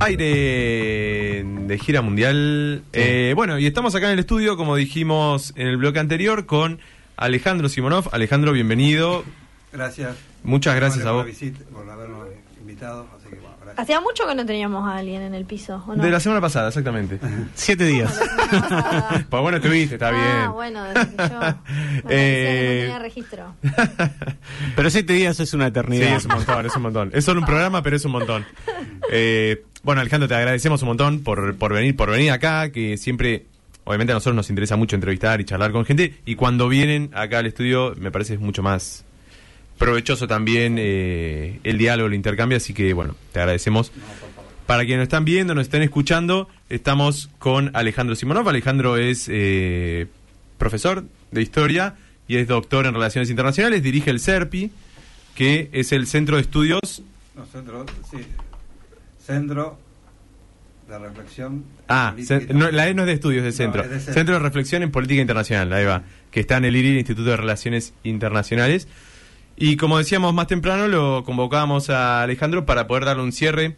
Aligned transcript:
Aire 0.00 1.44
de 1.44 1.78
gira 1.78 2.02
mundial. 2.02 2.82
Eh, 2.92 3.32
bueno, 3.34 3.58
y 3.58 3.66
estamos 3.66 3.94
acá 3.94 4.06
en 4.06 4.12
el 4.14 4.18
estudio, 4.20 4.56
como 4.56 4.76
dijimos 4.76 5.52
en 5.56 5.66
el 5.66 5.76
bloque 5.76 5.98
anterior, 5.98 6.46
con 6.46 6.78
Alejandro 7.16 7.68
Simonov. 7.68 8.08
Alejandro, 8.12 8.52
bienvenido. 8.52 9.24
Gracias. 9.72 10.16
Muchas 10.44 10.76
gracias 10.76 11.04
a 11.04 11.08
por 11.08 11.16
vos. 11.16 11.24
la 11.24 11.30
visita, 11.30 11.64
por 11.72 11.90
habernos 11.90 12.28
invitado. 12.60 13.06
Hacía 13.78 14.00
mucho 14.00 14.26
que 14.26 14.34
no 14.34 14.44
teníamos 14.44 14.88
a 14.88 14.96
alguien 14.96 15.22
en 15.22 15.34
el 15.34 15.44
piso, 15.44 15.82
¿o 15.86 15.94
no? 15.94 16.02
De 16.02 16.10
la 16.10 16.18
semana 16.18 16.40
pasada, 16.40 16.66
exactamente. 16.68 17.20
Siete 17.54 17.84
días. 17.84 18.20
pues 19.30 19.40
bueno, 19.42 19.58
estuviste, 19.58 19.94
está 19.94 20.08
Ah, 20.08 20.10
bien. 20.10 20.52
bueno, 20.52 20.82
desde 20.84 21.06
que 21.14 21.16
yo 21.16 21.38
me 21.40 22.02
que 22.02 22.08
Eh, 22.10 22.74
no 22.74 22.82
tenía 22.82 22.98
registro. 22.98 23.54
Pero 24.76 24.90
siete 24.90 25.12
días 25.12 25.38
es 25.38 25.54
una 25.54 25.66
Sí, 25.66 25.68
eternidad. 25.70 26.16
es 26.16 26.24
un 26.24 26.32
montón, 26.34 26.66
es 26.66 26.74
un 26.76 26.82
montón. 26.82 27.10
Es 27.14 27.24
solo 27.24 27.40
un 27.40 27.46
programa, 27.46 27.80
pero 27.82 27.94
es 27.96 28.04
un 28.04 28.10
montón. 28.12 28.44
Eh, 29.12 29.62
bueno, 29.84 30.00
Alejandro, 30.00 30.26
te 30.28 30.34
agradecemos 30.34 30.82
un 30.82 30.88
montón 30.88 31.20
por, 31.22 31.54
por 31.56 31.72
venir, 31.72 31.94
por 31.94 32.10
venir 32.10 32.32
acá, 32.32 32.70
que 32.72 32.96
siempre, 32.96 33.46
obviamente 33.84 34.12
a 34.12 34.14
nosotros 34.16 34.34
nos 34.34 34.50
interesa 34.50 34.74
mucho 34.76 34.96
entrevistar 34.96 35.40
y 35.40 35.44
charlar 35.44 35.70
con 35.70 35.84
gente, 35.84 36.14
y 36.26 36.34
cuando 36.34 36.68
vienen 36.68 37.10
acá 37.14 37.38
al 37.38 37.46
estudio, 37.46 37.94
me 37.96 38.10
parece 38.10 38.34
es 38.34 38.40
mucho 38.40 38.62
más 38.62 39.04
provechoso 39.78 40.26
también 40.26 40.76
eh, 40.78 41.60
el 41.64 41.78
diálogo, 41.78 42.08
el 42.08 42.14
intercambio, 42.14 42.56
así 42.58 42.74
que 42.74 42.92
bueno, 42.92 43.14
te 43.32 43.40
agradecemos. 43.40 43.92
Para 44.66 44.82
quienes 44.82 44.98
nos 44.98 45.04
están 45.04 45.24
viendo, 45.24 45.54
nos 45.54 45.62
estén 45.62 45.82
escuchando, 45.82 46.48
estamos 46.68 47.30
con 47.38 47.70
Alejandro 47.74 48.14
Simonov. 48.16 48.46
Alejandro 48.48 48.98
es 48.98 49.26
eh, 49.30 50.06
profesor 50.58 51.04
de 51.30 51.40
historia 51.40 51.94
y 52.26 52.36
es 52.36 52.46
doctor 52.48 52.84
en 52.84 52.92
relaciones 52.92 53.30
internacionales, 53.30 53.82
dirige 53.82 54.10
el 54.10 54.20
CERPI, 54.20 54.70
que 55.34 55.70
es 55.72 55.92
el 55.92 56.06
Centro 56.06 56.36
de 56.36 56.42
Estudios. 56.42 57.02
No, 57.34 57.46
centro, 57.46 57.86
sí. 58.10 58.18
Centro 59.24 59.78
de 60.88 60.98
Reflexión. 60.98 61.64
Ah, 61.88 62.14
no, 62.52 62.70
la 62.70 62.88
E 62.88 62.94
no 62.94 63.02
es 63.02 63.06
de 63.06 63.12
estudios 63.14 63.44
de 63.44 63.50
No, 63.50 63.56
centro. 63.56 63.82
es 63.84 63.90
de 63.90 63.96
centro. 63.96 64.14
centro 64.14 64.34
de 64.34 64.40
Reflexión 64.40 64.82
en 64.82 64.90
Política 64.90 65.20
Internacional, 65.22 65.72
ahí 65.72 65.84
va, 65.86 66.02
que 66.30 66.40
está 66.40 66.56
en 66.58 66.66
el 66.66 66.76
IRI, 66.76 66.98
Instituto 66.98 67.30
de 67.30 67.36
Relaciones 67.38 67.94
Internacionales. 68.04 68.88
Y 69.60 69.76
como 69.76 69.98
decíamos 69.98 70.32
más 70.34 70.46
temprano, 70.46 70.86
lo 70.86 71.24
convocábamos 71.24 71.90
a 71.90 72.22
Alejandro 72.22 72.64
para 72.64 72.86
poder 72.86 73.04
darle 73.04 73.24
un 73.24 73.32
cierre 73.32 73.76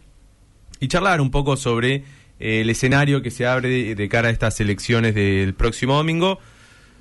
y 0.79 0.87
charlar 0.87 1.21
un 1.21 1.31
poco 1.31 1.57
sobre 1.57 2.03
eh, 2.39 2.61
el 2.61 2.69
escenario 2.69 3.23
que 3.23 3.31
se 3.31 3.47
abre 3.47 3.67
de, 3.67 3.95
de 3.95 4.09
cara 4.09 4.27
a 4.27 4.31
estas 4.31 4.59
elecciones 4.59 5.15
del 5.15 5.55
próximo 5.55 5.95
domingo, 5.95 6.37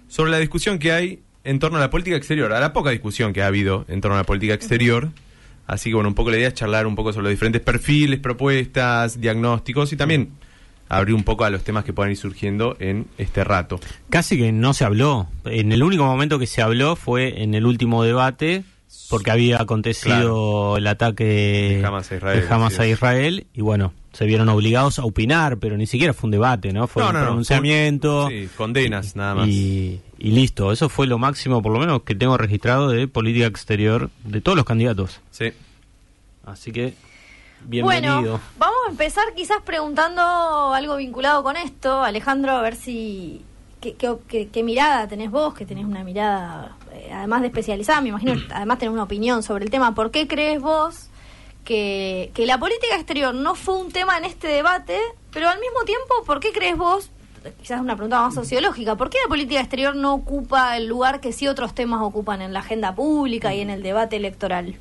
sobre 0.09 0.31
la 0.31 0.39
discusión 0.39 0.79
que 0.79 0.93
hay 0.93 1.21
en 1.45 1.59
torno 1.59 1.77
a 1.77 1.81
la 1.83 1.91
política 1.91 2.17
exterior, 2.17 2.55
a 2.55 2.61
la 2.61 2.73
poca 2.73 2.89
discusión 2.89 3.35
que 3.35 3.43
ha 3.43 3.49
habido 3.49 3.85
en 3.87 4.01
torno 4.01 4.17
a 4.17 4.21
la 4.21 4.25
política 4.25 4.55
exterior. 4.55 5.11
Así 5.67 5.91
que 5.91 5.95
bueno, 5.95 6.09
un 6.09 6.15
poco 6.15 6.31
la 6.31 6.39
idea 6.39 6.49
es 6.49 6.55
charlar 6.55 6.87
un 6.87 6.95
poco 6.95 7.13
sobre 7.13 7.25
los 7.25 7.33
diferentes 7.33 7.61
perfiles, 7.61 8.19
propuestas, 8.19 9.21
diagnósticos 9.21 9.93
y 9.93 9.97
también 9.99 10.31
abrir 10.91 11.15
un 11.15 11.23
poco 11.23 11.45
a 11.45 11.51
los 11.51 11.65
temas 11.65 11.85
que 11.85 11.93
puedan 11.95 12.11
ir 12.11 12.19
surgiendo 12.19 12.77
en 12.81 13.07
este 13.17 13.45
rato. 13.45 13.81
Casi 14.11 14.37
que 14.37 14.53
no 14.53 14.75
se 14.75 14.85
habló. 14.85 15.29
En 15.47 15.73
el 15.73 15.83
único 15.83 16.05
momento 16.05 16.39
que 16.39 16.47
se 16.47 16.61
habló 16.61 16.97
fue 16.97 17.43
en 17.43 17.55
el 17.55 17.65
último 17.65 18.03
debate, 18.03 18.65
porque 19.09 19.31
había 19.31 19.63
acontecido 19.63 20.77
el 20.77 20.87
ataque 20.89 21.79
De 21.81 21.87
Hamas 21.87 22.11
a 22.11 22.17
Israel, 22.17 22.41
de 22.41 22.55
Hamas 22.55 22.75
sí. 22.75 22.83
a 22.83 22.87
Israel, 22.89 23.47
y 23.55 23.61
bueno, 23.61 23.95
se 24.13 24.27
vieron 24.27 24.49
obligados 24.49 24.99
a 24.99 25.05
opinar, 25.05 25.59
pero 25.59 25.77
ni 25.77 25.87
siquiera 25.87 26.13
fue 26.13 26.27
un 26.27 26.33
debate, 26.33 26.73
¿no? 26.73 26.89
Fue 26.89 27.05
No, 27.05 27.11
un 27.11 27.15
no, 27.15 27.21
no, 27.21 27.27
pronunciamiento. 27.27 28.29
Sí, 28.29 28.49
condenas 28.57 29.15
nada 29.15 29.37
más. 29.37 29.49
Y, 29.49 30.01
y 30.19 30.33
listo, 30.33 30.73
eso 30.73 30.89
fue 30.89 31.07
lo 31.07 31.19
máximo, 31.19 31.63
por 31.63 31.73
lo 31.73 31.79
menos, 31.79 32.03
que 32.03 32.17
tengo 32.17 32.37
registrado 32.37 32.89
de 32.89 33.07
política 33.07 33.47
exterior 33.47 34.11
de 34.25 34.41
todos 34.41 34.57
los 34.57 34.65
candidatos. 34.65 35.21
Sí. 35.31 35.53
Así 36.45 36.73
que, 36.73 36.95
bienvenido. 37.65 38.15
Bueno, 38.21 38.41
vamos 38.59 38.77
a 38.87 38.91
empezar 38.91 39.25
quizás 39.35 39.59
preguntando 39.65 40.23
algo 40.73 40.97
vinculado 40.97 41.43
con 41.43 41.57
esto, 41.57 42.03
Alejandro, 42.03 42.53
a 42.53 42.63
ver 42.63 42.77
si... 42.77 43.45
¿Qué, 43.81 43.95
qué, 43.95 44.15
qué- 44.29 44.49
qué 44.49 44.63
mirada 44.63 45.09
tenés 45.09 45.31
vos? 45.31 45.55
Que 45.55 45.65
tenés 45.65 45.87
una 45.87 46.05
mirada, 46.05 46.77
eh, 46.93 47.11
además 47.15 47.41
de 47.41 47.47
especializada, 47.47 48.03
me 48.03 48.11
imagino, 48.11 48.35
además 48.55 48.79
tenés 48.79 48.93
una 48.93 49.05
opinión 49.05 49.43
sobre 49.43 49.65
el 49.65 49.71
tema. 49.71 49.95
¿Por 49.95 50.11
qué 50.11 50.29
crees 50.29 50.61
vos 50.61 51.09
que, 51.65 52.31
que 52.35 52.45
la 52.45 52.59
política 52.59 52.95
exterior 52.97 53.35
no 53.35 53.55
fue 53.55 53.77
un 53.77 53.91
tema 53.91 54.19
en 54.19 54.25
este 54.27 54.49
debate, 54.49 54.99
pero 55.33 55.49
al 55.49 55.59
mismo 55.61 55.83
tiempo, 55.87 56.15
¿por 56.27 56.41
qué 56.41 56.53
crees 56.53 56.77
vos, 56.77 57.11
quizás 57.63 57.81
una 57.81 57.95
pregunta 57.97 58.21
más 58.21 58.35
sociológica, 58.35 58.97
¿por 58.97 59.09
qué 59.09 59.17
la 59.25 59.29
política 59.29 59.61
exterior 59.61 59.97
no 59.97 60.13
ocupa 60.13 60.77
el 60.77 60.87
lugar 60.87 61.21
que 61.21 61.33
sí 61.33 61.49
otros 61.49 61.75
temas 61.75 62.03
ocupan 62.03 62.43
en 62.43 62.53
la 62.53 62.59
agenda 62.61 62.95
pública 62.95 63.55
y 63.55 63.61
en 63.63 63.71
el 63.71 63.83
debate 63.83 64.17
electoral? 64.17 64.75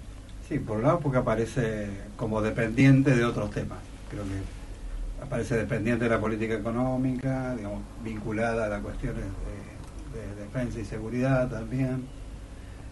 Sí, 0.50 0.58
por 0.58 0.78
un 0.78 0.84
lado 0.84 1.00
porque 1.00 1.20
aparece 1.20 1.88
como 2.18 2.42
dependiente 2.42 3.16
de 3.16 3.24
otros 3.24 3.52
temas. 3.52 3.78
Creo 4.10 4.24
que 4.24 5.24
aparece 5.24 5.56
dependiente 5.56 6.06
de 6.06 6.10
la 6.10 6.20
política 6.20 6.56
económica, 6.56 7.56
digamos, 7.56 7.84
vinculada 8.04 8.66
a 8.66 8.70
las 8.70 8.82
cuestiones 8.82 9.24
de, 9.24 10.20
de 10.20 10.44
defensa 10.44 10.80
y 10.80 10.86
seguridad 10.86 11.48
también. 11.50 12.04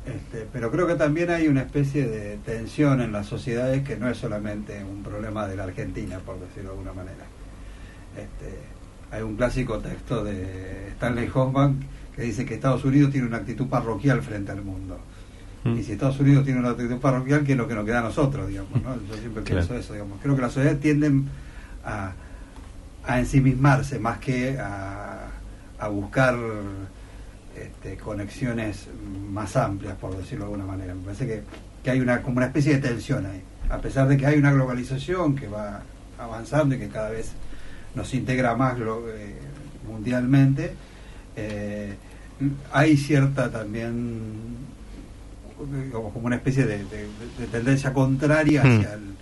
Este, 0.05 0.47
pero 0.53 0.69
creo 0.69 0.85
que 0.85 0.93
también 0.93 1.31
hay 1.31 1.47
una 1.47 1.61
especie 1.61 2.07
de 2.07 2.37
tensión 2.37 3.01
en 3.01 3.11
las 3.11 3.25
sociedades 3.25 3.83
que 3.83 3.97
no 3.97 4.07
es 4.07 4.17
solamente 4.17 4.83
un 4.83 5.01
problema 5.01 5.47
de 5.47 5.55
la 5.55 5.63
Argentina, 5.63 6.19
por 6.19 6.39
decirlo 6.39 6.69
de 6.69 6.77
alguna 6.77 6.93
manera. 6.93 7.25
Este, 8.15 8.55
hay 9.09 9.23
un 9.23 9.35
clásico 9.35 9.79
texto 9.79 10.23
de 10.23 10.89
Stanley 10.89 11.29
Hoffman 11.33 11.79
que 12.15 12.21
dice 12.21 12.45
que 12.45 12.53
Estados 12.53 12.85
Unidos 12.85 13.11
tiene 13.11 13.25
una 13.25 13.37
actitud 13.37 13.67
parroquial 13.67 14.21
frente 14.21 14.51
al 14.51 14.61
mundo. 14.61 14.99
Mm. 15.63 15.77
Y 15.77 15.83
si 15.83 15.91
Estados 15.93 16.19
Unidos 16.19 16.43
tiene 16.45 16.59
una 16.59 16.69
actitud 16.69 16.97
parroquial, 16.99 17.43
¿qué 17.43 17.53
es 17.53 17.57
lo 17.57 17.67
que 17.67 17.75
nos 17.75 17.85
queda 17.85 17.99
a 17.99 18.03
nosotros? 18.03 18.47
Digamos, 18.47 18.71
¿no? 18.83 18.95
Yo 19.07 19.15
siempre 19.19 19.43
Claro. 19.43 19.65
pienso 19.67 19.75
eso. 19.75 19.93
Digamos. 19.93 20.19
Creo 20.21 20.35
que 20.35 20.41
las 20.41 20.51
sociedades 20.51 20.79
tienden 20.79 21.27
a, 21.83 22.11
a 23.05 23.19
ensimismarse 23.19 23.99
más 23.99 24.19
que 24.19 24.57
a, 24.59 25.27
a 25.79 25.87
buscar 25.87 26.35
este, 27.55 27.97
conexiones 27.97 28.87
más 29.31 29.55
amplias, 29.55 29.95
por 29.95 30.15
decirlo 30.15 30.45
de 30.45 30.51
alguna 30.53 30.65
manera. 30.71 30.93
Me 30.93 31.01
parece 31.01 31.25
que, 31.27 31.43
que 31.83 31.89
hay 31.91 31.99
una 31.99 32.21
como 32.21 32.37
una 32.37 32.47
especie 32.47 32.75
de 32.75 32.87
tensión 32.89 33.25
ahí. 33.25 33.41
A 33.69 33.79
pesar 33.79 34.07
de 34.07 34.15
que 34.17 34.25
hay 34.25 34.37
una 34.37 34.51
globalización 34.53 35.35
que 35.35 35.47
va 35.47 35.81
avanzando 36.19 36.75
y 36.75 36.79
que 36.79 36.87
cada 36.87 37.09
vez 37.09 37.31
nos 37.95 38.13
integra 38.13 38.55
más 38.55 38.77
eh, 38.79 39.35
mundialmente, 39.87 40.73
eh, 41.35 41.95
hay 42.71 42.95
cierta 42.97 43.49
también 43.51 44.21
digamos, 45.65 46.13
como 46.13 46.27
una 46.27 46.35
especie 46.35 46.65
de, 46.65 46.77
de- 46.85 47.07
de 47.39 47.47
tendencia 47.51 47.93
contraria 47.93 48.63
Hmm. 48.63 48.77
hacia, 48.79 48.93
el- 48.93 49.15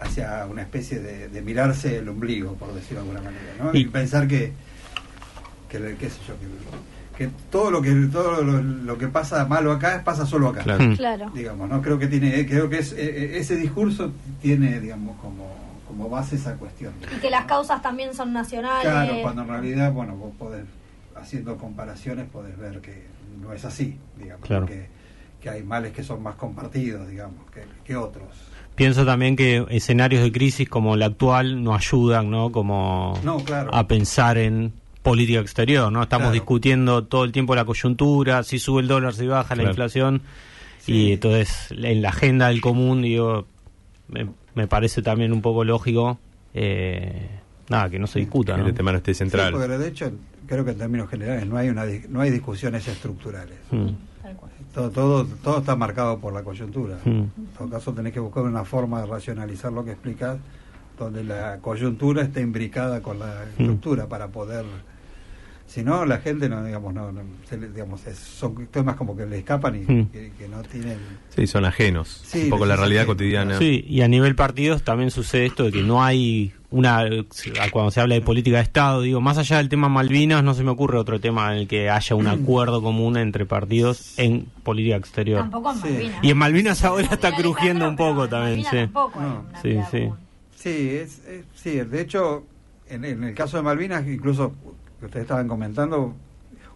hacia 0.00 0.46
una 0.46 0.62
especie 0.62 1.00
de, 1.00 1.28
de 1.28 1.42
mirarse 1.42 1.98
el 1.98 2.08
ombligo, 2.08 2.54
por 2.54 2.72
decirlo 2.74 3.02
de 3.04 3.10
alguna 3.10 3.20
manera, 3.30 3.52
¿no? 3.62 3.70
Y- 3.74 3.82
y 3.82 3.84
pensar 3.86 4.26
que, 4.28 4.52
que, 5.68 5.78
le- 5.80 5.96
qué 5.96 6.10
sé 6.10 6.18
yo, 6.26 6.34
que, 6.38 6.46
que 7.26 7.30
todo 7.50 7.70
lo 7.70 7.80
que 7.80 7.92
todo 8.12 8.42
lo, 8.42 8.60
lo 8.62 8.98
que 8.98 9.08
pasa 9.08 9.44
malo 9.46 9.72
acá 9.72 10.02
pasa 10.04 10.26
solo 10.26 10.48
acá 10.48 10.62
Claro. 10.62 10.84
Mm. 10.84 10.96
Claro. 10.96 11.30
digamos 11.34 11.68
no 11.70 11.80
creo 11.80 11.98
que 11.98 12.08
tiene 12.08 12.44
creo 12.46 12.68
que 12.68 12.80
es, 12.80 12.92
eh, 12.92 12.96
eh, 12.98 13.38
ese 13.38 13.56
discurso 13.56 14.12
tiene 14.42 14.78
digamos 14.80 15.16
como 15.22 15.56
como 15.88 16.10
base 16.10 16.36
esa 16.36 16.56
cuestión 16.56 16.92
Y 17.16 17.18
que 17.20 17.30
las 17.30 17.46
causas 17.46 17.80
también 17.80 18.12
son 18.12 18.34
nacionales. 18.34 18.82
claro 18.82 19.14
cuando 19.22 19.42
en 19.42 19.48
realidad 19.48 19.92
bueno 19.92 20.14
vos 20.14 20.34
podés 20.38 20.64
haciendo 21.16 21.56
comparaciones 21.56 22.26
podés 22.28 22.56
ver 22.58 22.82
que 22.82 23.04
no 23.40 23.54
es 23.54 23.64
así 23.64 23.98
digamos 24.18 24.44
Claro. 24.46 24.66
que, 24.66 24.86
que 25.40 25.50
hay 25.50 25.62
males 25.62 25.92
que 25.92 26.02
son 26.02 26.22
más 26.22 26.34
compartidos 26.36 27.08
digamos 27.08 27.48
que, 27.52 27.62
que 27.84 27.96
otros 27.96 28.24
Pienso 28.74 29.06
también 29.06 29.36
que 29.36 29.64
escenarios 29.70 30.22
de 30.22 30.30
crisis 30.30 30.68
como 30.68 30.96
el 30.96 31.02
actual 31.02 31.64
no 31.64 31.74
ayudan, 31.74 32.30
¿no? 32.30 32.52
Como 32.52 33.18
No, 33.24 33.38
claro. 33.38 33.74
a 33.74 33.88
pensar 33.88 34.36
en 34.36 34.70
política 35.02 35.40
exterior, 35.40 35.90
¿no? 35.90 36.02
Estamos 36.02 36.24
Claro. 36.26 36.34
discutiendo 36.34 37.04
todo 37.04 37.24
el 37.24 37.32
tiempo 37.32 37.54
la 37.54 37.64
coyuntura, 37.64 38.42
si 38.42 38.58
sube 38.58 38.82
el 38.82 38.88
dólar, 38.88 39.14
si 39.14 39.26
baja 39.26 39.56
la 39.56 39.62
inflación, 39.62 40.20
Sí. 40.80 40.92
y 40.92 41.12
entonces 41.12 41.68
en 41.70 42.02
la 42.02 42.10
agenda 42.10 42.48
del 42.48 42.60
común, 42.60 43.00
digo, 43.00 43.46
me, 44.08 44.26
me 44.54 44.66
parece 44.66 45.00
también 45.00 45.32
un 45.32 45.40
poco 45.40 45.64
lógico, 45.64 46.18
eh, 46.52 47.30
nada, 47.70 47.88
que 47.88 47.98
no 47.98 48.06
se 48.06 48.18
discuta, 48.18 48.52
Que 48.56 48.60
¿no? 48.60 48.66
este 48.66 48.76
tema 48.76 48.92
no 48.92 48.98
esté 48.98 49.14
central. 49.14 49.52
Sí, 49.54 49.58
porque 49.58 49.78
de 49.78 49.88
hecho 49.88 50.12
creo 50.46 50.66
que 50.66 50.72
en 50.72 50.78
términos 50.78 51.08
generales 51.08 51.46
no 51.46 51.56
hay 51.56 51.70
una 51.70 51.86
di- 51.86 52.02
no 52.10 52.20
hay 52.20 52.30
discusiones 52.30 52.86
estructurales 52.86 53.56
Mm, 53.70 53.86
Tal 54.22 54.36
cual. 54.36 54.52
Todo, 54.76 54.90
todo 54.90 55.24
todo 55.42 55.58
está 55.58 55.74
marcado 55.74 56.18
por 56.18 56.34
la 56.34 56.42
coyuntura 56.42 56.98
mm. 57.04 57.08
En 57.08 57.46
todo 57.56 57.70
caso 57.70 57.92
tenés 57.94 58.12
que 58.12 58.20
buscar 58.20 58.44
una 58.44 58.64
forma 58.64 59.00
de 59.00 59.06
racionalizar 59.06 59.72
lo 59.72 59.84
que 59.84 59.92
explicas 59.92 60.36
donde 60.98 61.24
la 61.24 61.58
coyuntura 61.58 62.22
esté 62.22 62.42
imbricada 62.42 63.00
con 63.00 63.18
la 63.18 63.44
estructura 63.44 64.06
para 64.06 64.28
poder 64.28 64.64
Si 65.66 65.82
no, 65.82 66.06
la 66.06 66.18
gente 66.18 66.48
no, 66.48 66.64
digamos, 66.64 66.94
no, 66.94 67.12
no 67.12 67.20
se 67.48 67.58
le- 67.58 67.68
digamos, 67.68 68.06
es- 68.06 68.16
son 68.18 68.66
temas 68.68 68.96
como 68.96 69.16
que 69.16 69.26
le 69.26 69.38
escapan 69.38 69.74
y 69.74 69.78
Mm. 69.80 70.06
que, 70.10 70.32
que 70.38 70.48
no 70.48 70.62
tienen. 70.62 70.96
Sí, 71.34 71.46
son 71.46 71.64
ajenos. 71.64 72.22
Sí, 72.24 72.44
un 72.44 72.50
poco 72.50 72.66
la 72.66 72.76
realidad 72.76 73.02
ajeno. 73.02 73.14
cotidiana. 73.14 73.58
Sí, 73.58 73.84
y 73.86 74.00
a 74.00 74.08
nivel 74.08 74.34
partidos 74.36 74.82
también 74.84 75.10
sucede 75.10 75.46
esto 75.46 75.64
de 75.64 75.72
que 75.72 75.82
no 75.82 76.02
hay 76.02 76.52
una 76.70 77.04
cuando 77.72 77.90
se 77.90 78.00
habla 78.00 78.14
de 78.14 78.20
política 78.22 78.56
de 78.58 78.62
Estado, 78.62 79.02
digo, 79.02 79.20
más 79.20 79.38
allá 79.38 79.58
del 79.58 79.68
tema 79.68 79.88
Malvinas, 79.88 80.42
no 80.42 80.54
se 80.54 80.62
me 80.64 80.70
ocurre 80.70 80.98
otro 80.98 81.20
tema 81.20 81.52
en 81.52 81.58
el 81.60 81.68
que 81.68 81.90
haya 81.90 82.16
un 82.16 82.26
acuerdo 82.26 82.80
común 82.82 83.16
entre 83.16 83.44
partidos 83.44 84.18
en 84.18 84.46
política 84.62 84.96
exterior. 84.96 85.40
Tampoco 85.40 85.72
en 85.72 85.76
Sí. 85.78 85.82
Malvinas. 85.88 86.18
Y 86.24 86.30
en 86.30 86.38
Malvinas 86.38 86.84
ahora 86.84 87.08
está 87.10 87.34
crujiendo 87.34 87.88
un 87.88 87.96
poco 87.96 88.28
también, 88.28 88.60
sí. 88.64 88.70
tampoco 88.76 89.20
No. 89.20 89.44
Sí, 89.62 89.76
sí. 89.90 90.08
Sí, 90.54 90.70
es, 90.90 91.18
es- 91.26 91.44
sí, 91.54 91.70
de 91.80 92.00
hecho, 92.00 92.44
en, 92.88 93.04
en 93.04 93.24
el 93.24 93.34
caso 93.34 93.56
de 93.56 93.62
Malvinas, 93.62 94.06
incluso 94.06 94.54
que 95.00 95.06
ustedes 95.06 95.24
estaban 95.24 95.48
comentando, 95.48 96.14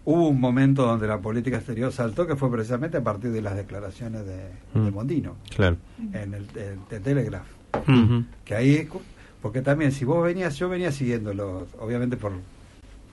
hubo 0.05 0.29
un 0.29 0.41
momento 0.41 0.85
donde 0.87 1.07
la 1.07 1.19
política 1.19 1.57
exterior 1.59 1.93
saltó, 1.93 2.27
que 2.27 2.37
fue 2.37 2.51
precisamente 2.51 2.97
a 2.99 3.03
partir 3.05 3.31
de 3.33 3.43
las 3.43 3.55
declaraciones 3.57 4.25
de, 4.27 4.37
de 4.37 4.91
Mm. 4.91 4.95
Mondino 4.95 5.37
Claro. 5.55 5.77
en 6.13 6.35
el, 6.35 6.47
el- 6.57 6.79
de 6.89 7.01
Telegraph. 7.01 7.47
Mm. 7.87 8.05
Ujú. 8.05 8.25
Que 8.45 8.55
ahí, 8.55 8.89
porque 9.43 9.63
también, 9.63 9.93
si 9.93 10.05
vos 10.05 10.23
venías, 10.25 10.57
yo 10.57 10.69
venía 10.69 10.93
siguiéndolo, 10.93 11.67
obviamente 11.81 12.17
por, 12.17 12.33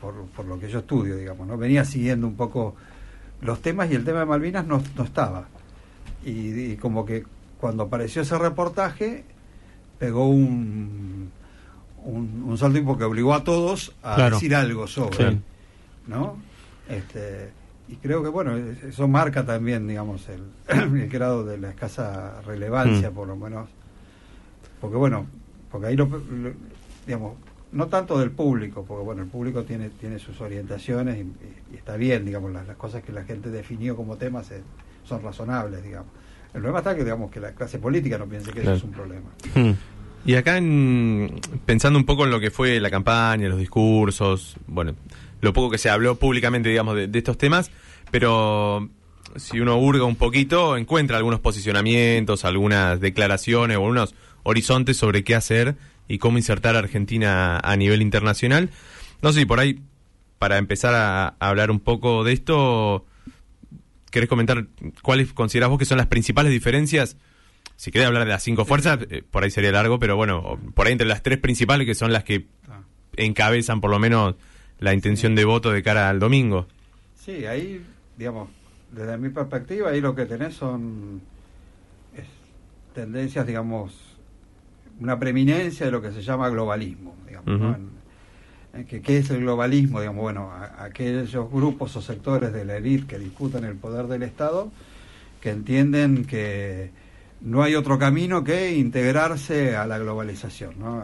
por, 0.01 0.13
por 0.35 0.45
lo 0.45 0.59
que 0.59 0.69
yo 0.69 0.79
estudio, 0.79 1.15
digamos, 1.17 1.47
¿no? 1.47 1.57
Venía 1.57 1.85
siguiendo 1.85 2.27
un 2.27 2.35
poco 2.35 2.75
los 3.41 3.61
temas 3.61 3.89
y 3.91 3.95
el 3.95 4.03
tema 4.03 4.19
de 4.19 4.25
Malvinas 4.25 4.65
no, 4.65 4.81
no 4.97 5.03
estaba. 5.03 5.47
Y, 6.25 6.71
y 6.71 6.75
como 6.77 7.05
que 7.05 7.23
cuando 7.59 7.83
apareció 7.83 8.21
ese 8.23 8.37
reportaje, 8.37 9.23
pegó 9.99 10.27
un, 10.29 11.31
un, 12.03 12.43
un 12.47 12.57
salto 12.57 12.83
porque 12.85 13.03
obligó 13.03 13.33
a 13.33 13.43
todos 13.43 13.93
a 14.03 14.15
Claro. 14.15 14.35
decir 14.35 14.55
algo 14.55 14.87
sobre, 14.87 15.31
Sí. 15.31 15.39
¿no? 16.07 16.37
Este, 16.89 17.49
y 17.89 17.95
creo 17.95 18.21
que, 18.23 18.29
bueno, 18.29 18.55
eso 18.55 19.07
marca 19.07 19.45
también, 19.45 19.87
digamos, 19.87 20.27
el, 20.29 20.43
el 20.99 21.09
grado 21.09 21.45
de 21.45 21.57
la 21.57 21.69
escasa 21.69 22.41
relevancia, 22.41 23.11
Mm. 23.11 23.13
por 23.13 23.27
lo 23.27 23.35
menos. 23.35 23.69
Porque, 24.81 24.95
bueno, 24.97 25.25
porque 25.71 25.87
ahí 25.87 25.95
lo, 25.95 26.05
lo- 26.05 26.53
digamos, 27.05 27.33
no 27.71 27.87
tanto 27.87 28.17
del 28.19 28.31
público, 28.31 28.85
porque, 28.87 29.03
bueno, 29.03 29.23
el 29.23 29.27
público 29.27 29.63
tiene, 29.63 29.89
tiene 29.89 30.19
sus 30.19 30.39
orientaciones 30.39 31.17
y, 31.17 31.73
y 31.73 31.77
está 31.77 31.95
bien, 31.97 32.25
digamos, 32.25 32.51
las, 32.53 32.65
las 32.67 32.77
cosas 32.77 33.03
que 33.03 33.11
la 33.11 33.23
gente 33.23 33.49
definió 33.49 33.95
como 33.95 34.15
temas 34.17 34.49
eh, 34.51 34.61
son 35.03 35.21
razonables, 35.23 35.83
digamos. 35.83 36.07
El 36.53 36.61
problema 36.61 36.79
está 36.79 36.95
que, 36.95 37.03
digamos, 37.03 37.29
que 37.29 37.39
la 37.41 37.51
clase 37.51 37.77
política 37.79 38.17
no 38.17 38.25
piense 38.25 38.51
que 38.51 38.61
Claro. 38.61 38.77
eso 38.77 38.85
es 38.85 38.89
un 38.89 38.95
problema. 38.95 39.29
Mm. 39.55 39.71
Y 40.25 40.35
acá, 40.35 40.57
en- 40.57 41.39
pensando 41.65 41.97
un 41.97 42.05
poco 42.05 42.25
en 42.25 42.31
lo 42.31 42.39
que 42.39 42.51
fue 42.51 42.79
la 42.79 42.89
campaña, 42.89 43.47
los 43.47 43.59
discursos, 43.59 44.55
bueno, 44.67 44.93
lo 45.41 45.53
poco 45.53 45.69
que 45.69 45.77
se 45.77 45.89
habló 45.89 46.15
públicamente, 46.15 46.69
digamos, 46.69 46.95
de, 46.95 47.09
estos 47.17 47.37
temas, 47.37 47.71
pero 48.11 48.89
si 49.35 49.59
uno 49.59 49.77
hurga 49.77 50.03
un 50.03 50.15
poquito, 50.15 50.75
encuentra 50.77 51.17
algunos 51.17 51.39
posicionamientos, 51.39 52.43
algunas 52.43 52.99
declaraciones 52.99 53.77
o 53.77 53.81
unos 53.81 54.15
horizontes 54.43 54.97
sobre 54.97 55.23
qué 55.23 55.35
hacer 55.35 55.75
y 56.07 56.17
cómo 56.17 56.37
insertar 56.37 56.75
a 56.75 56.79
Argentina 56.79 57.59
a 57.59 57.75
nivel 57.77 58.01
internacional. 58.01 58.69
No 59.21 59.31
sé 59.31 59.41
si 59.41 59.45
por 59.45 59.59
ahí, 59.59 59.79
para 60.39 60.57
empezar 60.57 60.93
a, 60.95 61.27
a 61.27 61.49
hablar 61.49 61.71
un 61.71 61.79
poco 61.79 62.23
de 62.23 62.33
esto, 62.33 63.05
¿querés 64.11 64.29
comentar 64.29 64.65
cuáles 65.01 65.31
considerás 65.33 65.69
vos 65.69 65.79
que 65.79 65.85
son 65.85 65.97
las 65.97 66.07
principales 66.07 66.51
diferencias? 66.51 67.17
Si 67.77 67.91
querés 67.91 68.07
hablar 68.07 68.25
de 68.25 68.31
las 68.31 68.43
cinco 68.43 68.65
fuerzas, 68.65 68.99
eh, 69.09 69.23
por 69.29 69.43
ahí 69.43 69.51
sería 69.51 69.71
largo, 69.71 69.97
pero 69.99 70.15
bueno, 70.17 70.59
por 70.73 70.87
ahí 70.87 70.91
entre 70.93 71.07
las 71.07 71.23
tres 71.23 71.37
principales 71.37 71.85
que 71.87 71.95
son 71.95 72.11
las 72.11 72.23
que 72.25 72.45
encabezan 73.15 73.79
por 73.81 73.89
lo 73.91 73.99
menos 73.99 74.35
la 74.79 74.93
intención 74.93 75.33
de 75.35 75.45
voto 75.45 75.71
de 75.71 75.81
cara 75.83 76.09
al 76.09 76.19
domingo. 76.19 76.67
Sí, 77.15 77.45
ahí, 77.45 77.83
digamos, 78.17 78.49
desde 78.91 79.17
mi 79.17 79.29
perspectiva, 79.29 79.89
ahí 79.91 80.01
lo 80.01 80.13
que 80.15 80.25
tenés 80.25 80.55
son 80.55 81.21
es, 82.15 82.25
tendencias, 82.93 83.45
digamos, 83.47 83.93
una 84.99 85.19
preeminencia 85.19 85.85
de 85.85 85.91
lo 85.91 86.01
que 86.01 86.11
se 86.11 86.21
llama 86.21 86.49
globalismo, 86.49 87.15
digamos, 87.27 87.59
¿no? 87.59 87.77
En 88.73 88.85
que, 88.85 89.01
¿Qué 89.01 89.17
es 89.17 89.29
el 89.31 89.39
globalismo? 89.39 89.99
Digamos, 90.01 90.21
bueno, 90.21 90.51
a- 90.51 90.83
aquellos 90.83 91.51
grupos 91.51 91.95
o 91.95 92.01
sectores 92.01 92.53
de 92.53 92.65
la 92.65 92.77
élite 92.77 93.07
que 93.07 93.17
disputan 93.19 93.63
el 93.63 93.75
poder 93.75 94.05
del 94.07 94.21
Estado, 94.23 94.71
que 95.41 95.49
entienden 95.49 96.25
que 96.25 96.91
no 97.41 97.63
hay 97.63 97.75
otro 97.75 97.99
camino 97.99 98.43
que 98.43 98.75
integrarse 98.75 99.75
a 99.75 99.85
la 99.85 99.97
globalización, 99.99 100.79
¿no? 100.79 101.03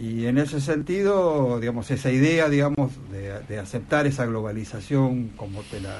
Y 0.00 0.26
en 0.26 0.38
ese 0.38 0.60
sentido, 0.60 1.60
digamos, 1.60 1.90
esa 1.90 2.10
idea, 2.10 2.48
digamos, 2.48 2.92
de, 3.10 3.40
de 3.40 3.58
aceptar 3.58 4.06
esa 4.06 4.24
globalización 4.24 5.28
como 5.36 5.62
te 5.62 5.80
la 5.80 5.98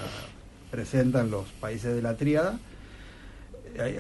presentan 0.71 1.31
los 1.31 1.49
países 1.61 1.95
de 1.95 2.01
la 2.01 2.17
tríada, 2.17 2.59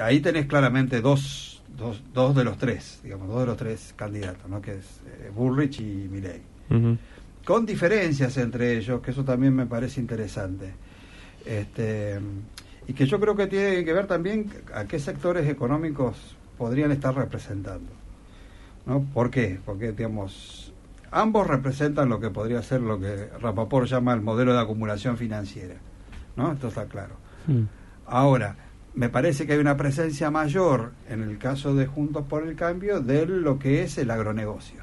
ahí, 0.03 0.21
tenés 0.21 0.47
claramente 0.47 1.01
dos, 1.01 1.63
dos, 1.77 2.03
dos 2.13 2.35
de 2.35 2.45
los 2.45 2.59
tres, 2.59 3.01
digamos, 3.03 3.29
dos 3.29 3.41
de 3.41 3.47
los 3.47 3.57
tres 3.57 3.95
candidatos, 3.97 4.49
¿no? 4.49 4.61
Que 4.61 4.73
es 4.73 4.85
eh, 5.07 5.31
Bullrich 5.35 5.81
y 5.81 6.09
Milley. 6.11 6.43
Con 7.45 7.67
diferencias 7.67 8.37
entre 8.37 8.77
ellos, 8.77 9.01
que 9.01 9.11
eso 9.11 9.25
también 9.25 9.55
me 9.55 9.67
parece 9.67 10.01
interesante. 10.01 10.73
Este, 11.45 12.21
y 12.91 12.93
que 12.93 13.07
yo 13.07 13.21
creo 13.21 13.37
que 13.37 13.47
tiene 13.47 13.85
que 13.85 13.93
ver 13.93 14.09
también 14.09 14.51
a 14.75 14.85
qué 14.85 14.99
sectores 14.99 15.49
económicos 15.49 16.37
podrían 16.59 16.91
estar 16.91 17.15
representando. 17.15 17.93
¿no? 18.85 19.07
¿Por 19.15 19.31
qué? 19.31 19.61
Porque, 19.65 19.93
digamos, 19.93 20.75
ambos 21.13 21.47
representan 21.47 22.09
lo 22.09 22.19
que 22.19 22.31
podría 22.31 22.61
ser 22.65 22.81
lo 22.81 22.99
que 22.99 23.29
Rapaport 23.41 23.87
llama 23.87 24.13
el 24.13 24.23
modelo 24.23 24.55
de 24.55 24.59
acumulación 24.59 25.17
financiera. 25.17 25.77
¿no? 26.35 26.51
Esto 26.51 26.67
está 26.67 26.87
claro. 26.87 27.15
Mm. 27.47 27.63
Ahora, 28.07 28.57
me 28.95 29.09
parece 29.09 29.47
que 29.47 29.53
hay 29.53 29.61
una 29.61 29.77
presencia 29.77 30.33
mayor 30.33 30.91
en 31.09 31.23
el 31.23 31.39
caso 31.39 31.77
de 31.77 31.87
Juntos 31.87 32.25
por 32.29 32.45
el 32.45 32.57
Cambio 32.57 32.99
de 32.99 33.25
lo 33.25 33.61
que 33.61 33.85
es 33.85 33.99
el 33.99 34.11
agronegocio. 34.11 34.83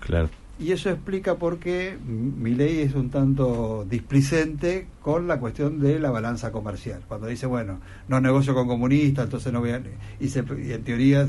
Claro. 0.00 0.28
Y 0.58 0.72
eso 0.72 0.88
explica 0.88 1.34
por 1.34 1.58
qué 1.58 1.98
mi 2.06 2.54
ley 2.54 2.78
es 2.80 2.94
un 2.94 3.10
tanto 3.10 3.84
displicente 3.90 4.86
con 5.02 5.26
la 5.28 5.38
cuestión 5.38 5.78
de 5.80 6.00
la 6.00 6.10
balanza 6.10 6.50
comercial. 6.50 7.02
Cuando 7.06 7.26
dice, 7.26 7.44
bueno, 7.44 7.78
no 8.08 8.20
negocio 8.22 8.54
con 8.54 8.66
comunistas, 8.66 9.24
entonces 9.26 9.52
no 9.52 9.60
voy 9.60 9.72
a... 9.72 9.82
Y, 10.18 10.28
se- 10.28 10.44
y 10.66 10.72
en 10.72 10.82
teoría 10.82 11.26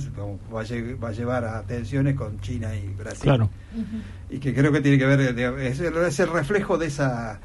va, 0.53 0.61
a 0.61 0.63
lle- 0.63 0.97
va 1.03 1.09
a 1.09 1.11
llevar 1.11 1.43
a 1.43 1.61
tensiones 1.63 2.15
con 2.15 2.39
China 2.39 2.73
y 2.73 2.87
Brasil. 2.93 3.23
Claro. 3.23 3.49
Y 4.29 4.37
que 4.39 4.53
creo 4.53 4.71
que 4.71 4.79
tiene 4.79 4.97
que 4.97 5.05
ver, 5.05 5.19
eh, 5.37 5.67
es 5.67 5.79
el, 5.81 5.97
es 5.97 6.19
el 6.21 6.29
reflejo 6.29 6.77
de 6.77 6.87
esa, 6.87 7.41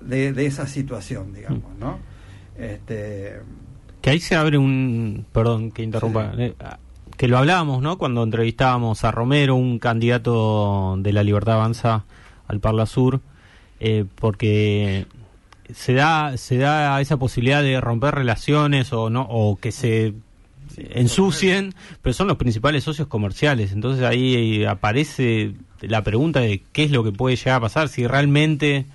de, 0.00 0.32
de 0.32 0.46
esa 0.46 0.68
situación, 0.68 1.32
digamos, 1.34 1.76
¿no? 1.80 1.98
Este, 2.56 3.40
Que 4.02 4.10
ahí 4.10 4.20
se 4.20 4.36
abre 4.36 4.56
un. 4.58 5.26
Perdón 5.32 5.72
que 5.72 5.82
interrumpa. 5.82 6.32
Sí. 6.36 6.54
Que 7.16 7.28
lo 7.28 7.38
hablábamos, 7.38 7.82
¿no? 7.82 7.98
Cuando 7.98 8.22
entrevistábamos 8.22 9.04
a 9.04 9.10
Romero, 9.10 9.54
un 9.54 9.78
candidato 9.78 10.96
de 10.98 11.12
la 11.12 11.22
Libertad 11.22 11.54
Avanza 11.54 12.04
al 12.48 12.60
Parla 12.60 12.86
Sur, 12.86 13.20
eh, 13.80 14.04
porque 14.16 15.06
se 15.72 15.94
da 15.94 16.36
se 16.36 16.58
da 16.58 17.00
esa 17.00 17.16
posibilidad 17.16 17.62
de 17.62 17.80
romper 17.80 18.14
relaciones 18.14 18.92
o 18.92 19.10
no 19.10 19.26
o 19.28 19.56
que 19.56 19.72
se 19.72 20.14
ensucien, 20.76 21.74
pero 22.02 22.12
son 22.12 22.28
los 22.28 22.36
principales 22.36 22.84
socios 22.84 23.08
comerciales. 23.08 23.72
Entonces 23.72 24.04
ahí 24.04 24.64
aparece 24.64 25.54
la 25.80 26.02
pregunta 26.02 26.40
de 26.40 26.62
qué 26.72 26.84
es 26.84 26.90
lo 26.90 27.04
que 27.04 27.12
puede 27.12 27.36
llegar 27.36 27.56
a 27.56 27.60
pasar 27.60 27.88
si 27.88 28.06
realmente 28.06 28.86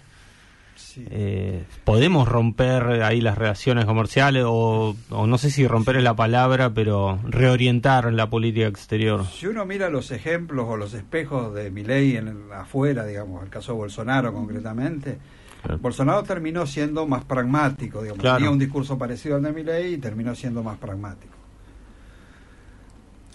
sí. 1.00 1.08
eh, 1.12 1.64
podemos 1.84 2.28
romper 2.28 3.04
ahí 3.04 3.22
las 3.22 3.38
relaciones 3.38 3.86
comerciales 3.86 4.44
o, 4.48 4.96
o 5.10 5.28
no 5.28 5.38
sé 5.38 5.50
si 5.52 5.68
romper 5.68 5.98
es 5.98 6.04
la 6.04 6.16
palabra, 6.16 6.74
pero 6.74 7.20
reorientar 7.24 8.12
la 8.14 8.30
política 8.30 8.68
exterior. 8.68 9.26
Si 9.26 9.48
uno 9.48 9.66
mira 9.66 9.90
los 9.90 10.12
ejemplos 10.12 10.66
o 10.70 10.78
los 10.78 10.94
espejos 10.94 11.54
de 11.54 11.72
Milei 11.72 12.18
en 12.18 12.28
el- 12.28 12.52
afuera, 12.54 13.06
digamos, 13.06 13.44
el 13.44 13.50
caso 13.50 13.72
de 13.74 13.78
Bolsonaro 13.80 14.34
concretamente, 14.34 15.18
Claro. 15.62 15.78
Bolsonaro 15.80 16.24
terminó 16.24 16.66
siendo 16.66 17.06
más 17.06 17.26
pragmático, 17.26 18.02
digamos, 18.02 18.22
Claro. 18.22 18.38
tenía 18.38 18.50
un 18.52 18.60
discurso 18.60 18.98
parecido 18.98 19.36
al 19.36 19.44
de 19.44 19.52
Milei 19.52 19.94
y 19.96 19.98
terminó 19.98 20.34
siendo 20.34 20.64
más 20.64 20.78
pragmático. 20.78 21.34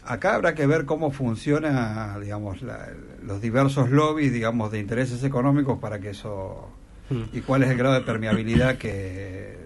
Acá 0.06 0.34
habrá 0.34 0.54
que 0.54 0.66
ver 0.66 0.84
cómo 0.84 1.10
funciona, 1.10 2.18
digamos, 2.20 2.60
la- 2.62 2.88
los 3.22 3.40
diversos 3.40 3.90
lobbies, 3.90 4.32
digamos, 4.32 4.70
de 4.70 4.78
intereses 4.80 5.24
económicos 5.24 5.78
para 5.78 5.98
que 5.98 6.10
eso 6.10 6.68
y 7.32 7.40
cuál 7.40 7.62
es 7.62 7.70
el 7.70 7.76
grado 7.78 7.94
de 7.94 8.00
permeabilidad 8.00 8.76
que 8.78 9.56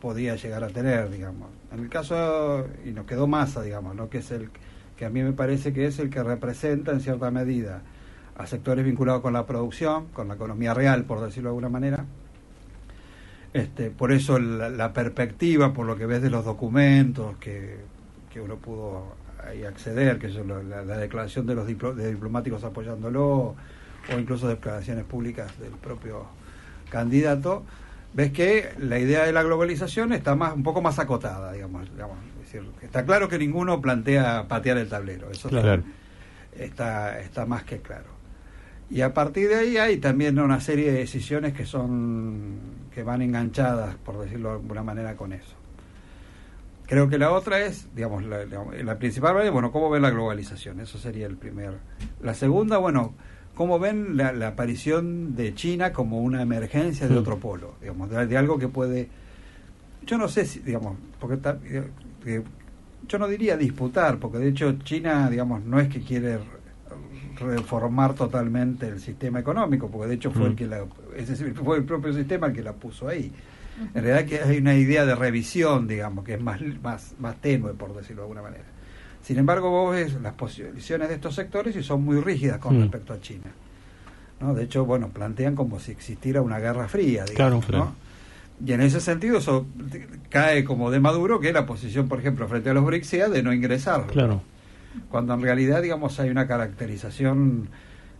podía 0.00 0.36
llegar 0.36 0.64
a 0.64 0.68
tener, 0.68 1.10
digamos. 1.10 1.48
En 1.72 1.80
el 1.80 1.88
caso, 1.88 2.66
y 2.84 2.90
nos 2.90 3.06
quedó 3.06 3.26
Massa, 3.26 3.62
digamos, 3.62 3.94
¿no? 3.94 4.08
que 4.08 4.18
es 4.18 4.30
el 4.30 4.50
que 4.96 5.04
a 5.04 5.10
mí 5.10 5.22
me 5.22 5.32
parece 5.32 5.72
que 5.72 5.86
es 5.86 5.98
el 5.98 6.10
que 6.10 6.22
representa 6.22 6.92
en 6.92 7.00
cierta 7.00 7.30
medida 7.30 7.82
a 8.36 8.46
sectores 8.46 8.84
vinculados 8.84 9.22
con 9.22 9.32
la 9.32 9.46
producción, 9.46 10.06
con 10.08 10.28
la 10.28 10.34
economía 10.34 10.74
real, 10.74 11.04
por 11.04 11.20
decirlo 11.20 11.48
de 11.48 11.52
alguna 11.52 11.68
manera. 11.68 12.04
Este, 13.52 13.90
por 13.90 14.12
eso 14.12 14.38
la, 14.38 14.92
perspectiva, 14.92 15.72
por 15.72 15.86
lo 15.86 15.96
que 15.96 16.06
ves 16.06 16.20
de 16.22 16.30
los 16.30 16.44
documentos 16.44 17.36
que, 17.38 17.76
que 18.32 18.40
uno 18.40 18.56
pudo 18.56 19.14
ahí 19.46 19.64
acceder, 19.64 20.18
que 20.18 20.26
es 20.26 20.34
la, 20.34 20.82
la 20.82 20.98
declaración 20.98 21.46
de 21.46 21.54
los 21.54 21.66
diplo- 21.66 21.94
de 21.94 22.10
diplomáticos 22.10 22.64
apoyándolo, 22.64 23.54
o 24.14 24.18
incluso 24.18 24.48
declaraciones 24.48 25.04
públicas 25.04 25.58
del 25.58 25.72
propio 25.72 26.26
candidato, 26.90 27.64
ves 28.14 28.32
que 28.32 28.70
la 28.78 28.98
idea 28.98 29.24
de 29.24 29.32
la 29.32 29.42
globalización 29.42 30.12
está 30.12 30.34
más 30.34 30.54
un 30.54 30.62
poco 30.62 30.80
más 30.82 30.98
acotada, 30.98 31.52
digamos. 31.52 31.90
digamos. 31.92 32.16
Es 32.40 32.52
decir, 32.52 32.70
está 32.82 33.04
claro 33.04 33.28
que 33.28 33.38
ninguno 33.38 33.80
plantea 33.80 34.46
patear 34.48 34.78
el 34.78 34.88
tablero, 34.88 35.30
eso 35.30 35.48
está- 35.48 35.60
Claro. 35.62 35.82
está, 36.56 37.20
está 37.20 37.44
más 37.46 37.64
que 37.64 37.78
claro. 37.78 38.16
Y 38.88 39.00
a 39.00 39.12
partir 39.12 39.48
de 39.48 39.56
ahí 39.56 39.76
hay 39.78 39.96
también 39.98 40.38
una 40.38 40.60
serie 40.60 40.92
de 40.92 40.98
decisiones 40.98 41.52
que 41.54 41.66
son 41.66 42.76
que 42.94 43.02
van 43.02 43.20
enganchadas, 43.20 43.96
por 43.96 44.18
decirlo 44.18 44.50
de 44.50 44.54
alguna 44.56 44.82
manera, 44.82 45.16
con 45.16 45.32
eso. 45.32 45.54
Creo 46.86 47.08
que 47.08 47.18
la 47.18 47.32
otra 47.32 47.60
es, 47.60 47.88
digamos, 47.96 48.22
la, 48.24 48.44
la- 48.46 48.64
la 48.84 48.96
principal, 48.98 49.36
es, 49.44 49.50
bueno, 49.50 49.72
cómo 49.72 49.90
ven 49.90 50.02
la 50.02 50.10
globalización, 50.10 50.78
eso 50.80 50.98
sería 50.98 51.26
el 51.26 51.36
primer. 51.36 51.74
La 52.22 52.32
segunda, 52.32 52.78
bueno, 52.78 53.12
cómo 53.56 53.80
ven 53.80 54.16
la, 54.16 54.32
la 54.32 54.48
aparición 54.48 55.34
de 55.34 55.52
China 55.54 55.92
como 55.92 56.20
una 56.20 56.42
emergencia 56.42 57.08
de 57.08 57.14
Mm. 57.14 57.18
otro 57.18 57.38
polo, 57.38 57.74
digamos, 57.80 58.08
de, 58.10 58.26
de 58.26 58.36
algo 58.36 58.58
que 58.58 58.68
puede, 58.68 59.08
yo 60.06 60.16
no 60.18 60.28
sé 60.28 60.44
si, 60.46 60.60
digamos, 60.60 60.96
porque 61.18 61.38
ta- 61.38 61.58
eh, 61.64 62.42
yo 63.08 63.18
no 63.18 63.26
diría 63.28 63.56
disputar, 63.56 64.18
porque 64.18 64.38
de 64.38 64.48
hecho 64.48 64.72
China, 64.84 65.28
digamos, 65.30 65.64
no 65.64 65.80
es 65.80 65.88
que 65.88 66.00
quiere 66.02 66.38
reformar 67.38 68.14
totalmente 68.14 68.88
el 68.88 69.00
sistema 69.00 69.40
económico, 69.40 69.88
porque 69.90 70.08
de 70.08 70.14
hecho 70.14 70.30
fue 70.30 70.44
Mm. 70.44 70.50
el 70.50 70.56
que 70.56 70.66
la, 70.66 70.84
es 71.16 71.28
decir, 71.28 71.54
fue 71.54 71.76
el 71.78 71.84
propio 71.84 72.12
sistema 72.12 72.46
el 72.48 72.52
que 72.52 72.62
la 72.62 72.72
puso 72.72 73.08
ahí. 73.08 73.32
En 73.94 74.02
realidad 74.04 74.24
que 74.26 74.40
hay 74.40 74.58
una 74.58 74.74
idea 74.74 75.04
de 75.04 75.14
revisión, 75.14 75.86
digamos, 75.86 76.24
que 76.24 76.34
es 76.34 76.40
más, 76.40 76.60
más, 76.82 77.14
más 77.18 77.36
tenue, 77.42 77.74
por 77.74 77.94
decirlo 77.94 78.22
de 78.22 78.28
alguna 78.28 78.42
manera. 78.42 78.64
Sin 79.26 79.38
embargo, 79.38 79.70
vos 79.70 79.92
ves 79.92 80.14
las 80.22 80.34
posiciones 80.34 81.08
de 81.08 81.16
estos 81.16 81.34
sectores 81.34 81.74
y 81.74 81.82
son 81.82 82.04
muy 82.04 82.20
rígidas 82.20 82.58
con 82.58 82.76
Mm. 82.78 82.82
respecto 82.82 83.12
a 83.12 83.20
China. 83.20 83.50
¿no? 84.40 84.54
De 84.54 84.62
hecho, 84.62 84.84
bueno, 84.84 85.08
plantean 85.08 85.56
como 85.56 85.80
si 85.80 85.90
existiera 85.90 86.42
una 86.42 86.60
guerra 86.60 86.86
fría, 86.86 87.24
Claro, 87.24 87.56
digamos, 87.60 87.66
claro. 87.66 87.84
¿no? 87.86 88.06
Y 88.64 88.72
en 88.72 88.82
ese 88.82 89.00
sentido 89.00 89.38
eso 89.38 89.66
cae 90.30 90.62
como 90.62 90.92
de 90.92 91.00
maduro 91.00 91.40
que 91.40 91.52
la 91.52 91.66
posición, 91.66 92.06
por 92.08 92.20
ejemplo, 92.20 92.46
frente 92.46 92.70
a 92.70 92.74
los 92.74 92.84
BRICS 92.84 93.06
sea 93.08 93.28
de 93.28 93.42
no 93.42 93.52
ingresar. 93.52 94.06
Claro. 94.06 94.42
Cuando 95.10 95.34
en 95.34 95.42
realidad, 95.42 95.82
digamos, 95.82 96.20
hay 96.20 96.30
una 96.30 96.46
caracterización 96.46 97.68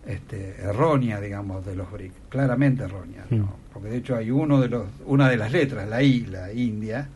este, 0.06 0.56
errónea, 0.60 1.20
digamos, 1.20 1.64
de 1.64 1.76
los 1.76 1.90
BRICS, 1.92 2.14
claramente 2.30 2.82
errónea, 2.82 3.24
¿no? 3.30 3.44
Mm. 3.44 3.48
Porque 3.72 3.88
de 3.90 3.96
hecho 3.98 4.16
hay 4.16 4.30
uno 4.32 4.60
de 4.60 4.68
los, 4.68 4.86
una 5.06 5.28
de 5.28 5.36
las 5.36 5.52
letras, 5.52 5.88
la 5.88 6.02
I, 6.02 6.26
la 6.26 6.52
India, 6.52 7.08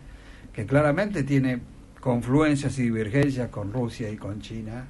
que 0.52 0.64
claramente 0.66 1.22
tiene 1.24 1.60
confluencias 2.00 2.78
y 2.78 2.84
divergencias 2.84 3.48
con 3.50 3.72
Rusia 3.72 4.10
y 4.10 4.16
con 4.16 4.40
China, 4.40 4.86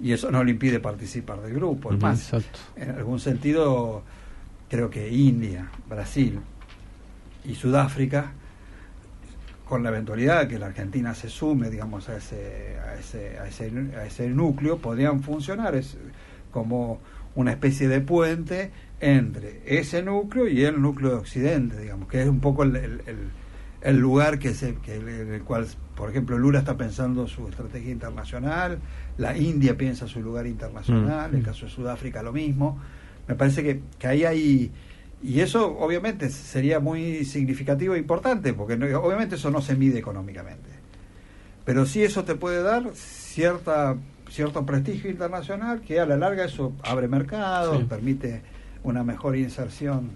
y 0.00 0.12
eso 0.12 0.30
no 0.30 0.44
le 0.44 0.52
impide 0.52 0.78
participar 0.80 1.40
del 1.42 1.54
grupo. 1.54 1.92
Es 1.92 2.00
más, 2.00 2.20
exacto. 2.22 2.58
en 2.76 2.90
algún 2.90 3.18
sentido, 3.18 4.02
creo 4.68 4.90
que 4.90 5.08
India, 5.10 5.68
Brasil 5.88 6.38
y 7.44 7.54
Sudáfrica, 7.54 8.32
con 9.68 9.82
la 9.82 9.88
eventualidad 9.88 10.42
de 10.42 10.48
que 10.48 10.58
la 10.58 10.66
Argentina 10.66 11.14
se 11.14 11.28
sume, 11.28 11.70
digamos, 11.70 12.08
a 12.08 12.16
ese, 12.18 12.76
a 12.78 12.94
ese, 12.94 13.38
a 13.38 13.48
ese, 13.48 13.72
a 13.96 14.06
ese 14.06 14.28
núcleo, 14.28 14.78
podrían 14.78 15.22
funcionar 15.22 15.74
es 15.74 15.96
como 16.52 17.00
una 17.34 17.50
especie 17.50 17.88
de 17.88 18.00
puente 18.00 18.70
entre 19.00 19.62
ese 19.66 20.02
núcleo 20.02 20.46
y 20.48 20.64
el 20.64 20.80
núcleo 20.80 21.10
de 21.10 21.16
Occidente, 21.16 21.80
digamos, 21.80 22.08
que 22.08 22.22
es 22.22 22.28
un 22.28 22.40
poco 22.40 22.62
el, 22.62 22.76
el- 22.76 23.02
el- 23.06 23.28
el 23.86 23.98
lugar 23.98 24.38
que 24.38 24.52
se, 24.54 24.74
que 24.76 24.96
en 24.96 25.32
el 25.32 25.42
cual, 25.42 25.66
por 25.94 26.10
ejemplo, 26.10 26.36
Lula 26.38 26.58
está 26.58 26.76
pensando 26.76 27.26
su 27.28 27.46
estrategia 27.48 27.92
internacional, 27.92 28.78
la 29.16 29.36
India 29.36 29.76
piensa 29.78 30.06
su 30.08 30.20
lugar 30.20 30.46
internacional, 30.46 31.32
Mm. 31.32 31.36
el 31.36 31.42
caso 31.44 31.66
de 31.66 31.70
Sudáfrica 31.72 32.22
lo 32.22 32.32
mismo. 32.32 32.78
Me 33.28 33.34
parece 33.34 33.62
que, 33.62 33.80
que 33.98 34.06
ahí 34.06 34.24
hay... 34.24 34.72
Y 35.22 35.40
eso 35.40 35.78
obviamente 35.78 36.28
sería 36.30 36.78
muy 36.80 37.24
significativo 37.24 37.94
e 37.94 37.98
importante, 37.98 38.52
porque 38.52 38.76
no- 38.76 38.86
obviamente 39.00 39.36
eso 39.36 39.50
no 39.50 39.62
se 39.62 39.74
mide 39.76 39.98
económicamente. 39.98 40.68
Pero 41.64 41.86
sí 41.86 42.02
eso 42.02 42.24
te 42.24 42.34
puede 42.34 42.62
dar 42.62 42.90
cierta 42.94 43.96
cierto 44.28 44.66
prestigio 44.66 45.08
internacional 45.08 45.80
que 45.82 46.00
a 46.00 46.06
la 46.06 46.16
larga 46.16 46.44
eso 46.44 46.72
abre 46.82 47.06
mercados, 47.06 47.78
Sí. 47.78 47.84
permite 47.84 48.42
una 48.82 49.04
mejor 49.04 49.36
inserción 49.36 50.10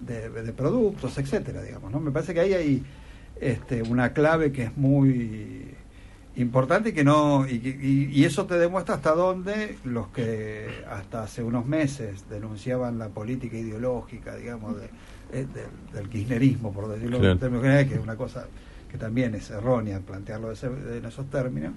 de, 0.00 0.28
de 0.28 0.52
productos, 0.52 1.16
etcétera, 1.18 1.62
digamos, 1.62 1.92
¿no? 1.92 2.00
Me 2.00 2.10
parece 2.10 2.34
que 2.34 2.40
ahí 2.40 2.52
hay 2.52 2.82
este, 3.40 3.82
una 3.82 4.12
clave 4.12 4.52
que 4.52 4.64
es 4.64 4.76
muy 4.76 5.68
importante 6.36 6.88
y 6.90 6.92
que 6.92 7.04
no 7.04 7.46
y, 7.48 7.58
que- 7.60 7.68
y- 7.80 8.10
y 8.12 8.24
eso 8.24 8.46
te 8.46 8.58
demuestra 8.58 8.96
hasta 8.96 9.12
dónde 9.14 9.76
los 9.84 10.08
que 10.08 10.66
hasta 10.90 11.22
hace 11.22 11.42
unos 11.42 11.64
meses 11.66 12.24
denunciaban 12.28 12.98
la 12.98 13.08
política 13.08 13.56
ideológica, 13.56 14.34
digamos, 14.36 14.76
de, 14.76 14.86
eh, 15.32 15.46
del, 15.54 15.92
del 15.92 16.08
kirchnerismo, 16.08 16.72
por 16.72 16.88
decirlo 16.88 17.18
Claro. 17.18 17.32
en 17.34 17.38
términos 17.38 17.62
generales, 17.62 17.88
que 17.88 17.94
es 17.98 18.02
una 18.02 18.16
cosa 18.16 18.46
que 18.90 18.98
también 18.98 19.34
es 19.34 19.50
errónea 19.50 20.00
plantearlo 20.00 20.48
de 20.48 20.54
ese- 20.54 20.66
en 20.98 21.04
esos 21.04 21.28
términos, 21.30 21.72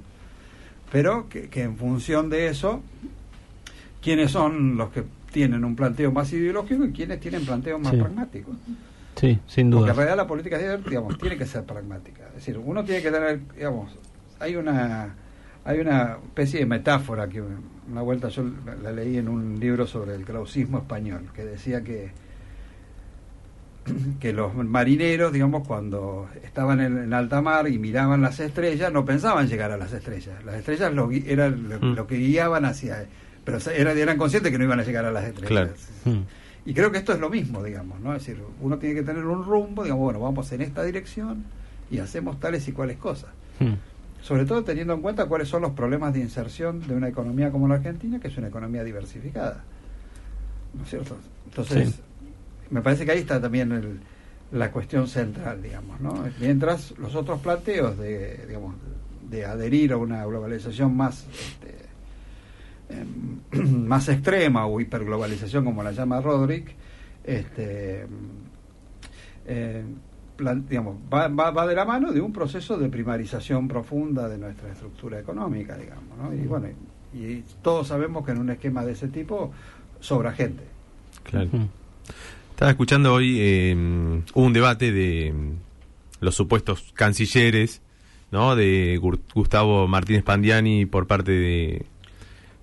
pero 0.92 1.28
que, 1.30 1.50
que 1.50 1.64
en 1.64 1.76
función 1.78 2.30
de 2.30 2.48
eso, 2.48 2.82
quiénes 4.02 4.32
son 4.32 4.78
los 4.78 4.90
que 4.92 5.04
tienen 5.32 5.66
un 5.66 5.76
planteo 5.76 6.12
más 6.12 6.32
ideológico 6.34 6.86
y 6.86 6.92
quiénes 6.92 7.20
tienen 7.20 7.46
planteos 7.46 7.80
más 7.82 7.92
Sí. 7.94 7.98
pragmáticos. 8.00 8.56
Sí, 9.20 9.40
sin 9.48 9.70
Porque 9.72 9.82
duda. 9.82 9.92
en 9.92 9.96
realidad 9.98 10.18
la 10.18 10.28
política 10.28 10.58
digamos, 10.58 11.18
tiene 11.18 11.38
que 11.38 11.46
ser 11.46 11.64
pragmática. 11.64 12.28
Es 12.30 12.36
decir, 12.36 12.58
uno 12.58 12.84
tiene 12.84 13.02
que 13.02 13.12
tener, 13.12 13.40
digamos, 13.56 13.96
hay 14.40 14.56
una 14.56 15.16
hay 15.66 15.80
una 15.80 16.18
especie 16.24 16.62
de 16.62 16.66
metáfora 16.66 17.28
que 17.28 17.42
una 17.42 18.02
vuelta 18.02 18.30
yo 18.30 18.44
la 18.82 18.92
leí 18.92 19.18
en 19.18 19.28
un 19.28 19.60
libro 19.60 19.86
sobre 19.86 20.16
el 20.16 20.24
krausismo 20.24 20.78
español, 20.78 21.30
que 21.34 21.44
decía 21.44 21.84
que 21.84 22.12
que 24.20 24.34
los 24.34 24.54
marineros, 24.56 25.32
digamos, 25.34 25.66
cuando 25.68 26.28
estaban 26.44 26.80
en, 26.82 26.98
en 26.98 27.14
alta 27.14 27.42
mar 27.42 27.68
y 27.68 27.80
miraban 27.80 28.22
las 28.22 28.40
estrellas, 28.40 28.92
no 28.92 29.06
pensaban 29.06 29.48
llegar 29.48 29.72
a 29.72 29.78
las 29.78 29.94
estrellas. 29.94 30.44
Las 30.46 30.56
estrellas 30.56 30.94
lo, 30.94 31.10
eran 31.12 31.70
lo, 31.70 31.80
Mm. 31.80 31.96
lo 31.96 32.08
que 32.08 32.18
guiaban 32.18 32.66
hacia... 32.66 33.06
Pero 33.46 33.60
eran, 33.74 33.98
eran 33.98 34.18
conscientes 34.18 34.52
que 34.52 34.58
no 34.58 34.66
iban 34.66 34.80
a 34.80 34.84
llegar 34.84 35.06
a 35.06 35.12
las 35.12 35.24
estrellas. 35.24 35.48
Claro. 35.48 36.18
Mm. 36.18 36.24
Y 36.68 36.74
creo 36.74 36.92
que 36.92 36.98
esto 36.98 37.14
es 37.14 37.20
lo 37.20 37.30
mismo, 37.30 37.64
digamos, 37.64 38.00
¿no? 38.02 38.14
Es 38.14 38.26
decir, 38.26 38.44
uno 38.62 38.78
tiene 38.78 38.94
que 38.96 39.04
tener 39.04 39.24
un 39.26 39.44
rumbo, 39.46 39.84
digamos, 39.84 40.04
bueno, 40.04 40.20
vamos 40.20 40.52
en 40.52 40.62
esta 40.62 40.84
dirección 40.84 41.46
y 41.90 42.00
hacemos 42.00 42.40
tales 42.42 42.68
y 42.68 42.74
cuales 42.74 42.98
cosas. 42.98 43.30
Mm. 43.62 43.74
Sobre 44.22 44.44
todo 44.46 44.64
teniendo 44.66 44.94
en 44.94 45.02
cuenta 45.02 45.26
cuáles 45.28 45.48
son 45.48 45.62
los 45.62 45.72
problemas 45.72 46.14
de 46.14 46.20
inserción 46.20 46.86
de 46.86 46.94
una 46.94 47.08
economía 47.08 47.52
como 47.52 47.70
la 47.70 47.76
Argentina, 47.76 48.20
que 48.20 48.28
es 48.28 48.38
una 48.38 48.50
economía 48.50 48.84
diversificada. 48.84 49.64
¿No 50.74 50.84
es 50.84 50.90
cierto? 50.90 51.16
Entonces, 51.46 51.90
Sí. 51.90 52.02
me 52.70 52.82
parece 52.82 53.06
que 53.06 53.12
ahí 53.12 53.20
está 53.20 53.40
también 53.40 53.72
el- 53.72 54.00
la 54.52 54.70
cuestión 54.72 55.08
central, 55.08 55.62
digamos, 55.64 56.02
¿no? 56.02 56.26
Mientras 56.42 56.94
los 56.98 57.16
otros 57.16 57.40
planteos 57.40 57.98
de, 57.98 58.46
digamos, 58.46 58.76
de 59.30 59.46
adherir 59.46 59.94
a 59.94 59.98
una 59.98 60.26
globalización 60.26 60.98
más 60.98 61.26
este, 61.32 61.76
más 63.52 64.08
extrema 64.10 64.66
o 64.66 64.80
hiperglobalización 64.80 65.66
como 65.66 65.84
la 65.84 65.92
llama 65.92 66.22
Roderick 66.22 66.74
este 67.24 68.06
eh, 69.46 69.84
plan- 70.36 70.66
digamos 70.68 70.96
va, 71.14 71.28
va, 71.28 71.52
va 71.52 71.68
de 71.68 71.76
la 71.76 71.86
mano 71.86 72.12
de 72.12 72.22
un 72.22 72.32
proceso 72.34 72.78
de 72.78 72.90
primarización 72.90 73.68
profunda 73.68 74.28
de 74.30 74.38
nuestra 74.38 74.72
estructura 74.72 75.20
económica 75.20 75.76
digamos 75.78 76.18
¿no? 76.22 76.34
y 76.34 76.46
bueno 76.48 76.68
y, 77.14 77.18
y 77.18 77.44
todos 77.62 77.88
sabemos 77.88 78.26
que 78.26 78.32
en 78.32 78.40
un 78.40 78.50
esquema 78.50 78.84
de 78.86 78.92
ese 78.94 79.08
tipo 79.08 79.52
sobra 80.00 80.32
gente 80.34 80.64
Claro. 81.24 81.50
Estaba 82.52 82.72
escuchando 82.72 83.14
hoy, 83.14 83.36
eh, 83.40 83.76
hubo 84.34 84.46
un 84.46 84.54
debate 84.54 84.94
de 84.94 85.34
mm, 85.34 86.24
los 86.24 86.36
supuestos 86.36 86.92
cancilleres, 86.94 87.82
¿no? 88.32 88.56
De 88.56 88.98
Gustavo 89.36 89.88
Martínez 89.90 90.24
Pandiani 90.24 90.86
por 90.86 91.06
parte 91.06 91.32
de, 91.34 91.86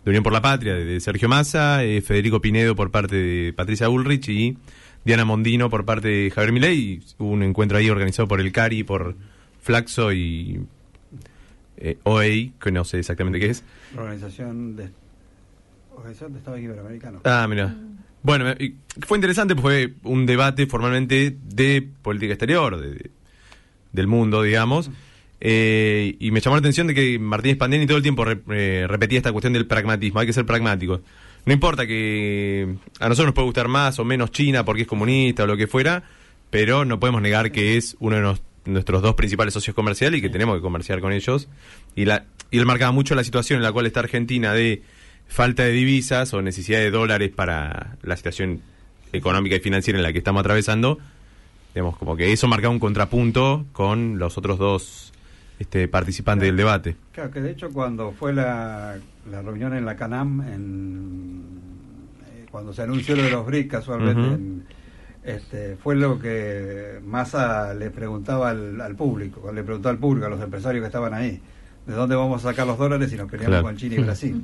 de 0.04 0.10
Unión 0.10 0.22
por 0.22 0.32
la 0.32 0.42
Patria, 0.42 0.74
de, 0.74 1.00
Sergio 1.00 1.28
Massa, 1.28 1.82
eh, 1.84 2.00
Federico 2.02 2.40
Pinedo 2.40 2.74
por 2.76 2.90
parte 2.90 3.16
de 3.16 3.52
Patricia 3.52 3.88
Bullrich 3.88 4.28
y 4.28 4.56
Diana 5.04 5.24
Mondino 5.24 5.70
por 5.70 5.84
parte 5.84 6.08
de 6.08 6.30
Javier 6.30 6.52
Milei. 6.52 7.00
Hubo 7.18 7.30
un 7.30 7.42
encuentro 7.42 7.78
ahí 7.78 7.88
organizado 7.90 8.28
por 8.28 8.40
el 8.40 8.52
CARI, 8.52 8.84
por 8.84 9.16
Flaxo 9.60 10.12
y 10.12 10.60
eh, 11.78 11.98
OEI, 12.04 12.52
que 12.60 12.70
no 12.70 12.84
sé 12.84 12.98
exactamente 12.98 13.40
qué 13.40 13.46
es. 13.50 13.64
organización 13.96 14.76
de 14.76 14.90
organización 15.96 16.32
de 16.32 16.38
Estados 16.38 16.60
Iberoamericanos 16.60 17.22
Ah, 17.24 17.46
mira. 17.48 17.74
Bueno, 18.22 18.50
eh, 18.50 18.56
y 18.60 18.74
fue 19.06 19.18
interesante, 19.18 19.54
fue 19.54 19.94
un 20.02 20.26
debate 20.26 20.66
formalmente 20.66 21.36
de 21.44 21.86
política 22.02 22.32
exterior, 22.34 22.78
de- 22.80 22.90
de- 22.94 23.10
del 23.92 24.06
mundo, 24.06 24.42
digamos. 24.42 24.90
Eh, 25.40 26.16
y 26.20 26.30
me 26.30 26.40
llamó 26.40 26.56
la 26.56 26.60
atención 26.60 26.86
de 26.86 26.94
que 26.94 27.18
Martínez 27.18 27.58
Pandeni 27.58 27.86
todo 27.86 27.96
el 27.98 28.02
tiempo 28.02 28.24
re- 28.24 28.40
eh, 28.50 28.86
repetía 28.88 29.18
esta 29.18 29.32
cuestión 29.32 29.52
del 29.52 29.66
pragmatismo. 29.66 30.20
Hay 30.20 30.26
que 30.26 30.32
ser 30.32 30.46
pragmáticos. 30.46 31.00
No 31.44 31.52
importa 31.52 31.86
que 31.86 32.74
a 33.00 33.08
nosotros 33.08 33.26
nos 33.26 33.34
puede 33.34 33.46
gustar 33.46 33.68
más 33.68 33.98
o 33.98 34.04
menos 34.04 34.30
China 34.30 34.64
porque 34.64 34.82
es 34.82 34.88
comunista 34.88 35.44
o 35.44 35.46
lo 35.46 35.56
que 35.56 35.66
fuera, 35.66 36.02
pero 36.50 36.84
no 36.86 36.98
podemos 36.98 37.20
negar 37.20 37.52
que 37.52 37.76
es 37.76 37.96
uno 38.00 38.16
de 38.16 38.22
nos- 38.22 38.42
nuestros 38.64 39.02
dos 39.02 39.14
principales 39.14 39.52
socios 39.52 39.74
comerciales 39.74 40.18
y 40.18 40.22
que 40.22 40.30
tenemos 40.30 40.56
que 40.56 40.62
comerciar 40.62 41.00
con 41.00 41.12
ellos. 41.12 41.48
Y, 41.94 42.06
la, 42.06 42.24
y 42.50 42.56
él 42.58 42.64
marcaba 42.64 42.92
mucho 42.92 43.14
la 43.14 43.24
situación 43.24 43.58
en 43.58 43.62
la 43.64 43.72
cual 43.72 43.84
está 43.86 44.00
Argentina 44.00 44.54
de 44.54 44.82
falta 45.28 45.64
de 45.64 45.72
divisas 45.72 46.32
o 46.32 46.40
necesidad 46.40 46.78
de 46.78 46.90
dólares 46.90 47.30
para 47.34 47.96
la 48.02 48.16
situación 48.16 48.62
económica 49.12 49.56
y 49.56 49.60
financiera 49.60 49.98
en 49.98 50.02
la 50.02 50.12
que 50.12 50.18
estamos 50.18 50.40
atravesando, 50.40 50.98
digamos, 51.74 51.96
como 51.98 52.16
que 52.16 52.32
eso 52.32 52.48
marca 52.48 52.68
un 52.70 52.78
contrapunto 52.78 53.66
con 53.72 54.18
los 54.18 54.38
otros 54.38 54.58
dos 54.58 55.12
este, 55.64 55.88
participantes 55.88 56.46
del 56.46 56.56
debate. 56.56 56.96
Claro, 57.12 57.30
que 57.30 57.40
de 57.40 57.50
hecho 57.50 57.70
cuando 57.70 58.12
fue 58.12 58.32
la, 58.32 58.96
la 59.30 59.42
reunión 59.42 59.74
en 59.74 59.84
la 59.84 59.96
CANAM, 59.96 60.40
en, 60.42 61.42
eh, 62.28 62.46
cuando 62.50 62.72
se 62.72 62.82
anunció 62.82 63.16
lo 63.16 63.22
de 63.22 63.30
los 63.30 63.46
BRICS 63.46 63.70
casualmente, 63.70 64.20
en- 64.34 64.64
este, 65.24 65.76
fue 65.82 65.96
lo 65.96 66.18
que 66.18 67.00
Massa 67.02 67.72
le 67.72 67.90
preguntaba 67.90 68.50
al, 68.50 68.78
al 68.80 68.94
público, 68.94 69.50
le 69.52 69.62
preguntó 69.62 69.88
al 69.88 69.96
público, 69.98 70.26
a 70.26 70.30
los 70.30 70.40
empresarios 70.42 70.82
que 70.82 70.86
estaban 70.88 71.14
ahí, 71.14 71.40
¿de 71.86 71.94
dónde 71.94 72.14
vamos 72.14 72.44
a 72.44 72.50
sacar 72.50 72.66
los 72.66 72.76
dólares 72.76 73.10
si 73.10 73.16
nos 73.16 73.30
peleamos 73.30 73.50
Claro. 73.52 73.64
con 73.64 73.76
China 73.78 73.94
y 73.96 73.98
Brasil? 74.04 74.42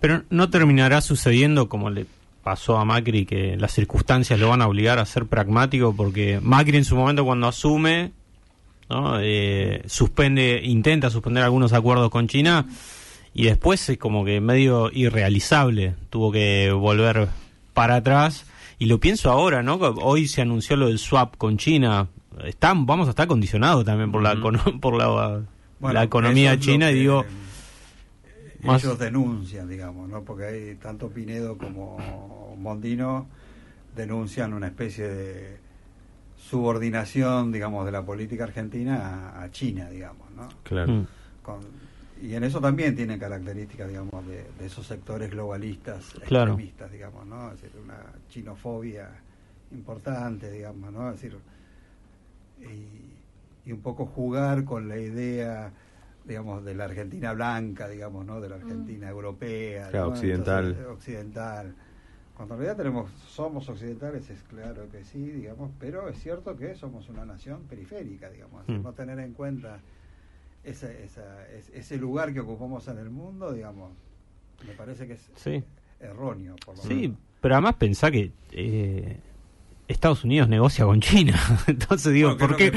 Pero 0.00 0.22
no 0.30 0.48
terminará 0.48 1.00
sucediendo 1.00 1.68
como 1.68 1.90
le 1.90 2.06
pasó 2.44 2.78
a 2.78 2.84
Macri, 2.84 3.26
que 3.26 3.56
las 3.56 3.72
circunstancias 3.72 4.38
lo 4.38 4.50
van 4.50 4.62
a 4.62 4.68
obligar 4.68 4.98
a 5.00 5.06
ser 5.06 5.26
pragmático, 5.26 5.94
porque 5.96 6.38
Macri 6.42 6.76
en 6.76 6.84
su 6.84 6.94
momento 6.94 7.24
cuando 7.24 7.48
asume, 7.48 8.12
¿no? 8.94 9.18
Eh, 9.20 9.82
suspende, 9.86 10.60
intenta 10.62 11.10
suspender 11.10 11.42
algunos 11.42 11.72
acuerdos 11.72 12.10
con 12.10 12.28
China 12.28 12.66
y 13.34 13.44
después 13.46 13.88
es 13.88 13.98
como 13.98 14.24
que 14.24 14.40
medio 14.40 14.90
irrealizable, 14.92 15.94
tuvo 16.10 16.30
que 16.30 16.70
volver 16.72 17.28
para 17.72 17.96
atrás. 17.96 18.46
Y 18.78 18.86
lo 18.86 18.98
pienso 19.00 19.30
ahora, 19.30 19.62
¿no? 19.62 19.74
Hoy 19.76 20.28
se 20.28 20.42
anunció 20.42 20.76
lo 20.76 20.86
del 20.88 20.98
swap 20.98 21.36
con 21.36 21.56
China. 21.58 22.08
Están, 22.44 22.86
vamos 22.86 23.06
a 23.08 23.10
estar 23.10 23.26
condicionados 23.26 23.84
también 23.84 24.12
por 24.12 24.22
la, 24.22 24.36
por 24.80 24.96
la, 24.96 25.42
Bueno, 25.80 25.92
la 25.94 26.02
economía 26.04 26.58
china 26.58 26.90
y 26.90 26.94
digo, 26.94 27.24
más- 28.62 28.82
ellos 28.84 28.98
denuncian, 28.98 29.68
digamos, 29.68 30.08
¿no? 30.08 30.22
Porque 30.22 30.44
hay 30.44 30.74
tanto 30.76 31.08
Pinedo 31.08 31.56
como 31.58 32.54
Mondino 32.58 33.26
denuncian 33.96 34.52
una 34.54 34.66
especie 34.66 35.06
de 35.08 35.63
subordinación, 36.36 37.52
digamos, 37.52 37.84
de 37.86 37.92
la 37.92 38.02
política 38.04 38.44
argentina 38.44 39.30
a, 39.36 39.42
a 39.44 39.50
China, 39.50 39.88
digamos, 39.90 40.30
¿no? 40.32 40.48
Claro. 40.62 40.92
mm, 40.92 41.06
Con- 41.42 41.94
y 42.22 42.34
en 42.34 42.44
eso 42.44 42.60
también 42.60 42.94
tienen 42.94 43.18
características, 43.18 43.88
digamos, 43.88 44.26
de, 44.26 44.44
de 44.58 44.66
esos 44.66 44.86
sectores 44.86 45.30
globalistas 45.30 46.12
Claro. 46.26 46.52
extremistas, 46.52 46.90
digamos, 46.92 47.26
¿no? 47.26 47.52
Es 47.52 47.60
decir, 47.60 47.78
una 47.82 47.98
chinofobia 48.30 49.08
importante, 49.72 50.50
digamos, 50.50 50.92
¿no? 50.92 51.10
Es 51.10 51.20
decir, 51.20 51.36
y, 52.60 53.68
y 53.68 53.72
un 53.72 53.80
poco 53.80 54.06
jugar 54.06 54.64
con 54.64 54.88
la 54.88 54.96
idea, 54.98 55.72
digamos, 56.24 56.64
de 56.64 56.74
la 56.74 56.84
Argentina 56.84 57.32
blanca, 57.32 57.88
digamos, 57.88 58.24
¿no? 58.24 58.40
De 58.40 58.48
la 58.48 58.56
Argentina 58.56 59.08
europea, 59.08 59.88
Claro, 59.90 60.06
¿no? 60.06 60.12
occidental. 60.12 60.66
Entonces, 60.68 60.86
occidental. 60.86 61.74
Cuando 62.36 62.54
en 62.54 62.60
realidad 62.60 62.76
tenemos, 62.76 63.10
somos 63.28 63.68
occidentales, 63.68 64.28
es 64.28 64.42
claro 64.42 64.88
que 64.90 65.04
sí, 65.04 65.30
digamos, 65.30 65.70
pero 65.78 66.08
es 66.08 66.18
cierto 66.20 66.56
que 66.56 66.74
somos 66.74 67.08
una 67.08 67.24
nación 67.24 67.62
periférica, 67.68 68.28
digamos, 68.28 68.66
Mm. 68.68 68.82
no 68.82 68.92
tener 68.92 69.18
en 69.20 69.32
cuenta 69.34 69.78
esa, 70.64 70.90
esa, 70.92 71.46
es- 71.48 71.68
ese 71.72 71.96
lugar 71.96 72.32
que 72.32 72.40
ocupamos 72.40 72.88
en 72.88 72.98
el 72.98 73.10
mundo, 73.10 73.52
digamos, 73.52 73.92
me 74.66 74.72
parece 74.74 75.06
que 75.06 75.12
es 75.12 75.30
Sí. 75.36 75.62
erróneo, 76.00 76.56
por 76.64 76.76
lo 76.76 76.82
Sí, 76.82 76.94
menos. 76.94 77.18
pero 77.40 77.54
además 77.54 77.74
pensá 77.76 78.10
que 78.10 78.32
eh, 78.52 79.18
Estados 79.86 80.24
Unidos 80.24 80.48
negocia 80.48 80.84
con 80.86 81.00
China. 81.00 81.34
Entonces 81.68 82.12
digo, 82.12 82.30
Bueno, 82.36 82.46
¿por 82.48 82.56
qué, 82.56 82.72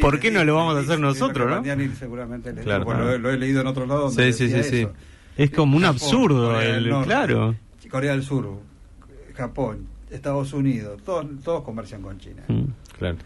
¿por 0.00 0.20
qué 0.20 0.30
no 0.30 0.44
lo 0.44 0.54
vamos 0.54 0.76
a 0.76 0.80
hacer 0.80 1.00
nosotros, 1.00 1.48
no? 1.48 1.94
Seguramente 1.96 2.52
le 2.52 2.62
Claro. 2.62 2.84
bueno, 2.84 3.04
lo, 3.04 3.18
lo 3.18 3.30
he 3.30 3.38
leído 3.38 3.60
en 3.62 3.66
otro 3.66 3.86
lado 3.86 4.02
donde 4.08 4.32
Sí, 4.32 4.48
sí, 4.48 4.62
sí, 4.62 4.70
sí. 4.70 4.88
Es 5.36 5.50
como 5.50 5.76
un 5.76 5.84
absurdo, 5.84 6.60
el, 6.60 6.90
claro. 7.04 7.56
Corea 7.90 8.12
del 8.12 8.22
Sur, 8.22 8.60
Japón, 9.40 9.86
Estados 10.10 10.52
Unidos, 10.52 11.00
todos, 11.04 11.26
todos 11.44 11.62
comercian 11.64 12.02
con 12.02 12.18
China. 12.18 12.42
Mm. 12.48 12.64
Claro. 12.98 13.16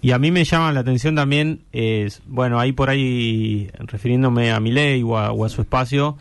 Y 0.00 0.10
a 0.10 0.18
mí 0.18 0.30
me 0.32 0.44
llama 0.44 0.72
la 0.72 0.80
atención 0.80 1.14
también, 1.14 1.60
es, 1.72 2.22
bueno, 2.26 2.58
ahí 2.58 2.72
por 2.72 2.90
ahí, 2.90 3.70
refiriéndome 3.78 4.50
a 4.50 4.58
Milei 4.58 5.02
o 5.02 5.16
a, 5.16 5.30
o 5.32 5.44
a 5.44 5.48
su 5.48 5.60
espacio, 5.62 6.16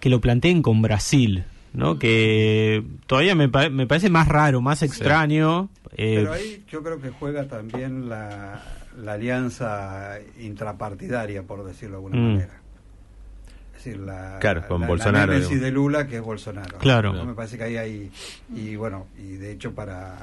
que 0.00 0.10
lo 0.10 0.20
planteen 0.20 0.60
con 0.62 0.82
Brasil, 0.82 1.44
¿no? 1.72 1.98
Que 1.98 2.84
todavía 3.06 3.34
me, 3.34 3.48
pa- 3.48 3.70
me 3.70 3.86
parece 3.86 4.10
más 4.10 4.28
raro, 4.28 4.60
más 4.60 4.82
extraño. 4.82 5.70
eh, 5.96 6.16
Pero 6.18 6.32
ahí 6.34 6.62
yo 6.70 6.82
creo 6.82 7.00
que 7.00 7.08
juega 7.10 7.48
también 7.48 8.08
la, 8.10 8.62
la 9.02 9.12
alianza 9.14 10.18
intrapartidaria, 10.38 11.42
por 11.42 11.64
decirlo 11.64 11.96
de 12.00 12.04
alguna 12.06 12.16
Mm. 12.16 12.32
manera. 12.34 12.60
Decir, 13.78 13.98
la, 14.00 14.38
Claro, 14.40 14.66
con 14.66 14.80
la- 14.80 14.86
Bolsonaro, 14.88 15.32
la 15.32 15.38
de 15.48 15.70
Lula, 15.70 16.06
que 16.08 16.16
es 16.16 16.22
Bolsonaro. 16.22 16.78
Claro. 16.78 17.12
¿no? 17.12 17.24
Me 17.24 17.34
parece 17.34 17.56
que 17.56 17.64
ahí 17.64 17.76
hay. 17.76 18.10
Y 18.54 18.74
bueno, 18.76 19.06
y 19.16 19.36
de 19.36 19.52
hecho 19.52 19.72
para. 19.74 20.16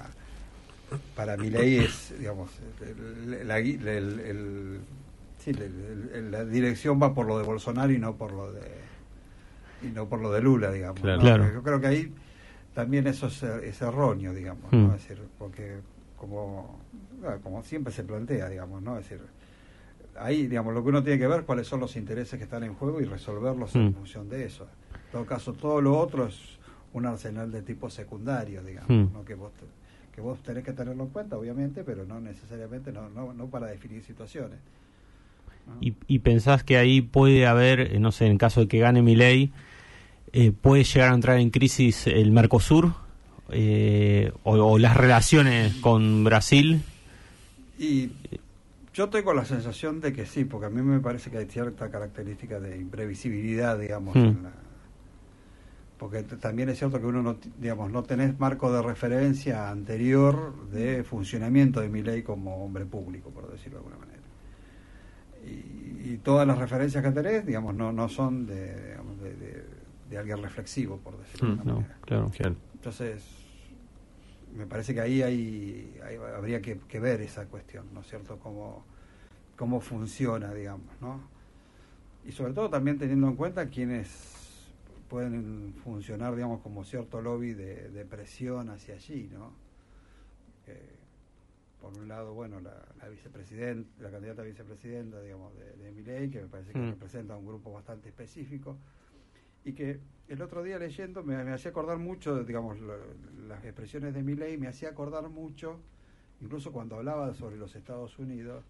Para 1.15 1.35
Milei 1.35 1.77
es, 1.79 2.13
digamos, 2.19 2.49
la, 3.45 3.57
el- 3.57 3.87
el- 3.87 4.79
sí, 5.43 5.51
la 6.29 6.45
dirección 6.45 7.01
va 7.01 7.13
por 7.13 7.25
lo 7.25 7.37
de 7.39 7.43
Bolsonaro 7.43 7.91
y 7.91 7.97
no 7.97 8.15
por 8.15 8.31
lo 8.33 8.51
de 8.51 8.61
y 9.83 9.87
no 9.87 10.05
por 10.07 10.19
lo 10.19 10.31
de 10.31 10.41
Lula, 10.41 10.71
digamos. 10.71 11.01
Claro. 11.01 11.17
¿no? 11.17 11.23
Claro. 11.23 11.53
Yo 11.53 11.63
creo 11.63 11.81
que 11.81 11.87
ahí 11.87 12.13
también 12.73 13.07
eso 13.07 13.27
es, 13.27 13.41
es 13.43 13.81
erróneo, 13.81 14.33
digamos, 14.33 14.71
Mm. 14.71 14.87
¿no? 14.87 14.95
Es 14.95 15.07
decir, 15.07 15.23
porque 15.39 15.77
como, 16.17 16.79
ah, 17.25 17.37
como 17.41 17.63
siempre 17.63 17.91
se 17.93 18.03
plantea, 18.03 18.47
digamos, 18.49 18.81
¿no? 18.81 18.97
Es 18.99 19.09
decir, 19.09 19.25
ahí, 20.19 20.47
digamos, 20.47 20.73
lo 20.73 20.83
que 20.83 20.89
uno 20.89 21.03
tiene 21.03 21.19
que 21.19 21.27
ver 21.27 21.43
cuáles 21.43 21.67
son 21.67 21.79
los 21.79 21.95
intereses 21.95 22.37
que 22.37 22.43
están 22.45 22.63
en 22.63 22.73
juego 22.73 23.01
y 23.01 23.05
resolverlos 23.05 23.75
Mm. 23.75 23.79
en 23.79 23.93
función 23.93 24.29
de 24.29 24.45
eso. 24.45 24.63
En 25.05 25.11
todo 25.11 25.25
caso, 25.25 25.53
todo 25.53 25.81
lo 25.81 25.97
otro 25.97 26.27
es 26.27 26.37
un 26.93 27.05
arsenal 27.05 27.51
de 27.51 27.61
tipo 27.61 27.89
secundario, 27.89 28.63
digamos, 28.63 28.89
Mm. 28.89 29.13
¿no? 29.13 29.25
Que 29.25 29.35
vos, 29.35 29.51
que 30.13 30.21
vos 30.21 30.39
tenés 30.43 30.63
que 30.63 30.71
tenerlo 30.73 31.03
en 31.03 31.09
cuenta, 31.09 31.37
obviamente, 31.37 31.83
pero 31.83 32.05
no 32.05 32.19
necesariamente, 32.21 32.91
no, 32.91 33.09
no, 33.09 33.33
no 33.33 33.47
para 33.47 33.67
definir 33.67 34.01
situaciones. 34.03 34.59
¿no? 35.67 35.77
y, 35.81 35.95
y 36.07 36.19
pensás 36.19 36.63
que 36.63 36.77
ahí 36.77 37.01
puede 37.01 37.47
haber, 37.47 37.79
eh, 37.79 37.99
no 37.99 38.11
sé, 38.11 38.27
en 38.27 38.37
caso 38.37 38.61
de 38.61 38.67
que 38.67 38.77
gane 38.79 39.01
Milei, 39.01 39.51
eh, 40.31 40.51
puede 40.51 40.83
llegar 40.83 41.11
a 41.11 41.15
entrar 41.15 41.39
en 41.39 41.49
crisis 41.49 42.05
el 42.07 42.31
Mercosur 42.31 42.93
eh, 43.49 44.31
o, 44.43 44.53
o 44.57 44.77
las 44.77 44.95
relaciones 44.95 45.73
con 45.75 46.23
Brasil. 46.23 46.81
Y 47.79 48.09
yo 48.95 49.09
tengo 49.09 49.33
la 49.33 49.43
sensación 49.43 49.99
de 49.99 50.13
que 50.13 50.25
sí, 50.25 50.45
porque 50.45 50.67
a 50.67 50.69
mí 50.69 50.81
me 50.81 51.01
parece 51.01 51.29
que 51.29 51.37
hay 51.37 51.45
cierta 51.47 51.89
característica 51.91 52.59
de 52.61 52.77
imprevisibilidad, 52.77 53.77
digamos, 53.77 54.15
Hmm. 54.15 54.19
en 54.19 54.43
la- 54.43 54.51
porque 55.97 56.23
también 56.23 56.69
es 56.69 56.77
cierto 56.79 56.99
que 56.99 57.05
uno 57.05 57.21
no, 57.21 57.37
digamos, 57.59 57.91
no 57.91 58.03
tenés 58.03 58.39
marco 58.39 58.71
de 58.71 58.81
referencia 58.81 59.69
anterior 59.69 60.69
de 60.69 61.03
funcionamiento 61.03 61.81
de 61.81 61.89
mi 61.89 62.01
ley 62.03 62.21
como 62.23 62.63
hombre 62.65 62.85
público, 62.85 63.29
por 63.31 63.51
decirlo 63.51 63.79
de 63.79 63.85
alguna 63.85 63.97
manera. 64.05 64.19
Y, 65.45 66.13
y 66.13 66.19
todas 66.23 66.47
las 66.47 66.57
referencias 66.57 67.03
que 67.03 67.11
tenés, 67.11 67.45
digamos, 67.45 67.75
no, 67.75 67.91
no 67.91 68.07
son 68.09 68.45
de, 68.47 68.89
digamos, 68.91 69.19
de, 69.21 69.33
de- 69.35 69.65
de 70.09 70.17
alguien 70.17 70.41
reflexivo, 70.41 70.97
por 70.97 71.17
decirlo 71.17 71.47
de 71.47 71.53
Hmm, 71.53 71.59
alguna 71.59 71.73
No, 71.73 71.79
manera. 71.81 71.97
claro. 72.01 72.31
Claro. 72.37 72.55
Entonces, 72.73 73.23
me 74.55 74.65
parece 74.67 74.93
que 74.93 75.01
ahí, 75.01 75.21
hay, 75.21 75.99
ahí 76.05 76.15
habría 76.17 76.61
que, 76.61 76.79
que 76.79 76.99
ver 76.99 77.21
esa 77.21 77.45
cuestión, 77.47 77.87
¿no 77.93 78.01
es 78.01 78.07
cierto? 78.07 78.39
Cómo, 78.39 78.85
cómo 79.57 79.81
funciona, 79.81 80.53
digamos, 80.53 80.87
¿no? 81.01 81.21
Y 82.25 82.31
sobre 82.31 82.53
todo 82.53 82.69
también 82.69 82.97
teniendo 82.97 83.27
en 83.27 83.35
cuenta 83.35 83.69
quienes 83.69 84.71
pueden 85.09 85.73
funcionar, 85.83 86.35
digamos, 86.35 86.61
como 86.61 86.83
cierto 86.83 87.21
lobby 87.21 87.53
de, 87.53 87.89
de 87.89 88.05
presión 88.05 88.69
hacia 88.69 88.95
allí, 88.95 89.29
¿no? 89.31 89.53
Por 91.81 91.93
un 91.97 92.07
lado, 92.07 92.33
bueno, 92.33 92.59
la, 92.61 92.73
la 92.99 93.09
vicepresidenta, 93.09 94.03
la 94.03 94.09
candidata 94.09 94.41
a 94.41 94.45
vicepresidenta, 94.45 95.21
digamos, 95.21 95.53
de, 95.55 95.71
de 95.83 95.91
Milei, 95.91 96.29
que 96.31 96.41
me 96.41 96.47
parece 96.47 96.73
que 96.73 96.79
Mm. 96.79 96.89
representa 96.89 97.35
un 97.35 97.45
grupo 97.45 97.71
bastante 97.71 98.09
específico, 98.09 98.77
y 99.65 99.73
que 99.73 99.99
el 100.29 100.41
otro 100.41 100.63
día 100.63 100.79
leyendo 100.79 101.23
me, 101.23 101.43
me 101.43 101.51
hacía 101.51 101.71
acordar 101.71 101.97
mucho, 101.97 102.43
digamos, 102.43 102.79
lo- 102.79 102.95
las 103.47 103.63
expresiones 103.65 104.13
de 104.13 104.23
Milley, 104.23 104.57
me 104.57 104.67
hacía 104.67 104.89
acordar 104.89 105.27
mucho, 105.29 105.79
incluso 106.39 106.71
cuando 106.71 106.95
hablaba 106.95 107.33
sobre 107.33 107.57
los 107.57 107.75
Estados 107.75 108.17
Unidos, 108.19 108.63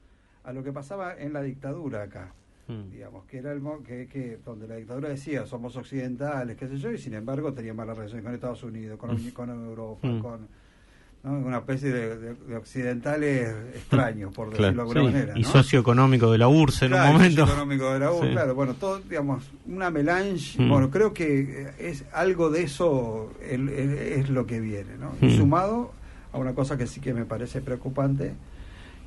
a 0.44 0.54
lo 0.54 0.64
que 0.64 0.72
pasaba 0.72 1.16
en 1.18 1.34
la 1.34 1.42
dictadura 1.44 2.04
acá, 2.04 2.34
Mm. 2.68 2.90
digamos, 2.90 3.26
que 3.26 3.38
era 3.38 3.52
el 3.52 3.62
que, 3.86 4.08
que 4.08 4.38
donde 4.44 4.68
la 4.68 4.76
dictadura 4.76 5.10
decía 5.10 5.46
somos 5.46 5.76
occidentales, 5.78 6.58
qué 6.58 6.68
sé 6.68 6.78
yo, 6.78 6.92
y 6.92 6.98
sin 6.98 7.14
embargo 7.14 7.54
tenía 7.54 7.74
malas 7.76 7.96
relaciones 7.98 8.26
con 8.26 8.34
Estados 8.34 8.64
Unidos, 8.64 8.98
con, 8.98 9.16
con 9.32 9.50
Europa, 9.52 10.08
Mm. 10.08 10.20
con 10.20 10.48
¿no? 11.26 11.32
una 11.40 11.58
especie 11.58 11.92
de, 11.92 12.18
de- 12.18 12.34
de 12.36 12.56
occidentales 12.56 13.50
extraños, 13.76 14.32
por 14.34 14.50
decirlo 14.52 14.72
Claro. 14.72 14.76
de 14.76 14.82
alguna 14.82 15.00
Sí, 15.02 15.06
manera. 15.26 15.40
y 15.40 15.42
¿no? 15.42 15.50
socioeconómico 15.50 16.32
de 16.32 16.38
la 16.38 16.48
URSS 16.48 16.82
en 16.84 16.90
Claro, 16.92 17.06
un 17.10 17.14
momento. 17.18 17.44
económico 17.44 17.94
de 17.94 18.00
la 18.00 18.12
U, 18.12 18.22
Sí. 18.22 18.30
claro, 18.32 18.56
bueno, 18.56 18.74
todo, 18.76 19.00
digamos, 19.00 19.44
una 19.68 19.90
melange, 19.90 20.62
Mm. 20.62 20.70
bueno, 20.70 20.90
creo 20.92 21.14
que 21.14 21.68
es 21.80 22.06
algo 22.14 22.50
de 22.50 22.64
eso 22.64 23.32
el- 23.50 23.70
el- 23.70 23.94
es 23.98 24.30
lo 24.30 24.46
que 24.46 24.60
viene, 24.60 24.98
¿no? 25.00 25.12
Y 25.22 25.34
Mm. 25.34 25.38
sumado 25.38 25.92
a 26.32 26.38
una 26.38 26.54
cosa 26.54 26.78
que 26.78 26.86
sí 26.88 27.02
que 27.02 27.14
me 27.14 27.26
parece 27.26 27.62
preocupante, 27.62 28.34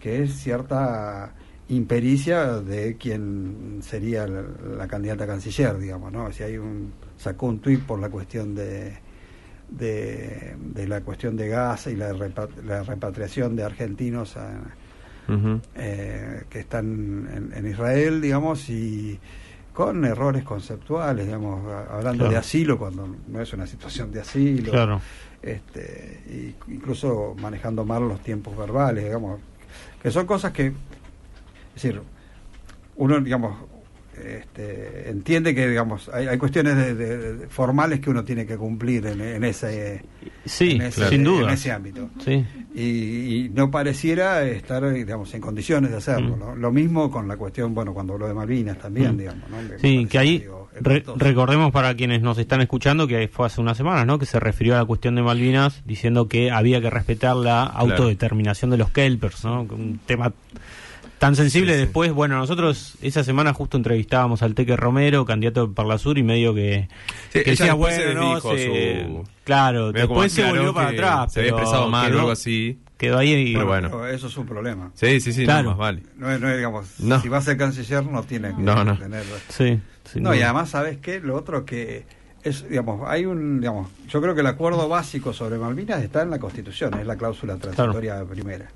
que 0.01 0.23
es 0.23 0.35
cierta 0.35 1.33
impericia 1.69 2.55
de 2.61 2.97
quien 2.97 3.79
sería 3.83 4.27
la, 4.27 4.43
la 4.77 4.89
candidata 4.89 5.25
a 5.25 5.27
canciller, 5.27 5.79
digamos, 5.79 6.11
¿no? 6.13 6.33
Si 6.33 6.43
hay 6.43 6.57
un 6.57 6.93
sacó 7.19 7.47
un 7.47 7.59
tuit 7.61 7.81
por 7.83 7.99
la 7.99 8.09
cuestión 8.09 8.55
de, 8.55 8.97
de, 9.69 10.57
de 10.59 10.89
la 10.89 11.01
cuestión 11.03 11.37
de 11.37 11.49
gas 11.49 11.87
y 11.89 11.97
la, 11.97 12.13
la 12.65 12.83
repatriación 12.83 13.55
de 13.57 13.65
argentinos 13.65 14.37
a, 14.37 14.61
eh, 15.75 16.45
que 16.49 16.61
están 16.61 17.29
en, 17.35 17.53
en 17.55 17.71
Israel, 17.71 18.21
digamos, 18.21 18.69
y 18.71 19.19
con 19.75 20.05
errores 20.05 20.43
conceptuales, 20.43 21.27
digamos, 21.27 21.61
hablando 21.91 22.25
Claro. 22.25 22.31
de 22.33 22.37
asilo 22.39 22.79
cuando 22.79 23.15
no 23.29 23.41
es 23.41 23.53
una 23.53 23.67
situación 23.67 24.11
de 24.11 24.21
asilo, 24.23 24.73
Claro. 24.73 25.01
este, 25.43 26.23
y 26.69 26.73
incluso 26.73 27.37
manejando 27.39 27.85
mal 27.85 28.09
los 28.09 28.21
tiempos 28.23 28.57
verbales, 28.57 29.05
digamos, 29.05 29.39
que 30.03 30.11
son 30.11 30.27
cosas 30.27 30.53
que, 30.53 30.69
es 30.69 30.73
decir, 31.75 32.01
uno, 32.97 33.21
digamos, 33.21 33.57
este, 34.39 35.11
entiende 35.11 35.55
que, 35.55 35.69
digamos, 35.69 36.09
hay, 36.13 36.27
hay 36.27 36.39
cuestiones 36.39 36.77
de- 36.77 36.95
de- 36.95 37.33
de- 37.35 37.47
formales 37.49 38.01
que 38.01 38.11
uno 38.11 38.25
tiene 38.25 38.47
que 38.47 38.57
cumplir 38.57 39.07
en, 39.07 39.21
en 39.21 39.45
ese, 39.45 40.03
Sí, 40.45 40.73
en 40.73 40.83
ese- 40.83 41.09
sin 41.09 41.25
duda. 41.25 41.45
en 41.45 41.51
ese 41.51 41.73
ámbito 41.73 42.09
Sí. 42.25 42.45
y, 42.75 42.83
y 43.45 43.49
no 43.51 43.71
pareciera 43.71 44.45
estar 44.47 44.91
digamos 44.93 45.33
en 45.35 45.41
condiciones 45.41 45.91
de 45.91 45.97
hacerlo 45.99 46.37
Mm. 46.37 46.39
¿no? 46.41 46.57
lo 46.57 46.73
mismo 46.73 47.11
con 47.11 47.29
la 47.29 47.37
cuestión 47.37 47.75
bueno 47.75 47.93
cuando 47.95 48.15
habló 48.15 48.27
de 48.29 48.35
Malvinas 48.35 48.79
también 48.79 49.15
Mm. 49.15 49.19
digamos 49.19 49.51
¿no? 49.51 49.57
Me 49.57 49.63
Sí, 49.63 49.95
parece, 49.97 50.09
que 50.09 50.19
ahí 50.19 50.39
digo, 50.41 50.69
re- 50.81 50.99
espantoso. 50.99 51.25
recordemos 51.25 51.73
para 51.73 51.95
quienes 51.95 52.23
nos 52.23 52.39
están 52.39 52.61
escuchando 52.61 53.07
que 53.07 53.29
fue 53.29 53.47
hace 53.47 53.61
unas 53.61 53.77
semanas, 53.77 54.07
¿no? 54.07 54.19
Que 54.19 54.27
se 54.27 54.39
refirió 54.41 54.75
a 54.75 54.79
la 54.79 54.85
cuestión 54.85 55.15
de 55.15 55.23
Malvinas 55.23 55.83
diciendo 55.85 56.29
que 56.29 56.51
había 56.51 56.81
que 56.81 56.91
respetar 56.91 57.37
la 57.37 57.63
autodeterminación 57.65 58.71
de 58.71 58.77
los 58.79 58.91
kelpers, 58.91 59.45
¿no? 59.45 59.63
Un 59.63 60.01
tema 60.07 60.33
tan 61.19 61.37
sensible. 61.37 61.73
Sí, 61.73 61.79
sí. 61.79 61.85
Después, 61.85 62.13
bueno, 62.13 62.37
nosotros 62.39 62.95
esa 63.03 63.25
semana 63.25 63.53
justo 63.53 63.77
entrevistábamos 63.77 64.43
al 64.43 64.55
Teque 64.55 64.77
Romero, 64.77 65.25
candidato 65.25 65.67
de 65.67 65.75
Parlasur, 65.75 66.19
y 66.19 66.23
medio 66.23 66.55
que, 66.55 66.89
Sí, 67.33 67.43
que 67.43 67.51
decía, 67.51 67.77
se 67.91 68.15
no, 68.15 68.41
se- 68.41 69.05
su- 69.07 69.25
claro, 69.45 69.93
después 69.93 70.33
se 70.33 70.45
volvió 70.45 70.73
para 70.75 70.91
atrás. 70.91 71.33
Se 71.33 71.41
había 71.41 71.53
expresado 71.53 71.89
mal 71.89 72.15
o 72.15 72.19
algo 72.21 72.31
así. 72.31 72.79
Quedó 72.97 73.19
ahí 73.19 73.33
y 73.33 73.53
Pero 73.55 73.67
bueno. 73.67 73.91
Pero 73.91 74.09
eso 74.09 74.27
es 74.27 74.37
un 74.37 74.47
problema 74.47 74.91
Sí, 74.95 75.21
sí, 75.21 75.33
sí, 75.33 75.45
Claro. 75.45 75.71
no, 75.71 75.77
vale. 75.77 76.03
no 76.17 76.33
es, 76.33 76.41
no 76.41 76.53
digamos 76.57 76.99
No. 76.99 77.21
si 77.23 77.29
va 77.29 77.39
a 77.39 77.43
ser 77.43 77.57
canciller 77.57 78.05
no 78.05 78.25
tiene 78.25 78.49
que 78.49 78.61
No, 78.61 78.83
no. 78.85 78.99
tener 78.99 79.23
Sí, 79.51 79.81
no 80.17 80.35
y 80.35 80.43
además 80.43 80.71
sabes 80.71 80.97
qué 80.99 81.21
lo 81.21 81.37
otro 81.37 81.65
que 81.65 82.07
es 82.43 82.69
digamos 82.69 83.09
hay 83.09 83.25
un 83.25 83.61
digamos 83.61 83.89
yo 84.09 84.21
creo 84.21 84.35
que 84.35 84.41
el 84.41 84.49
acuerdo 84.49 84.89
básico 84.89 85.33
sobre 85.33 85.59
Malvinas 85.59 86.03
está 86.03 86.23
en 86.23 86.31
la 86.31 86.41
Constitución 86.41 86.95
es 86.99 87.07
la 87.07 87.15
cláusula 87.17 87.55
transitoria 87.57 88.25
primera 88.25 88.67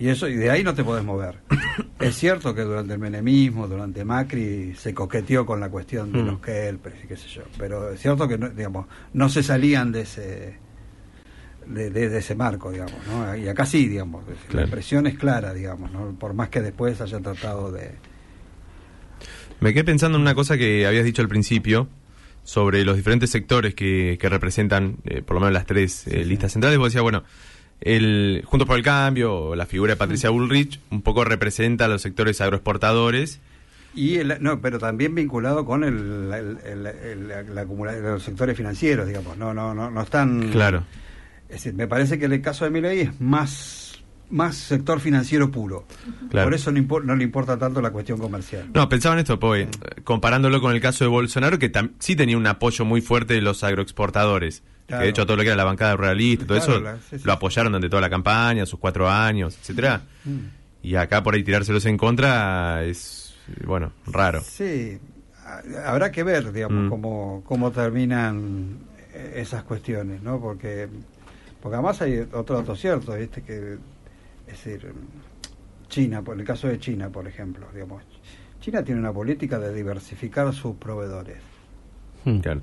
y 0.00 0.08
eso 0.08 0.26
y 0.26 0.34
de 0.34 0.50
ahí 0.50 0.64
no 0.64 0.74
te 0.74 0.82
podés 0.82 1.04
mover 1.04 1.36
es 2.00 2.16
cierto 2.16 2.54
que 2.54 2.62
durante 2.62 2.94
el 2.94 2.98
menemismo 2.98 3.68
durante 3.68 4.04
Macri 4.04 4.74
se 4.74 4.92
coqueteó 4.94 5.46
con 5.46 5.60
la 5.60 5.68
cuestión 5.68 6.10
de 6.12 6.22
Mm. 6.22 6.26
los 6.26 6.40
kelpers 6.40 6.96
y 7.04 7.06
qué 7.06 7.16
sé 7.16 7.28
yo 7.28 7.42
pero 7.58 7.92
es 7.92 8.00
cierto 8.00 8.26
que 8.26 8.36
no, 8.38 8.48
digamos 8.48 8.86
no 9.12 9.28
se 9.28 9.42
salían 9.42 9.92
de 9.92 10.00
ese 10.00 10.54
de, 11.66 11.90
de- 11.90 12.08
de 12.08 12.18
ese 12.18 12.34
marco 12.34 12.72
digamos 12.72 12.94
¿no? 13.06 13.36
y 13.36 13.46
acá 13.46 13.64
sí 13.66 13.86
digamos 13.86 14.24
la 14.52 14.62
impresión 14.62 15.06
es 15.06 15.16
clara 15.18 15.52
digamos 15.54 15.92
¿no? 15.92 16.16
por 16.18 16.32
más 16.34 16.48
que 16.48 16.60
después 16.62 17.00
hayan 17.00 17.22
tratado 17.22 17.70
de 17.70 17.92
Me 19.60 19.74
quedé 19.74 19.84
pensando 19.84 20.16
en 20.16 20.22
una 20.22 20.34
cosa 20.34 20.56
que 20.56 20.86
habías 20.86 21.04
dicho 21.04 21.20
al 21.22 21.28
principio 21.28 21.88
sobre 22.42 22.84
los 22.84 22.96
diferentes 22.96 23.28
sectores 23.30 23.74
que, 23.74 24.16
que 24.18 24.28
representan, 24.30 24.96
eh, 25.04 25.20
por 25.20 25.34
lo 25.34 25.40
menos 25.40 25.52
las 25.52 25.66
tres 25.66 26.06
eh, 26.06 26.10
Sí, 26.10 26.18
sí. 26.20 26.24
listas 26.24 26.52
centrales. 26.52 26.78
Vos 26.78 26.86
decías, 26.88 27.02
bueno, 27.02 27.22
el 27.80 28.42
Juntos 28.46 28.66
por 28.66 28.76
el 28.76 28.82
Cambio, 28.84 29.54
la 29.56 29.66
figura 29.66 29.92
de 29.92 29.96
Patricia 29.96 30.30
Bullrich, 30.30 30.80
un 30.90 31.02
poco 31.02 31.24
representa 31.24 31.86
a 31.86 31.88
los 31.88 32.02
sectores 32.02 32.40
agroexportadores. 32.40 33.40
Y 33.94 34.16
el- 34.16 34.36
no, 34.40 34.60
pero 34.60 34.78
también 34.78 35.14
vinculado 35.14 35.64
con 35.64 35.82
el, 35.82 36.30
el- 36.64 37.28
la 37.54 37.64
los 37.64 38.22
sectores 38.22 38.56
financieros, 38.56 39.06
digamos. 39.06 39.36
No, 39.36 39.52
no, 39.52 39.74
no, 39.74 39.90
no 39.90 40.02
están. 40.02 40.50
Claro. 40.50 40.84
Es 41.48 41.56
decir, 41.56 41.74
me 41.74 41.88
parece 41.88 42.18
que 42.18 42.26
el 42.26 42.40
caso 42.40 42.64
de 42.64 42.70
Milei 42.70 43.00
es 43.00 43.20
más 43.20 43.89
más 44.30 44.56
sector 44.56 45.00
financiero 45.00 45.50
puro. 45.50 45.86
Claro. 46.30 46.46
Por 46.46 46.54
eso 46.54 46.70
no, 46.72 46.78
impor- 46.78 47.04
no 47.04 47.14
le 47.16 47.24
importa 47.24 47.58
tanto 47.58 47.80
la 47.82 47.90
cuestión 47.90 48.18
comercial. 48.18 48.68
No, 48.74 48.88
pensaba 48.88 49.14
en 49.14 49.20
esto, 49.20 49.38
porque, 49.38 49.62
eh, 49.62 49.68
comparándolo 50.04 50.60
con 50.60 50.72
el 50.72 50.80
caso 50.80 51.04
de 51.04 51.08
Bolsonaro, 51.08 51.58
que 51.58 51.70
sí 51.98 52.14
tenía 52.16 52.36
un 52.36 52.46
apoyo 52.46 52.84
muy 52.84 53.00
fuerte 53.00 53.34
de 53.34 53.40
los 53.40 53.62
agroexportadores. 53.64 54.62
Claro. 54.86 55.00
Que 55.02 55.04
de 55.04 55.10
hecho 55.10 55.24
todo 55.26 55.36
lo 55.36 55.42
que 55.42 55.48
era 55.48 55.56
la 55.56 55.64
bancada 55.64 55.94
ruralista, 55.96 56.46
todo 56.46 56.58
Claro, 56.58 56.72
eso, 56.74 56.80
la- 56.82 56.96
sí, 56.96 57.18
sí. 57.18 57.22
lo 57.24 57.32
apoyaron 57.32 57.72
durante 57.72 57.88
toda 57.88 58.02
la 58.02 58.10
campaña, 58.10 58.66
sus 58.66 58.78
cuatro 58.80 59.08
años, 59.08 59.56
etcétera 59.60 60.02
Mm. 60.24 60.38
Y 60.82 60.94
acá 60.94 61.22
por 61.22 61.34
ahí 61.34 61.42
tirárselos 61.44 61.84
en 61.86 61.96
contra 61.98 62.82
es, 62.84 63.34
bueno, 63.66 63.92
raro. 64.06 64.40
Sí, 64.42 64.98
ha- 65.44 65.90
habrá 65.90 66.10
que 66.10 66.22
ver, 66.22 66.52
digamos, 66.52 66.86
Mm. 66.86 66.88
cómo, 66.88 67.42
cómo 67.44 67.70
terminan 67.70 68.78
eh, 69.12 69.34
esas 69.36 69.62
cuestiones, 69.64 70.22
¿no? 70.22 70.40
Porque, 70.40 70.88
porque 71.60 71.74
además 71.74 72.00
hay 72.00 72.20
otro 72.32 72.56
dato 72.56 72.74
cierto, 72.76 73.14
¿viste? 73.14 73.42
Que, 73.42 73.76
es 74.52 74.64
decir, 74.64 74.92
China, 75.88 76.22
por 76.22 76.38
el 76.38 76.44
caso 76.46 76.68
de 76.68 76.78
China, 76.78 77.08
por 77.10 77.26
ejemplo, 77.26 77.66
digamos, 77.74 78.02
China 78.60 78.82
tiene 78.84 79.00
una 79.00 79.12
política 79.12 79.58
de 79.58 79.72
diversificar 79.74 80.52
sus 80.52 80.76
proveedores. 80.76 81.38
Hmm. 82.24 82.38
Claro. 82.40 82.60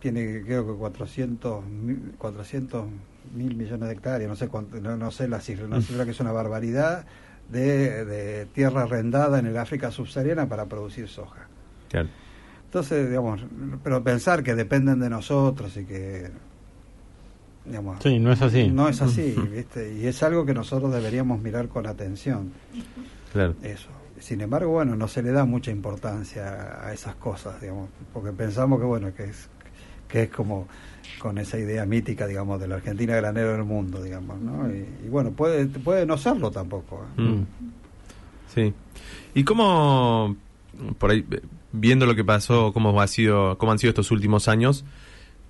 Tiene, 0.00 0.42
creo 0.42 0.66
que 0.66 0.74
400 0.78 1.64
mil, 1.66 2.14
400 2.18 2.86
mil 3.34 3.56
millones 3.56 3.88
de 3.88 3.94
hectáreas, 3.94 4.28
no 4.28 4.36
sé 4.36 4.48
cuánto, 4.48 4.80
no, 4.80 4.96
no 4.96 5.10
sé 5.10 5.26
la 5.26 5.40
cifra, 5.40 5.66
una 5.66 5.78
Mm. 5.78 5.82
cifra 5.82 6.04
que 6.04 6.10
es 6.10 6.20
una 6.20 6.32
barbaridad 6.32 7.06
de, 7.48 8.04
de 8.04 8.46
tierra 8.46 8.82
arrendada 8.82 9.38
en 9.38 9.46
el 9.46 9.56
África 9.56 9.90
subsahariana 9.90 10.48
para 10.48 10.66
producir 10.66 11.08
soja. 11.08 11.48
Claro. 11.88 12.08
Entonces, 12.66 13.08
digamos, 13.08 13.44
pero 13.82 14.02
pensar 14.04 14.42
que 14.42 14.54
dependen 14.54 15.00
de 15.00 15.08
nosotros 15.08 15.76
y 15.76 15.84
que, 15.84 16.30
digamos, 17.66 17.98
Sí, 18.02 18.18
no 18.18 18.32
es 18.32 18.42
así. 18.42 18.68
no 18.68 18.88
es 18.88 19.00
así, 19.02 19.34
¿viste? 19.52 19.94
Y 19.94 20.06
es 20.06 20.22
algo 20.22 20.44
que 20.46 20.54
nosotros 20.54 20.92
deberíamos 20.92 21.40
mirar 21.40 21.68
con 21.68 21.86
atención, 21.86 22.52
Claro. 23.32 23.54
eso. 23.62 23.88
Sin 24.18 24.40
embargo, 24.40 24.70
bueno, 24.70 24.96
no 24.96 25.08
se 25.08 25.22
le 25.22 25.30
da 25.30 25.44
mucha 25.44 25.70
importancia 25.70 26.80
a 26.86 26.92
esas 26.92 27.16
cosas, 27.16 27.60
digamos, 27.60 27.90
porque 28.12 28.32
pensamos 28.32 28.78
que, 28.80 28.86
bueno, 28.86 29.14
que 29.14 29.24
es, 29.24 29.48
que 30.08 30.22
es 30.24 30.30
como 30.30 30.66
con 31.18 31.36
esa 31.38 31.58
idea 31.58 31.84
mítica, 31.84 32.26
digamos, 32.26 32.58
de 32.60 32.66
la 32.68 32.76
Argentina 32.76 33.14
granero 33.16 33.52
del 33.52 33.64
mundo, 33.64 34.02
digamos, 34.02 34.40
¿no? 34.40 34.68
Y, 34.70 34.86
y 35.04 35.08
bueno, 35.08 35.32
puede, 35.32 35.66
puede 35.66 36.06
no 36.06 36.16
serlo 36.16 36.50
tampoco. 36.50 37.04
¿eh? 37.18 37.20
Mm. 37.20 37.46
Sí. 38.54 38.72
¿Y 39.34 39.44
cómo, 39.44 40.34
por 40.98 41.10
ahí, 41.10 41.24
viendo 41.72 42.06
lo 42.06 42.14
que 42.14 42.24
pasó, 42.24 42.72
cómo, 42.72 42.98
ha 43.00 43.06
sido, 43.06 43.58
cómo 43.58 43.72
han 43.72 43.78
sido 43.78 43.90
estos 43.90 44.10
últimos 44.10 44.48
años, 44.48 44.84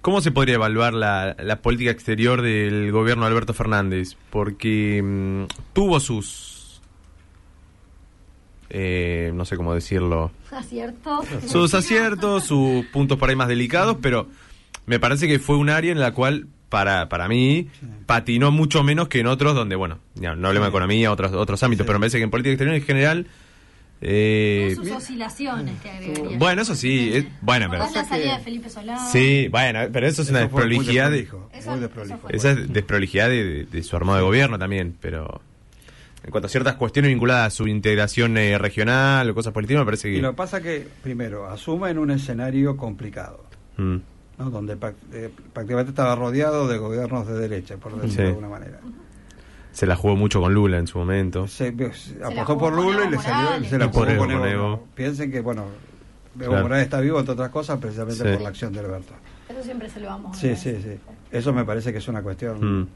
cómo 0.07 0.21
se 0.21 0.31
podría 0.31 0.55
evaluar 0.55 0.95
la, 0.95 1.35
la 1.37 1.61
política 1.61 1.91
exterior 1.91 2.41
del 2.41 2.93
gobierno 2.93 3.25
de 3.25 3.29
Alberto 3.31 3.53
Fernández? 3.55 4.17
Porque 4.31 5.03
mm, 5.05 5.47
tuvo 5.73 5.99
sus, 5.99 6.81
eh, 8.71 9.33
no 9.35 9.45
sé 9.45 9.57
cómo 9.57 9.75
decirlo, 9.75 10.31
¿Acierto? 10.53 11.23
sus 11.49 11.75
aciertos, 11.75 12.45
sus 12.45 12.85
puntos 12.87 13.19
por 13.19 13.31
ahí 13.31 13.35
más 13.35 13.49
delicados, 13.49 13.97
pero 14.01 14.29
me 14.87 15.01
parece 15.01 15.27
que 15.27 15.41
fue 15.41 15.57
un 15.57 15.71
área 15.71 15.91
en 15.91 15.99
la 15.99 16.13
cual, 16.13 16.47
para, 16.69 17.09
para 17.09 17.27
mí, 17.27 17.67
Sí. 17.81 17.87
patinó 18.07 18.53
mucho 18.53 18.85
menos 18.85 19.09
que 19.09 19.19
en 19.19 19.27
otros 19.27 19.57
donde, 19.57 19.75
bueno, 19.75 19.99
ya, 20.15 20.37
no 20.37 20.47
hablemos 20.47 20.67
de 20.67 20.71
economía, 20.71 21.11
otros, 21.11 21.33
otros 21.33 21.61
ámbitos, 21.65 21.85
Sí. 21.85 21.89
pero 21.89 21.99
me 21.99 22.05
parece 22.05 22.19
que 22.19 22.23
en 22.25 22.31
política 22.31 22.53
exterior 22.53 22.77
en 22.77 22.83
general... 22.85 23.27
eh, 24.01 24.73
Sus 24.77 24.91
oscilaciones 24.91 25.81
que 25.81 25.91
agregaría. 25.91 26.39
Bueno, 26.39 26.63
eso 26.63 26.75
sí, 26.75 27.11
es- 27.15 27.27
bueno, 27.41 27.67
pero- 27.71 27.83
¿Recordás 27.85 27.95
la 28.05 28.09
salida 28.17 28.39
de 28.39 28.45
Felipe 28.45 28.69
Solá? 28.69 28.99
sí, 29.11 29.49
bueno, 29.51 29.81
pero 29.93 30.07
eso 30.07 30.23
es 30.23 30.31
una 30.31 30.41
Eso 30.41 30.49
desprolijidad 30.49 31.11
de, 31.11 31.21
Eso- 31.21 31.49
eso 31.53 31.91
esa 32.31 32.51
es 32.53 32.73
desprolijidad 32.73 33.29
de, 33.29 33.45
de- 33.45 33.65
de 33.65 33.83
su 33.83 33.97
armado 33.97 34.19
de 34.19 34.25
gobierno 34.25 34.59
también, 34.59 34.97
pero 35.01 35.41
en 36.23 36.31
cuanto 36.31 36.47
a 36.47 36.51
ciertas 36.51 36.75
cuestiones 36.75 37.11
vinculadas 37.11 37.47
a 37.47 37.57
su 37.57 37.67
integración 37.69 38.37
eh, 38.37 38.59
regional 38.59 39.31
o 39.31 39.35
cosas 39.35 39.53
políticas, 39.53 39.81
me 39.81 39.85
parece 39.87 40.11
Y 40.11 40.15
que... 40.17 40.21
lo 40.23 40.31
que 40.33 40.37
pasa 40.37 40.61
que, 40.61 40.87
primero, 41.03 41.47
asume 41.49 41.91
en 41.91 41.99
un 41.99 42.11
escenario 42.11 42.77
complicado. 42.77 43.45
Mm, 43.79 43.97
¿no? 44.39 44.51
donde 44.51 44.75
eh, 45.15 45.31
prácticamente 45.55 45.91
estaba 45.91 46.15
rodeado 46.15 46.69
de 46.69 46.77
gobiernos 46.77 47.27
de 47.27 47.35
derecha, 47.39 47.77
por 47.79 47.93
decirlo 47.95 48.11
Sí. 48.15 48.23
de 48.23 48.29
alguna 48.29 48.49
manera. 48.49 48.81
Se 49.77 49.87
la 49.87 49.95
jugó 49.95 50.17
mucho 50.17 50.41
con 50.41 50.55
Lula 50.55 50.79
en 50.79 50.87
su 50.87 50.97
momento. 50.99 51.47
Se, 51.49 51.67
se 51.93 52.25
apostó 52.25 52.45
jugó 52.47 52.59
por 52.59 52.73
Lula 52.73 53.05
y 53.07 53.11
le 53.11 53.19
salió, 53.19 53.69
se 53.69 53.77
la 53.79 53.85
Y 53.85 53.89
por 53.89 54.09
jugó 54.09 54.25
Evo, 54.25 54.39
con 54.39 54.49
Evo. 54.49 54.85
Piensen 54.95 55.31
que, 55.31 55.41
bueno, 55.41 55.65
Evo 56.41 56.49
Claro. 56.49 56.63
Morales 56.63 56.85
está 56.85 57.01
vivo, 57.01 57.19
entre 57.21 57.35
otras 57.35 57.51
cosas, 57.51 57.79
precisamente 57.79 58.25
Sí. 58.25 58.31
por 58.33 58.41
la 58.41 58.49
acción 58.49 58.73
de 58.73 58.81
Alberto. 58.81 59.13
Eso 59.51 59.63
siempre 59.63 59.91
se 59.91 60.01
lo 60.01 60.07
vamos 60.07 60.35
a 60.37 60.41
Sí, 60.41 60.57
sí, 60.57 60.77
sí. 60.83 60.99
Eso 61.31 61.53
me 61.53 61.65
parece 61.67 61.93
que 61.93 61.99
es 61.99 62.09
una 62.09 62.23
cuestión 62.23 62.81
Mm, 62.83 62.89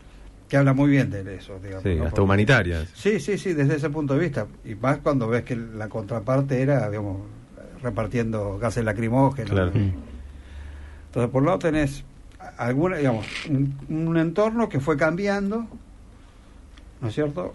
que 0.49 0.57
habla 0.57 0.73
muy 0.73 0.91
bien 0.91 1.11
de 1.11 1.35
eso, 1.37 1.59
digamos. 1.63 1.83
sí, 1.83 1.97
¿no? 1.97 2.05
hasta 2.07 2.23
humanitarias. 2.23 2.89
Sí, 2.95 3.21
sí, 3.21 3.37
sí, 3.37 3.53
desde 3.53 3.77
ese 3.77 3.91
punto 3.91 4.15
de 4.15 4.21
vista. 4.21 4.47
Y 4.65 4.75
más 4.75 4.99
cuando 4.99 5.29
ves 5.29 5.43
que 5.45 5.57
la 5.57 5.89
contraparte 5.91 6.63
era, 6.63 6.89
digamos, 6.89 7.19
repartiendo 7.83 8.59
gases 8.59 8.85
lacrimógenos. 8.85 9.51
Claro. 9.51 9.71
¿no? 9.75 9.81
Entonces, 11.07 11.31
por 11.31 11.43
un 11.43 11.47
lado 11.47 11.59
tenés 11.59 12.05
alguna, 12.57 12.97
digamos, 12.97 13.27
un, 13.49 13.75
un 13.91 14.17
entorno 14.17 14.69
que 14.69 14.81
fue 14.81 14.97
cambiando, 14.97 15.67
¿no 17.01 17.09
es 17.09 17.15
cierto? 17.15 17.55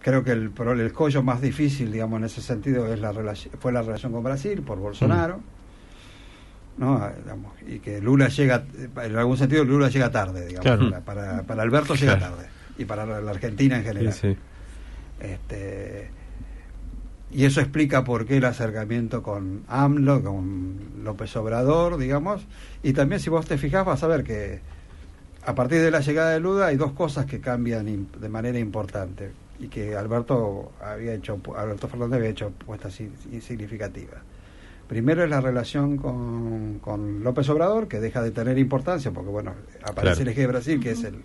creo 0.00 0.22
que 0.24 0.30
el, 0.30 0.52
el 0.80 0.92
collo 0.92 1.22
más 1.22 1.40
difícil, 1.40 1.90
digamos, 1.92 2.18
en 2.20 2.24
ese 2.24 2.40
sentido 2.40 2.86
es 2.92 3.00
la 3.00 3.12
fue 3.58 3.72
la 3.72 3.82
relación 3.82 4.12
con 4.12 4.22
Brasil 4.22 4.62
por 4.62 4.78
Bolsonaro. 4.78 5.40
¿no? 6.78 6.94
Ah, 6.94 7.12
Digamos, 7.22 7.52
y 7.66 7.80
que 7.80 8.00
Lula 8.00 8.28
llega, 8.28 8.64
en 9.02 9.16
algún 9.16 9.36
sentido 9.36 9.64
Lula 9.64 9.88
llega 9.88 10.10
tarde, 10.10 10.46
digamos, 10.46 10.62
Claro. 10.62 11.04
para, 11.04 11.42
para, 11.42 11.62
Alberto 11.62 11.94
llega 11.96 12.18
tarde, 12.18 12.46
y 12.78 12.84
para 12.84 13.04
la 13.20 13.30
Argentina 13.32 13.76
en 13.76 13.82
Sí, 13.82 13.88
general. 13.88 14.12
sí. 14.12 14.36
Este, 15.20 16.08
y 17.32 17.44
eso 17.44 17.60
explica 17.60 18.04
por 18.04 18.24
qué 18.24 18.36
el 18.38 18.44
acercamiento 18.44 19.22
con 19.22 19.64
AMLO, 19.68 20.22
con 20.22 20.78
López 21.02 21.34
Obrador, 21.36 21.98
digamos. 21.98 22.46
Y 22.82 22.92
también 22.92 23.20
si 23.20 23.28
vos 23.28 23.44
te 23.46 23.58
fijás 23.58 23.84
vas 23.84 24.02
a 24.04 24.06
ver 24.06 24.22
que 24.24 24.60
a 25.48 25.54
partir 25.54 25.80
de 25.80 25.90
la 25.90 26.00
llegada 26.00 26.30
de 26.30 26.40
Lula 26.40 26.66
hay 26.66 26.76
dos 26.76 26.92
cosas 26.92 27.24
que 27.26 27.40
cambian 27.40 28.06
de 28.20 28.28
manera 28.28 28.58
importante 28.58 29.30
y 29.58 29.68
que 29.68 29.96
Alberto 29.96 30.72
había 30.82 31.14
hecho, 31.14 31.40
Alberto 31.56 31.88
Fernández 31.88 32.18
había 32.18 32.30
hecho 32.30 32.50
puestas 32.50 32.92
si- 32.94 33.10
si- 33.30 33.40
significativas. 33.40 34.20
Primero 34.86 35.24
es 35.24 35.30
la 35.30 35.40
relación 35.40 35.96
con, 35.96 36.78
con 36.80 37.22
López 37.24 37.48
Obrador, 37.48 37.88
que 37.88 37.98
deja 38.00 38.22
de 38.22 38.30
tener 38.30 38.58
importancia, 38.58 39.10
porque 39.10 39.30
bueno, 39.30 39.52
aparece 39.82 40.16
Claro. 40.16 40.20
el 40.22 40.28
eje 40.28 40.40
de 40.42 40.46
Brasil, 40.46 40.80
que 40.80 40.90
es 40.92 41.04
el, 41.04 41.16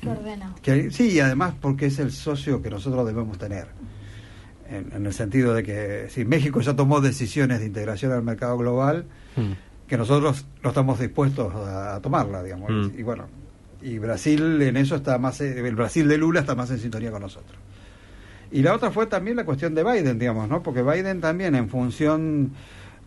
Que 0.00 0.08
ordena. 0.08 0.54
que, 0.62 0.90
sí, 0.90 1.10
y 1.12 1.20
además 1.20 1.54
porque 1.60 1.86
es 1.86 1.98
el 1.98 2.12
socio 2.12 2.62
que 2.62 2.70
nosotros 2.70 3.06
debemos 3.06 3.38
tener. 3.38 3.68
En, 4.68 4.92
en 4.92 5.06
el 5.06 5.12
sentido 5.12 5.52
de 5.54 5.62
que 5.64 6.06
si 6.10 6.24
México 6.24 6.60
ya 6.60 6.74
tomó 6.76 7.00
decisiones 7.00 7.58
de 7.60 7.66
integración 7.66 8.12
al 8.12 8.22
mercado 8.22 8.56
global, 8.58 9.04
Mm. 9.36 9.52
Que 9.90 9.98
nosotros 9.98 10.46
no 10.62 10.68
estamos 10.70 11.00
dispuestos 11.00 11.52
a, 11.52 11.96
a 11.96 12.00
tomarla, 12.00 12.44
digamos. 12.44 12.70
Mm. 12.70 12.96
Y 12.96 13.02
bueno, 13.02 13.26
y 13.82 13.98
Brasil 13.98 14.62
en 14.62 14.76
eso 14.76 14.94
está 14.94 15.18
más, 15.18 15.40
eh, 15.40 15.66
el 15.66 15.74
Brasil 15.74 16.06
de 16.06 16.16
Lula 16.16 16.38
está 16.40 16.54
más 16.54 16.70
en 16.70 16.78
sintonía 16.78 17.10
con 17.10 17.22
nosotros. 17.22 17.58
Y 18.52 18.62
la 18.62 18.72
otra 18.72 18.92
fue 18.92 19.06
también 19.06 19.36
la 19.36 19.44
cuestión 19.44 19.74
de 19.74 19.82
Biden, 19.82 20.16
digamos, 20.20 20.48
¿no? 20.48 20.62
Porque 20.62 20.82
Biden 20.84 21.20
también, 21.20 21.56
en 21.56 21.68
función 21.68 22.52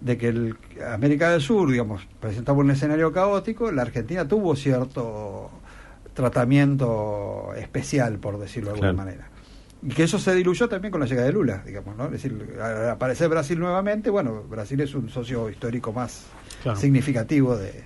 de 0.02 0.18
que 0.18 0.28
el, 0.28 0.58
América 0.86 1.30
del 1.32 1.40
Sur, 1.40 1.72
digamos, 1.72 2.06
presentaba 2.20 2.58
un 2.60 2.70
escenario 2.72 3.14
caótico, 3.14 3.72
la 3.72 3.84
Argentina 3.84 4.28
tuvo 4.28 4.54
cierto 4.54 5.52
tratamiento 6.14 7.54
especial, 7.56 8.18
por 8.20 8.40
decirlo 8.40 8.72
de 8.72 8.74
alguna 8.74 8.94
Claro. 8.94 9.06
manera. 9.10 9.30
Y 9.82 9.90
que 9.94 10.04
eso 10.04 10.20
se 10.20 10.36
diluyó 10.36 10.68
también 10.68 10.92
con 10.92 11.00
la 11.00 11.08
llegada 11.08 11.28
de 11.28 11.34
Lula, 11.34 11.64
digamos, 11.66 11.96
¿no? 11.96 12.06
Es 12.06 12.12
decir, 12.12 12.58
al 12.62 12.90
aparecer 12.90 13.30
Brasil 13.30 13.58
nuevamente, 13.58 14.10
bueno, 14.10 14.44
Brasil 14.50 14.80
es 14.82 14.94
un 14.96 15.10
socio 15.10 15.50
histórico 15.50 15.94
más 15.94 16.26
Claro. 16.64 16.80
significativo 16.80 17.56
de, 17.58 17.84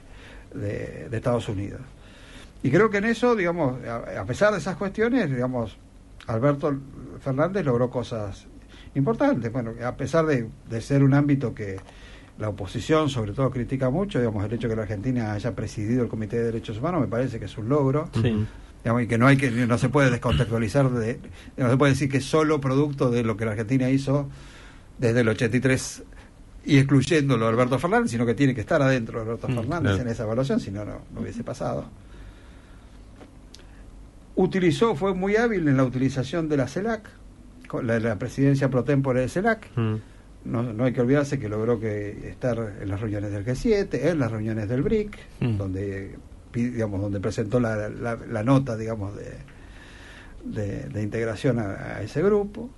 de- 0.54 1.08
de 1.10 1.18
Estados 1.18 1.50
Unidos. 1.50 1.82
Y 2.64 2.72
creo 2.72 2.90
que 2.90 2.98
en 2.98 3.06
eso, 3.06 3.36
digamos, 3.36 3.84
a, 3.86 4.22
a 4.22 4.26
pesar 4.26 4.52
de 4.54 4.60
esas 4.60 4.76
cuestiones, 4.78 5.30
digamos, 5.30 5.78
Alberto 6.28 6.76
Fernández 7.22 7.66
logró 7.66 7.90
cosas 7.90 8.46
importantes. 8.96 9.52
Bueno, 9.52 9.74
a 9.86 9.96
pesar 9.96 10.26
de, 10.26 10.48
de 10.70 10.82
ser 10.82 11.04
un 11.04 11.14
ámbito 11.14 11.54
que 11.54 11.78
la 12.40 12.50
oposición, 12.50 13.10
sobre 13.10 13.32
todo, 13.34 13.50
critica 13.52 13.90
mucho, 13.90 14.20
digamos, 14.20 14.44
el 14.46 14.54
hecho 14.54 14.68
de 14.68 14.74
que 14.74 14.76
la 14.78 14.82
Argentina 14.84 15.34
haya 15.34 15.56
presidido 15.56 16.04
el 16.04 16.10
Comité 16.10 16.38
de 16.38 16.46
Derechos 16.46 16.78
Humanos 16.78 17.02
me 17.02 17.08
parece 17.08 17.40
que 17.40 17.46
es 17.46 17.58
un 17.58 17.70
logro. 17.70 18.10
Sí. 18.14 18.46
Digamos, 18.84 19.02
y 19.04 19.08
que 19.08 19.18
no 19.18 19.28
hay 19.28 19.38
que 19.38 19.50
no 19.52 19.78
se 19.78 19.90
puede 19.90 20.12
descontextualizar 20.12 20.90
de, 20.92 21.20
no 21.58 21.70
se 21.70 21.78
puede 21.78 21.94
decir 21.94 22.10
que 22.10 22.18
es 22.18 22.26
solo 22.26 22.62
producto 22.62 23.10
de 23.10 23.24
lo 23.24 23.36
que 23.38 23.46
la 23.46 23.52
Argentina 23.52 23.90
hizo 23.90 24.30
desde 25.00 25.22
el 25.22 25.30
83 25.30 26.04
y 26.68 26.78
excluyéndolo 26.78 27.46
a 27.46 27.50
Alberto 27.50 27.80
Fernández 27.80 28.12
sino 28.12 28.26
que 28.26 28.34
tiene 28.36 28.54
que 28.54 28.62
estar 28.62 28.82
adentro 28.82 29.20
de 29.20 29.26
Alberto 29.26 29.48
Mm, 29.48 29.56
Fernández 29.56 29.92
claro. 29.94 30.02
en 30.04 30.08
esa 30.10 30.24
evaluación 30.24 30.60
si 30.60 30.70
no 30.70 30.86
no 30.86 31.00
hubiese 31.20 31.44
pasado 31.44 31.86
utilizó 34.36 34.96
fue 34.96 35.14
muy 35.14 35.36
hábil 35.36 35.68
en 35.68 35.78
la 35.78 35.84
utilización 35.84 36.48
de 36.50 36.58
la 36.58 36.68
CELAC 36.68 37.10
la, 37.84 38.00
la 38.00 38.18
presidencia 38.18 38.70
pro 38.70 38.84
tempore 38.84 39.22
de 39.22 39.30
CELAC 39.30 39.68
Mm. 39.76 39.96
no, 40.46 40.64
no 40.74 40.84
hay 40.86 40.94
que 40.94 41.02
olvidarse 41.02 41.40
que 41.40 41.50
logró 41.50 41.80
que 41.80 42.30
estar 42.30 42.58
en 42.82 42.88
las 42.90 43.02
reuniones 43.02 43.32
del 43.32 43.46
G7, 43.46 43.90
en 44.12 44.20
las 44.20 44.32
reuniones 44.32 44.70
del 44.70 44.82
BRIC, 44.84 45.18
Mm. 45.42 45.58
donde 45.58 46.16
digamos 46.54 47.02
donde 47.02 47.20
presentó 47.20 47.60
la, 47.60 47.90
la- 47.90 48.16
la 48.16 48.44
nota 48.44 48.76
digamos 48.78 49.16
de, 49.16 49.34
de, 50.46 50.90
de 50.90 51.04
integración 51.04 51.60
a, 51.60 51.72
a 51.98 52.02
ese 52.02 52.22
grupo. 52.24 52.70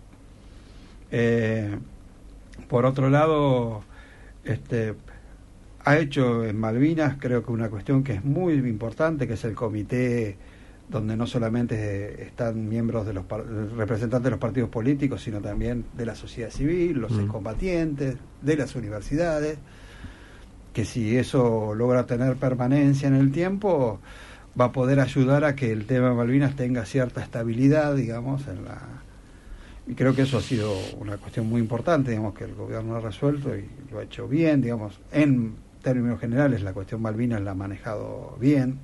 Eh, 1.12 1.78
por 2.68 2.86
otro 2.86 3.10
lado, 3.10 3.84
este 4.44 4.96
ha 5.86 5.98
hecho 5.98 6.44
en 6.46 6.58
Malvinas 6.60 7.16
creo 7.20 7.44
que 7.44 7.52
una 7.52 7.70
cuestión 7.70 8.04
que 8.04 8.14
es 8.14 8.24
muy 8.26 8.54
importante, 8.54 9.28
que 9.28 9.34
es 9.34 9.44
el 9.46 9.56
comité 9.56 10.38
donde 10.90 11.16
no 11.16 11.26
solamente 11.28 12.24
están 12.24 12.68
miembros 12.68 13.06
de 13.06 13.14
los 13.14 13.24
par- 13.26 13.46
representantes 13.46 14.24
de 14.26 14.30
los 14.32 14.40
partidos 14.40 14.70
políticos, 14.70 15.22
sino 15.24 15.40
también 15.40 15.86
de 15.96 16.06
la 16.06 16.16
sociedad 16.16 16.50
civil, 16.50 16.98
los 17.00 17.12
Mm. 17.12 17.20
excombatientes, 17.22 18.18
de 18.42 18.58
las 18.58 18.76
universidades, 18.76 19.58
que 20.74 20.86
si 20.86 21.16
eso 21.18 21.74
logra 21.76 22.06
tener 22.06 22.36
permanencia 22.38 23.08
en 23.08 23.16
el 23.16 23.32
tiempo, 23.32 24.00
va 24.60 24.66
a 24.66 24.72
poder 24.72 25.00
ayudar 25.00 25.44
a 25.46 25.56
que 25.56 25.72
el 25.72 25.86
tema 25.86 26.10
de 26.10 26.16
Malvinas 26.16 26.56
tenga 26.56 26.86
cierta 26.86 27.22
estabilidad, 27.24 27.96
digamos, 27.96 28.48
en 28.48 28.66
la 28.66 28.80
y 29.90 29.96
creo 29.96 30.14
que 30.14 30.22
eso 30.22 30.38
ha 30.38 30.42
sido 30.42 30.72
una 31.00 31.18
cuestión 31.18 31.50
muy 31.50 31.60
importante, 31.60 32.12
digamos, 32.12 32.36
que 32.36 32.44
el 32.44 32.54
gobierno 32.54 32.96
ha 32.96 33.00
resuelto 33.00 33.58
y 33.58 33.68
lo 33.92 33.98
ha 33.98 34.04
hecho 34.04 34.28
bien, 34.28 34.62
digamos, 34.62 35.00
en 35.12 35.56
términos 35.82 36.20
generales 36.20 36.62
la 36.62 36.74
cuestión 36.74 37.02
Malvinas 37.02 37.42
la 37.42 37.52
ha 37.52 37.56
manejado 37.56 38.38
bien, 38.40 38.78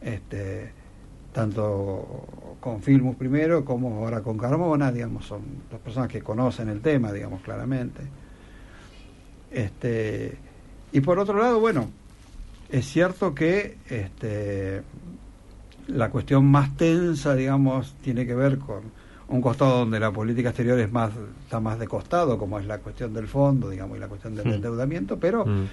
este, 0.00 0.72
tanto 1.32 2.56
con 2.58 2.82
Filmus 2.82 3.14
primero 3.14 3.64
como 3.64 3.96
ahora 3.98 4.22
con 4.22 4.36
Carmona, 4.36 4.90
digamos, 4.90 5.24
son 5.24 5.42
dos 5.70 5.78
personas 5.78 6.08
que 6.08 6.20
conocen 6.20 6.68
el 6.68 6.80
tema, 6.80 7.12
digamos, 7.12 7.40
claramente. 7.40 8.00
Este, 9.52 10.36
y 10.90 11.00
por 11.00 11.20
otro 11.20 11.38
lado, 11.38 11.60
bueno, 11.60 11.88
es 12.70 12.86
cierto 12.86 13.36
que 13.36 13.76
este, 13.88 14.82
la 15.86 16.10
cuestión 16.10 16.44
más 16.44 16.76
tensa, 16.76 17.36
digamos, 17.36 17.94
tiene 18.02 18.26
que 18.26 18.34
ver 18.34 18.58
con 18.58 19.01
un 19.32 19.40
costado 19.40 19.78
donde 19.78 19.98
la 19.98 20.10
política 20.10 20.50
exterior 20.50 20.78
es 20.78 20.92
más 20.92 21.10
está 21.44 21.58
más 21.58 21.78
de 21.78 21.88
costado, 21.88 22.38
como 22.38 22.58
es 22.58 22.66
la 22.66 22.78
cuestión 22.78 23.14
del 23.14 23.26
fondo, 23.28 23.70
digamos, 23.70 23.96
y 23.96 24.00
la 24.00 24.08
cuestión 24.08 24.34
del 24.34 24.46
Mm. 24.46 24.52
endeudamiento, 24.52 25.18
pero 25.18 25.46
Mm. 25.46 25.66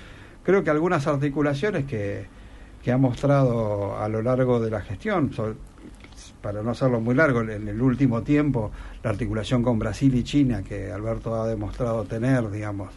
creo 0.43 0.63
que 0.63 0.69
algunas 0.69 1.06
articulaciones 1.08 1.86
que, 1.86 2.26
que 2.82 2.91
ha 2.91 2.98
mostrado 2.98 3.98
a 4.00 4.08
lo 4.08 4.22
largo 4.22 4.60
de 4.62 4.72
la 4.72 4.82
gestión, 4.82 5.34
sobre- 5.34 5.56
para 6.41 6.63
no 6.63 6.72
hacerlo 6.72 7.02
muy 7.02 7.15
largo, 7.15 7.41
en 7.41 7.67
el 7.67 7.82
último 7.82 8.22
tiempo, 8.24 8.72
la 9.04 9.10
articulación 9.10 9.62
con 9.62 9.78
Brasil 9.78 10.15
y 10.15 10.24
China, 10.24 10.63
que 10.63 10.91
Alberto 10.91 11.36
ha 11.36 11.45
demostrado 11.48 12.06
tener, 12.06 12.50
digamos, 12.50 12.89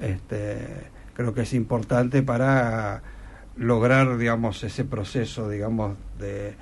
este, 0.00 0.58
creo 1.14 1.34
que 1.34 1.42
es 1.42 1.52
importante 1.54 2.22
para 2.22 3.02
lograr, 3.56 4.16
digamos, 4.18 4.62
ese 4.64 4.84
proceso, 4.84 5.48
digamos, 5.48 5.96
de 6.18 6.54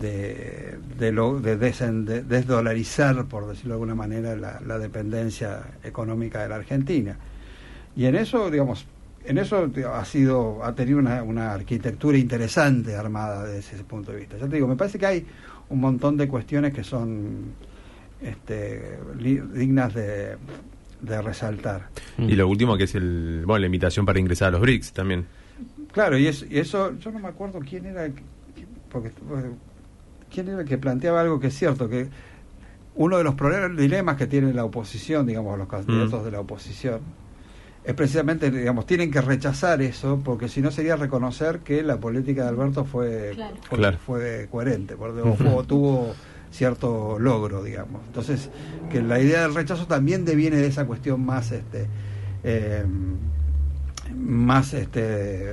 de, 0.00 0.78
de, 0.98 1.12
lo- 1.12 1.40
de 1.40 1.58
desen- 1.58 2.04
de 2.04 2.22
desdolarizar, 2.22 3.24
por 3.26 3.46
decirlo 3.48 3.70
de 3.70 3.74
alguna 3.74 3.94
manera, 3.94 4.36
la, 4.36 4.60
la 4.60 4.78
dependencia 4.78 5.62
económica 5.84 6.42
de 6.42 6.48
la 6.48 6.56
Argentina. 6.56 7.16
Y 7.96 8.04
en 8.06 8.14
eso, 8.16 8.50
digamos, 8.50 8.86
en 9.24 9.38
eso 9.38 9.68
ha 9.92 10.04
sido, 10.04 10.64
ha 10.64 10.74
tenido 10.74 10.98
una, 10.98 11.22
una 11.22 11.52
arquitectura 11.52 12.16
interesante 12.16 12.94
armada 12.96 13.44
desde 13.44 13.74
ese 13.76 13.84
punto 13.84 14.12
de 14.12 14.18
vista. 14.20 14.36
Ya 14.38 14.46
te 14.48 14.54
digo, 14.56 14.68
me 14.68 14.76
parece 14.76 14.98
que 14.98 15.06
hay 15.06 15.26
un 15.68 15.80
montón 15.80 16.16
de 16.16 16.28
cuestiones 16.28 16.72
que 16.72 16.84
son 16.84 17.52
este, 18.22 18.98
li- 19.18 19.40
dignas 19.52 19.94
de, 19.94 20.36
de 21.02 21.22
resaltar. 21.22 21.88
Y 22.18 22.32
lo 22.36 22.48
último 22.48 22.76
que 22.76 22.84
es 22.84 22.94
el, 22.94 23.42
bueno, 23.46 23.60
la 23.60 23.66
invitación 23.66 24.06
para 24.06 24.18
ingresar 24.18 24.48
a 24.48 24.50
los 24.52 24.60
BRICS 24.60 24.92
también. 24.92 25.26
Claro, 25.92 26.16
y, 26.16 26.26
es- 26.26 26.46
y 26.48 26.58
eso, 26.58 26.96
yo 26.98 27.10
no 27.10 27.18
me 27.18 27.28
acuerdo 27.28 27.58
quién 27.60 27.86
era, 27.86 28.08
porque 28.90 29.10
quién 30.32 30.48
era 30.48 30.60
el 30.60 30.66
que 30.68 30.78
planteaba 30.78 31.20
algo 31.20 31.40
que 31.40 31.48
es 31.48 31.54
cierto, 31.54 31.88
que 31.88 32.08
uno 32.94 33.16
de 33.18 33.24
los 33.24 33.34
problemas, 33.34 33.76
dilemas 33.76 34.16
que 34.16 34.26
tiene 34.26 34.52
la 34.52 34.64
oposición, 34.64 35.26
digamos, 35.26 35.56
los 35.58 35.68
candidatos 35.68 36.22
Mm. 36.22 36.24
de 36.24 36.30
la 36.32 36.40
oposición, 36.40 37.00
es 37.84 37.94
precisamente, 37.94 38.50
digamos, 38.50 38.86
tienen 38.86 39.10
que 39.10 39.20
rechazar 39.20 39.80
eso, 39.82 40.20
porque 40.24 40.48
si 40.48 40.60
no 40.60 40.70
sería 40.70 40.96
reconocer 40.96 41.60
que 41.60 41.82
la 41.82 41.98
política 41.98 42.42
de 42.42 42.48
Alberto 42.48 42.84
fue, 42.84 43.32
Claro. 43.34 43.56
fue, 43.68 43.78
Claro. 43.78 43.98
fue 44.04 44.48
coherente, 44.50 44.96
porque, 44.96 45.20
o 45.22 45.34
fue- 45.36 45.48
o 45.48 45.64
tuvo 45.64 46.14
cierto 46.50 47.18
logro, 47.18 47.62
digamos. 47.62 48.02
Entonces, 48.06 48.50
que 48.90 49.00
la 49.00 49.20
idea 49.20 49.42
del 49.42 49.54
rechazo 49.54 49.86
también 49.86 50.24
deviene 50.24 50.56
de 50.56 50.66
esa 50.66 50.84
cuestión 50.86 51.24
más, 51.24 51.52
este, 51.52 51.86
eh, 52.42 52.84
más 54.16 54.72
este 54.74 55.00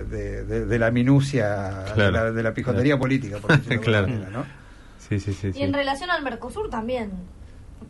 de, 0.06 0.44
de- 0.46 0.66
de 0.66 0.80
la 0.80 0.90
minucia 0.92 1.84
de, 1.96 2.12
la, 2.12 2.32
de 2.32 2.44
la 2.44 2.54
pijotería 2.54 2.98
política 2.98 3.38
por 3.38 3.52
decirlo 3.52 3.82
de 3.92 3.98
alguna 3.98 4.08
Claro. 4.08 4.08
manera, 4.08 4.30
¿no? 4.32 4.65
Sí, 5.08 5.20
sí, 5.20 5.34
sí. 5.34 5.48
Y 5.50 5.54
sí. 5.54 5.64
en 5.64 5.74
relación 5.74 6.10
al 6.12 6.24
Mercosur 6.24 6.70
también, 6.70 7.12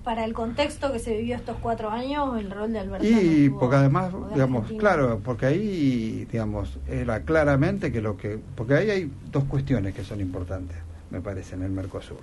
para 0.03 0.25
el 0.25 0.33
contexto 0.33 0.91
que 0.91 0.99
se 0.99 1.15
vivió 1.17 1.35
estos 1.35 1.57
cuatro 1.61 1.89
años, 1.89 2.37
el 2.39 2.51
rol 2.51 2.71
de 2.73 2.79
Alberto. 2.79 3.05
y 3.07 3.49
no 3.49 3.59
porque 3.59 3.75
además 3.77 4.11
digamos 4.33 4.63
Argentina. 4.63 4.79
claro 4.79 5.21
porque 5.23 5.45
ahí 5.47 6.27
digamos 6.31 6.77
era 6.87 7.21
claramente 7.21 7.91
que 7.91 8.01
lo 8.01 8.15
que 8.17 8.37
porque 8.55 8.75
ahí 8.75 8.89
hay 8.89 9.11
dos 9.31 9.45
cuestiones 9.45 9.95
que 9.95 10.03
son 10.03 10.19
importantes 10.21 10.77
me 11.09 11.21
parece 11.21 11.55
en 11.55 11.63
el 11.63 11.71
Mercosur 11.71 12.19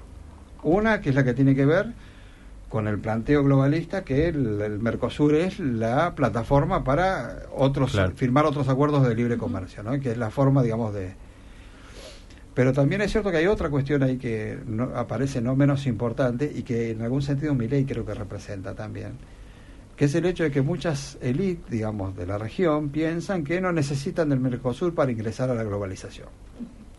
Una 0.62 1.00
que 1.00 1.08
es 1.10 1.14
la 1.16 1.24
que 1.24 1.34
tiene 1.34 1.54
que 1.56 1.64
ver 1.66 1.92
con 2.68 2.86
el 2.88 2.98
planteo 2.98 3.42
globalista 3.42 4.02
que 4.04 4.28
el, 4.28 4.60
el 4.60 4.78
Mercosur 4.78 5.34
es 5.34 5.58
la 5.58 6.14
plataforma 6.14 6.84
para 6.84 7.42
otros 7.56 7.92
Claro. 7.92 8.12
firmar 8.14 8.44
otros 8.46 8.68
acuerdos 8.68 9.06
de 9.08 9.14
libre 9.14 9.36
comercio, 9.38 9.82
¿no? 9.82 9.98
que 10.00 10.12
es 10.12 10.16
la 10.18 10.30
forma, 10.30 10.62
digamos, 10.62 10.94
de... 10.94 11.12
Pero 12.54 12.72
también 12.72 13.00
es 13.00 13.10
cierto 13.12 13.30
que 13.30 13.38
hay 13.38 13.46
otra 13.46 13.70
cuestión 13.70 14.02
ahí 14.02 14.18
que 14.18 14.58
no, 14.66 14.84
aparece 14.94 15.40
no 15.40 15.56
menos 15.56 15.86
importante 15.86 16.50
y 16.54 16.62
que 16.62 16.90
en 16.90 17.00
algún 17.02 17.22
sentido 17.22 17.54
mi 17.54 17.66
ley 17.66 17.84
creo 17.84 18.04
que 18.04 18.12
representa 18.14 18.74
también, 18.74 19.12
que 19.96 20.04
es 20.04 20.14
el 20.14 20.26
hecho 20.26 20.42
de 20.44 20.50
que 20.50 20.60
muchas 20.60 21.16
élites, 21.22 21.70
digamos, 21.70 22.14
de 22.16 22.26
la 22.26 22.36
región 22.36 22.90
piensan 22.90 23.42
que 23.44 23.60
no 23.60 23.72
necesitan 23.72 24.28
del 24.28 24.40
Mercosur 24.40 24.94
para 24.94 25.10
ingresar 25.10 25.48
a 25.48 25.54
la 25.54 25.62
globalización, 25.64 26.28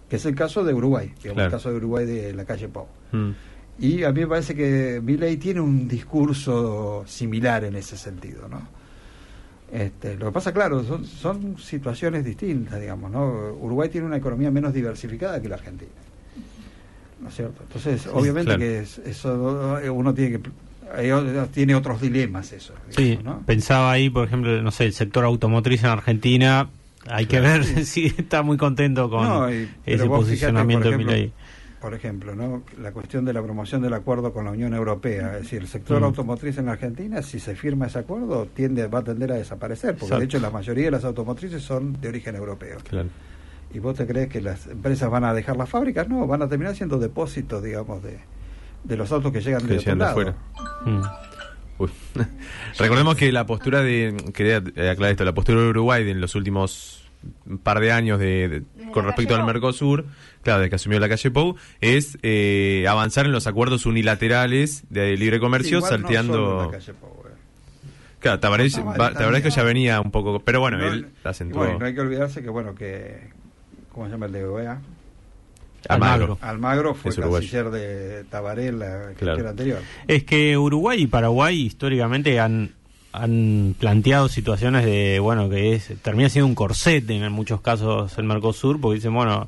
que 0.10 0.16
es 0.16 0.26
el 0.26 0.34
caso 0.34 0.63
de 0.63 0.74
Uruguay, 0.74 1.08
digamos, 1.22 1.34
Claro. 1.36 1.46
el 1.48 1.52
caso 1.52 1.70
de 1.70 1.78
Uruguay 1.78 2.06
de 2.06 2.34
la 2.34 2.46
calle 2.46 2.68
Pau. 2.70 2.88
Mm. 3.12 3.32
Y 3.80 4.04
a 4.04 4.12
mí 4.12 4.22
me 4.22 4.28
parece 4.28 4.56
que 4.56 5.02
Milley 5.04 5.38
tiene 5.38 5.60
un 5.60 5.88
discurso 5.88 7.04
similar 7.08 7.63
en 7.63 7.76
ese 7.76 7.98
sentido, 7.98 8.48
¿no? 8.48 8.62
Este, 9.74 10.16
lo 10.18 10.28
que 10.28 10.32
pasa, 10.34 10.54
claro, 10.54 10.84
son, 10.84 11.04
son 11.04 11.58
situaciones 11.58 12.24
distintas, 12.24 12.80
digamos, 12.80 13.10
¿no? 13.10 13.54
Uruguay 13.60 13.90
tiene 13.90 14.06
una 14.06 14.18
economía 14.18 14.52
menos 14.52 14.72
diversificada 14.72 15.42
que 15.42 15.50
la 15.50 15.56
Argentina, 15.56 15.90
¿no 17.20 17.30
es 17.30 17.36
cierto? 17.36 17.64
Entonces, 17.64 18.06
obviamente 18.14 18.50
claro. 18.56 18.60
que 18.60 18.80
es- 18.80 19.00
eso 19.00 19.80
uno 19.92 20.14
tiene 20.14 20.40
que 20.40 20.50
tiene 21.52 21.74
otros 21.74 22.02
dilemas 22.02 22.52
eso, 22.52 22.74
Sí, 22.90 23.18
pensaba 23.48 23.92
ahí, 23.92 24.10
por 24.12 24.28
ejemplo, 24.28 24.62
no 24.62 24.70
sé, 24.70 24.86
el 24.86 24.94
sector 24.94 25.26
automotriz 25.26 25.84
en 25.84 25.90
Argentina. 25.90 26.70
Hay 27.10 27.26
que 27.26 27.40
ver 27.42 27.66
Sí. 27.66 27.86
si 27.86 28.06
está 28.06 28.44
muy 28.44 28.58
contento 28.58 29.10
con 29.10 29.28
No, 29.28 29.50
y- 29.52 29.54
pero 29.54 29.68
ese 29.86 30.04
fíjate, 30.04 30.08
posicionamiento 30.10 30.90
de 30.92 30.98
Milei. 30.98 31.32
Por 31.84 31.93
ejemplo, 31.93 32.34
¿no? 32.34 32.63
la 32.82 32.93
cuestión 32.93 33.26
de 33.26 33.34
la 33.34 33.43
promoción 33.43 33.82
del 33.82 33.93
acuerdo 33.93 34.32
con 34.32 34.46
la 34.46 34.52
Unión 34.52 34.74
Europea, 34.74 35.36
es 35.36 35.41
decir, 35.43 35.62
el 35.63 35.67
sector 35.67 36.00
Mm. 36.00 36.06
automotriz 36.06 36.58
en 36.58 36.67
la 36.67 36.72
Argentina, 36.72 37.22
si 37.22 37.41
se 37.41 37.56
firma 37.58 37.88
ese 37.88 38.00
acuerdo, 38.00 38.46
tiende 38.48 38.88
va 38.88 39.00
a 39.00 39.04
tender 39.04 39.34
a 39.34 39.36
desaparecer, 39.36 39.89
porque 39.91 40.06
Exacto. 40.06 40.19
de 40.19 40.26
hecho 40.26 40.39
la 40.39 40.50
mayoría 40.50 40.86
de 40.86 40.91
las 40.91 41.04
automotrices 41.04 41.62
son 41.62 42.00
de 42.00 42.08
origen 42.08 42.38
europeo. 42.38 42.78
Claro. 42.88 43.10
¿Y 43.74 43.80
vos 43.80 43.96
te 43.98 44.08
crees 44.08 44.30
que 44.30 44.39
las 44.39 44.65
empresas 44.67 45.10
van 45.12 45.26
a 45.26 45.34
dejar 45.34 45.58
las 45.58 45.67
fábricas? 45.69 46.08
No, 46.08 46.26
van 46.26 46.41
a 46.41 46.48
terminar 46.48 46.74
siendo 46.74 46.98
depósitos, 47.00 47.62
digamos, 47.62 48.02
de, 48.02 48.17
de 48.86 48.96
los 48.96 49.12
autos 49.12 49.34
que 49.34 49.41
llegan 49.41 49.62
Que 49.63 49.74
de 49.74 49.80
otro 49.80 49.96
lado. 49.96 50.12
afuera. 50.12 50.36
Mm. 50.86 51.02
Recordemos 52.80 53.15
que 53.15 53.32
la 53.34 53.46
postura 53.46 53.82
de. 53.82 54.15
Quería 54.34 54.58
aclarar 54.58 55.12
esto. 55.12 55.26
La 55.26 55.34
postura 55.34 55.60
de 55.62 55.67
Uruguay 55.67 56.10
en 56.10 56.22
los 56.22 56.36
últimos 56.36 57.03
par 57.64 57.80
de 57.80 57.92
años 57.92 58.20
de, 58.20 58.64
con 58.94 59.06
respecto 59.06 59.36
al. 59.36 59.46
Mercosur, 59.46 60.06
claro, 60.42 60.62
de 60.62 60.70
que 60.70 60.76
asumió 60.76 61.00
la 61.00 61.10
calle 61.10 61.32
Pou, 61.32 61.56
es 61.82 62.18
eh, 62.24 62.86
avanzar 62.88 63.26
en 63.26 63.32
los 63.32 63.48
acuerdos 63.48 63.86
unilaterales 63.86 64.84
de 64.90 65.16
libre 65.18 65.40
comercio, 65.40 65.78
Igual 65.80 65.92
no 65.92 65.98
salteando. 65.98 66.34
solo 66.34 66.66
la 66.72 66.78
calle 66.78 66.94
Pou, 66.94 67.10
eh. 67.28 67.34
Claro, 68.20 68.40
Tabaré, 68.40 68.70
Tabaré 68.70 69.42
que 69.42 69.50
ya 69.50 69.64
venía 69.64 70.00
un 70.00 70.10
poco. 70.12 70.40
Pero 70.40 70.62
bueno, 70.62 70.78
No, 70.78 70.88
él 70.88 71.08
acentuó. 71.26 71.60
bueno, 71.64 71.80
no 71.80 71.86
hay 71.86 71.94
que 71.94 72.02
olvidarse 72.02 72.42
que, 72.42 72.50
bueno, 72.50 72.74
que. 72.74 73.20
¿Cómo 73.92 74.06
se 74.06 74.12
llama 74.14 74.26
el 74.28 74.32
de 74.32 74.46
OEA? 74.46 74.80
Almagro. 75.90 76.38
Almagro 76.42 76.94
fue 76.96 77.14
canciller 77.14 77.70
de 77.70 78.24
Tabaré 78.30 78.68
en 78.68 78.80
la 78.80 79.12
Claro. 79.18 79.50
anterior. 79.50 79.80
Es 80.08 80.24
que 80.24 80.58
Uruguay 80.58 81.02
y 81.04 81.08
Paraguay 81.08 81.60
históricamente 81.62 82.40
han, 82.40 82.72
han 83.13 83.76
planteado 83.80 84.28
situaciones 84.28 84.84
de, 84.86 85.19
bueno, 85.19 85.49
que 85.49 85.73
es 85.73 85.93
termina 86.02 86.30
siendo 86.30 86.47
un 86.47 86.56
corset 86.56 87.08
en 87.10 87.32
muchos 87.32 87.62
casos 87.62 88.17
el 88.17 88.26
Mercosur, 88.26 88.82
porque 88.82 88.95
dicen, 88.95 89.13
bueno, 89.13 89.47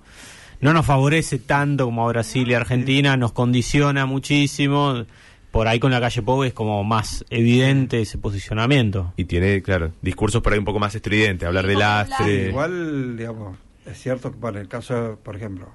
no 0.62 0.72
nos 0.72 0.86
favorece 0.86 1.40
tanto 1.40 1.86
como 1.86 2.06
a 2.06 2.08
Brasil 2.08 2.48
y 2.48 2.54
Argentina, 2.54 3.18
nos 3.18 3.32
condiciona 3.32 4.06
muchísimo. 4.06 5.06
Por 5.52 5.68
ahí 5.68 5.80
con 5.80 5.92
la 5.92 6.02
calle 6.02 6.22
Pou 6.22 6.44
es 6.44 6.54
como 6.54 6.84
más 6.84 7.26
evidente 7.30 8.02
ese 8.02 8.18
posicionamiento. 8.18 9.14
Y 9.16 9.26
tiene, 9.26 9.62
claro, 9.62 9.92
discursos 10.02 10.42
por 10.42 10.54
ahí 10.54 10.60
un 10.60 10.66
poco 10.66 10.80
más 10.80 10.94
estridentes, 10.94 11.48
hablar 11.48 11.66
de 11.66 11.76
lastre. 11.76 12.50
Igual, 12.50 13.18
digamos, 13.18 13.58
es 13.86 13.98
cierto 13.98 14.32
que 14.32 14.38
bueno, 14.38 14.60
el 14.60 14.68
caso, 14.68 15.18
por 15.24 15.36
ejemplo, 15.36 15.70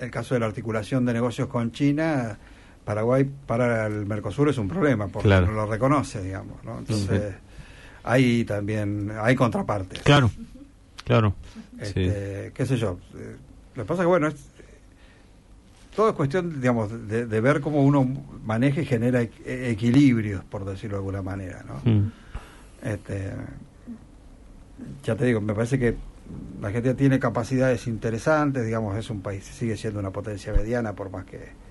el 0.00 0.10
caso 0.10 0.34
de 0.34 0.40
la 0.40 0.46
articulación 0.46 1.04
de 1.04 1.12
negocios 1.12 1.48
con 1.48 1.72
China, 1.72 2.38
Paraguay 2.88 3.24
para 3.46 3.86
el 3.86 4.06
Mercosur 4.06 4.48
es 4.48 4.56
un 4.56 4.66
problema, 4.66 5.08
porque 5.08 5.28
Claro. 5.28 5.46
no 5.48 5.52
lo 5.52 5.66
reconoce, 5.66 6.22
digamos, 6.22 6.64
¿no? 6.64 6.78
Entonces, 6.78 7.34
hay 8.02 8.46
también, 8.46 9.12
hay 9.20 9.36
contrapartes. 9.36 10.00
Claro, 10.04 10.30
claro. 11.04 11.34
Este, 11.78 12.50
qué 12.54 12.64
sé 12.64 12.78
yo. 12.78 12.98
eh, 13.14 13.36
Lo 13.74 13.82
que 13.82 13.86
pasa 13.88 14.00
es 14.00 14.04
que, 14.04 14.08
bueno, 14.08 14.28
es, 14.28 14.36
todo 15.94 16.08
es 16.08 16.14
cuestión, 16.14 16.62
digamos, 16.62 17.06
de, 17.08 17.26
de 17.26 17.40
ver 17.42 17.60
cómo 17.60 17.82
uno 17.84 18.08
maneja 18.42 18.80
y 18.80 18.86
genera 18.86 19.20
equ- 19.22 19.44
equilibrios, 19.44 20.42
por 20.44 20.64
decirlo 20.64 20.96
de 20.96 21.00
alguna 21.00 21.20
manera, 21.20 21.62
¿no? 21.68 21.82
Mm. 21.92 22.10
Este, 22.82 23.32
ya 25.04 25.14
te 25.14 25.26
digo, 25.26 25.42
me 25.42 25.52
parece 25.52 25.78
que 25.78 25.94
la 26.62 26.68
Argentina 26.68 26.94
tiene 26.94 27.18
capacidades 27.18 27.86
interesantes, 27.86 28.64
digamos, 28.64 28.96
es 28.96 29.10
un 29.10 29.20
país, 29.20 29.44
sigue 29.44 29.76
siendo 29.76 30.00
una 30.00 30.10
potencia 30.10 30.54
mediana, 30.54 30.94
por 30.94 31.10
más 31.10 31.26
que 31.26 31.67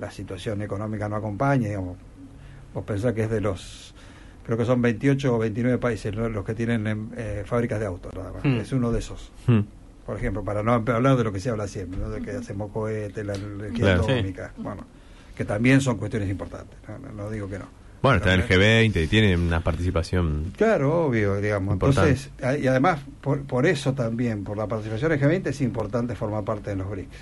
la 0.00 0.10
situación 0.10 0.62
económica 0.62 1.08
no 1.08 1.16
acompañe, 1.16 1.68
digamos. 1.68 1.96
Vos 2.74 2.84
pensás 2.84 3.12
que 3.14 3.24
es 3.24 3.30
de 3.30 3.40
los, 3.40 3.94
creo 4.44 4.56
que 4.58 4.64
son 4.64 4.80
28 4.82 5.34
o 5.34 5.38
29 5.38 5.78
países 5.78 6.14
¿no? 6.14 6.28
los 6.28 6.44
que 6.44 6.54
tienen 6.54 6.86
em, 6.86 7.08
eh, 7.16 7.42
fábricas 7.46 7.80
de 7.80 7.86
autos, 7.86 8.12
nada 8.14 8.32
más. 8.32 8.44
Hmm. 8.44 8.58
Es 8.60 8.72
uno 8.72 8.92
de 8.92 8.98
esos. 9.00 9.32
Hmm. 9.46 9.60
Por 10.06 10.16
ejemplo, 10.16 10.42
para 10.44 10.62
no 10.62 10.72
hablar 10.72 11.16
de 11.16 11.24
lo 11.24 11.32
que 11.32 11.40
se 11.40 11.50
habla 11.50 11.68
siempre, 11.68 11.98
¿no? 12.00 12.08
de 12.10 12.20
que 12.22 12.30
hacemos 12.32 12.70
cohetes, 12.72 13.24
la 13.26 13.34
energía 13.34 13.78
Claro. 13.96 14.02
atómica, 14.04 14.52
bueno, 14.56 14.84
que 15.36 15.44
también 15.44 15.80
son 15.80 15.98
cuestiones 15.98 16.28
importantes, 16.30 16.78
no, 16.88 16.98
no- 16.98 17.12
no 17.12 17.30
digo 17.30 17.48
que 17.48 17.58
no. 17.58 17.66
Bueno, 18.00 18.18
está 18.18 18.32
en 18.32 18.40
el 18.42 18.46
Pero- 18.46 18.62
G20 18.62 19.02
y 19.02 19.06
tiene 19.08 19.36
una 19.36 19.60
participación. 19.60 20.52
Claro, 20.56 21.06
obvio, 21.06 21.40
digamos. 21.40 21.72
Importante. 21.74 22.10
Entonces, 22.10 22.30
a- 22.44 22.56
y 22.56 22.66
además, 22.68 23.00
por, 23.20 23.42
por 23.42 23.66
eso 23.66 23.92
también, 23.92 24.44
por 24.44 24.56
la 24.56 24.66
participación 24.68 25.12
en 25.12 25.20
G20 25.20 25.46
es 25.48 25.60
importante 25.62 26.14
formar 26.14 26.44
parte 26.44 26.70
de 26.70 26.76
los 26.76 26.88
BRICS. 26.88 27.16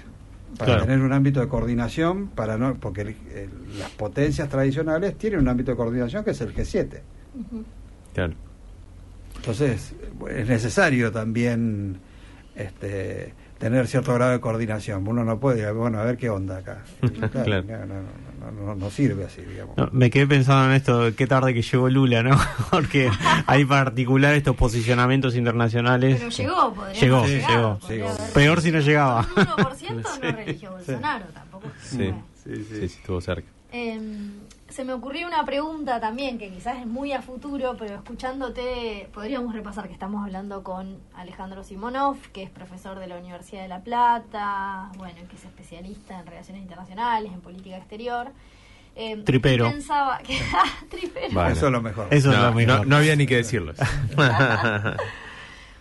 Para 0.59 0.73
Claro. 0.73 0.85
tener 0.87 1.01
un 1.01 1.13
ámbito 1.13 1.41
de 1.41 1.49
coordinación, 1.49 2.29
para 2.29 2.57
no 2.57 2.75
porque 2.77 3.03
el- 3.03 3.17
el- 3.35 3.79
las 3.79 3.91
potencias 3.91 4.49
tradicionales 4.49 5.19
tienen 5.19 5.41
un 5.41 5.49
ámbito 5.49 5.73
de 5.73 5.77
coordinación 5.77 6.25
que 6.25 6.31
es 6.31 6.41
el 6.41 6.55
G7. 6.55 7.01
Ujú. 7.35 7.65
Claro. 8.15 8.33
Entonces, 9.37 9.95
es 10.31 10.49
necesario 10.49 11.13
también 11.13 11.99
este, 12.55 13.35
tener 13.59 13.87
cierto 13.87 14.15
grado 14.15 14.33
de 14.33 14.41
coordinación. 14.41 15.07
Uno 15.07 15.25
no 15.25 15.39
puede, 15.39 15.71
bueno, 15.73 15.99
a 15.99 16.05
ver 16.05 16.17
qué 16.17 16.31
onda 16.31 16.59
acá. 16.59 16.79
Claro, 17.03 17.65
Claro. 17.65 17.65
No, 17.65 17.77
no, 17.87 17.95
no, 17.95 18.36
no- 18.51 18.75
no 18.75 18.91
sirve 18.91 19.25
así, 19.25 19.43
digamos. 19.43 19.77
No, 19.77 19.89
me 19.93 20.11
quedé 20.11 20.27
pensando 20.27 20.71
en 20.71 20.77
esto, 20.77 21.15
qué 21.17 21.27
tarde 21.27 21.55
que 21.55 21.63
llegó 21.63 21.89
Lula, 21.89 22.23
¿no? 22.23 22.37
Porque 22.71 23.11
hay 23.47 23.65
particular 23.65 24.35
estos 24.35 24.57
posicionamientos 24.57 25.35
internacionales. 25.37 26.17
Pero 26.19 26.31
llegó, 26.31 26.75
podría 26.75 27.01
Llegó, 27.01 27.17
haber 27.19 27.29
sí, 27.31 27.35
llegado, 27.37 27.57
llegó. 27.57 27.79
podría 27.81 27.97
Llegó. 27.97 28.09
haber- 28.23 28.33
Peor 28.33 28.61
si 28.63 28.73
no 28.73 28.81
llegaba. 28.81 29.21
Un 29.21 29.47
1% 29.47 30.21
no 30.23 30.33
religió 30.33 30.71
Bolsonaro 30.73 31.25
tampoco. 31.27 31.67
Sí. 31.83 31.97
Bueno. 31.99 32.25
Sí, 32.45 32.65
sí, 32.71 32.85
estuvo 32.85 33.21
cerca. 33.21 33.49
Eh, 33.73 34.01
se 34.69 34.85
me 34.85 34.93
ocurrió 34.93 35.27
una 35.29 35.45
pregunta 35.45 36.01
también 36.01 36.39
que 36.39 36.51
quizás 36.51 36.79
es 36.79 36.87
muy 36.87 37.13
a 37.13 37.23
futuro, 37.23 37.77
pero 37.79 37.95
escuchándote 37.95 39.09
podríamos 39.15 39.55
repasar 39.55 39.87
que 39.87 39.93
estamos 39.93 40.25
hablando 40.25 40.63
con 40.65 40.99
Alejandro 41.15 41.63
Simonov, 41.65 42.17
que 42.33 42.43
es 42.43 42.51
profesor 42.51 42.99
de 42.99 43.07
la 43.07 43.17
Universidad 43.19 43.63
de 43.63 43.69
La 43.69 43.81
Plata, 43.81 44.91
bueno, 44.99 45.17
que 45.31 45.37
es 45.37 45.45
especialista 45.45 46.19
en 46.19 46.27
relaciones 46.27 46.63
internacionales, 46.63 47.33
en 47.33 47.41
política 47.41 47.77
exterior. 47.77 48.33
Eh, 48.97 49.17
Tripero. 49.25 49.71
Pensaba 49.71 50.19
que 50.19 50.39
tripero. 50.91 51.35
Vale. 51.35 51.53
Eso 51.53 51.67
es 51.67 51.73
lo 51.73 51.83
mejor. 51.83 52.09
Eso 52.11 52.31
es 52.33 52.37
no, 52.39 52.45
lo 52.47 52.53
mejor. 52.55 52.79
no- 52.81 52.85
no 52.87 52.97
había 52.97 53.15
ni 53.15 53.27
que 53.27 53.37
decirlo. 53.37 53.73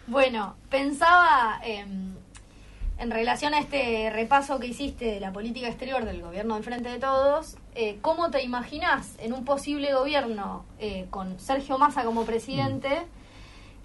Bueno, 0.08 0.56
pensaba 0.70 1.60
em, 1.64 2.14
en 3.00 3.12
relación 3.12 3.54
a 3.56 3.60
este 3.60 4.12
repaso 4.14 4.60
que 4.60 4.68
hiciste 4.68 5.06
de 5.06 5.20
la 5.20 5.34
política 5.34 5.68
exterior 5.68 6.06
del 6.06 6.22
gobierno 6.22 6.54
del 6.56 6.64
Frente 6.64 6.90
de 6.90 7.00
Todos, 7.00 7.58
eh, 7.76 7.98
¿cómo 8.02 8.32
te 8.32 8.42
imaginás 8.44 9.16
en 9.20 9.34
un 9.34 9.44
posible 9.46 9.94
gobierno 9.94 10.66
eh, 10.80 11.08
con 11.10 11.40
Sergio 11.40 11.78
Massa 11.78 12.04
como 12.06 12.24
presidente 12.26 13.02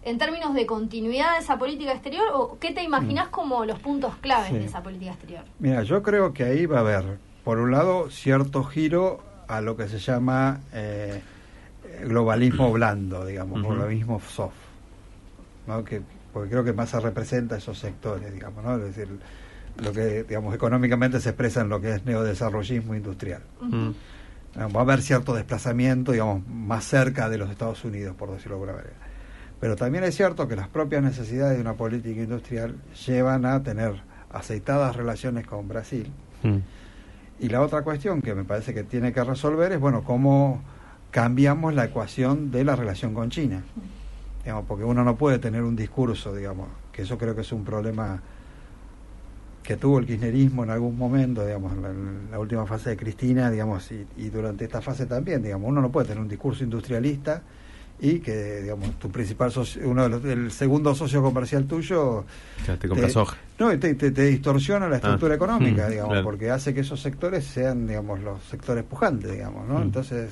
en 0.05 0.17
términos 0.17 0.55
de 0.55 0.65
continuidad 0.65 1.35
de 1.35 1.41
esa 1.41 1.59
política 1.59 1.93
exterior 1.93 2.29
o 2.33 2.59
qué 2.59 2.73
te 2.73 2.83
imaginás 2.83 3.29
como 3.29 3.65
los 3.65 3.79
puntos 3.81 4.15
claves 4.17 4.49
Sí. 4.51 4.59
de 4.59 4.65
esa 4.65 4.83
política 4.83 5.11
exterior? 5.13 5.45
Mira, 5.59 5.83
yo 5.83 6.03
creo 6.03 6.33
que 6.33 6.45
ahí 6.45 6.67
va 6.67 6.79
a 6.79 6.81
haber, 6.81 7.19
por 7.45 7.59
un 7.59 7.71
lado, 7.73 8.11
cierto 8.11 8.65
giro 8.65 9.21
a 9.49 9.61
lo 9.61 9.77
que 9.77 9.89
se 9.89 9.99
llama 9.99 10.61
eh, 10.73 11.21
globalismo 12.05 12.71
blando, 12.73 13.27
digamos, 13.27 13.61
globalismo 13.63 14.21
soft, 14.21 14.55
¿no? 15.67 15.85
que, 15.85 16.01
porque 16.33 16.51
creo 16.51 16.65
que 16.65 16.73
Massa 16.73 17.01
representa 17.01 17.57
esos 17.57 17.79
sectores, 17.79 18.33
digamos, 18.33 18.65
¿no? 18.65 18.77
es 18.77 18.95
decir, 18.95 19.09
lo 19.83 19.93
que, 19.93 20.25
digamos, 20.25 20.55
económicamente 20.55 21.21
se 21.21 21.31
expresa 21.31 21.61
en 21.63 21.69
lo 21.69 21.81
que 21.81 21.95
es 21.95 22.05
neodesarrollismo 22.05 22.95
industrial. 22.95 23.43
Va 24.57 24.81
a 24.81 24.83
haber 24.83 25.03
cierto 25.03 25.35
desplazamiento, 25.35 26.13
digamos, 26.13 26.47
más 26.47 26.85
cerca 26.85 27.29
de 27.29 27.39
los 27.39 27.51
Estados 27.51 27.85
Unidos, 27.85 28.17
por 28.17 28.31
decirlo 28.31 28.57
de 28.57 28.63
alguna 28.63 28.73
manera. 28.79 28.97
Pero 29.61 29.77
también 29.77 30.05
es 30.05 30.17
cierto 30.17 30.49
que 30.49 30.57
las 30.57 30.69
propias 30.69 31.03
necesidades 31.03 31.57
de 31.57 31.61
una 31.61 31.75
política 31.75 32.21
industrial 32.21 32.77
llevan 33.07 33.45
a 33.45 33.63
tener 33.63 34.03
aceitadas 34.31 34.97
relaciones 34.97 35.47
con 35.47 35.69
Brasil 35.69 36.11
Mm. 36.43 36.59
Y 37.41 37.49
la 37.49 37.63
otra 37.63 37.83
cuestión 37.83 38.21
que 38.21 38.35
me 38.35 38.45
parece 38.45 38.75
que 38.75 38.85
tiene 38.85 39.13
que 39.13 39.25
resolver 39.25 39.73
es, 39.73 39.81
bueno, 39.81 40.03
cómo 40.05 40.63
cambiamos 41.11 41.75
la 41.75 41.85
ecuación 41.87 42.51
de 42.51 42.65
la 42.65 42.77
relación 42.77 43.15
con 43.15 43.31
China. 43.31 43.63
Digamos, 44.43 44.65
porque 44.67 44.85
uno 44.85 45.05
no 45.05 45.17
puede 45.17 45.39
tener 45.39 45.63
un 45.63 45.77
discurso, 45.77 46.35
digamos, 46.35 46.69
que 46.93 47.03
eso 47.03 47.19
creo 47.19 47.35
que 47.35 47.41
es 47.41 47.53
un 47.53 47.65
problema 47.65 48.21
que 49.71 49.77
tuvo 49.77 50.01
el 50.01 50.07
kirchnerismo 50.07 50.65
en 50.65 50.71
algún 50.71 50.99
momento, 50.99 51.47
digamos, 51.47 51.73
en 51.75 52.29
la, 52.29 52.41
última 52.41 52.67
fase 52.67 52.91
de 52.91 52.97
Cristina, 52.97 53.53
digamos, 53.53 53.89
y, 53.93 54.05
y 54.17 54.29
durante 54.29 54.65
esta 54.65 54.81
fase 54.81 55.07
también, 55.07 55.45
digamos, 55.45 55.69
uno 55.69 55.81
no 55.81 55.93
puede 55.93 56.09
tener 56.09 56.21
un 56.21 56.27
discurso 56.29 56.65
industrialista 56.65 57.41
y 58.01 58.19
que, 58.19 58.63
digamos, 58.63 58.99
tu 58.99 59.13
principal 59.13 59.53
socio, 59.53 59.89
uno 59.89 60.03
de 60.03 60.09
los, 60.09 60.25
el 60.25 60.51
segundo 60.51 60.93
socio 60.97 61.23
comercial 61.23 61.67
tuyo 61.67 62.25
Ya 62.67 62.77
te 62.79 62.89
compras 62.89 63.13
soja. 63.13 63.37
no, 63.61 63.73
y 63.73 63.79
te, 63.79 63.95
te- 63.95 64.11
te 64.11 64.23
distorsiona 64.25 64.89
la 64.89 64.97
estructura 64.97 65.35
Ah, 65.35 65.37
económica, 65.37 65.87
mm, 65.87 65.91
digamos, 65.91 66.11
claro. 66.15 66.25
porque 66.25 66.51
hace 66.51 66.75
que 66.75 66.81
esos 66.81 67.01
sectores 67.01 67.45
sean, 67.45 67.87
digamos, 67.87 68.19
los 68.19 68.43
sectores 68.43 68.83
pujantes, 68.83 69.31
digamos, 69.31 69.69
¿no? 69.69 69.79
Mm. 69.79 69.83
Entonces, 69.83 70.31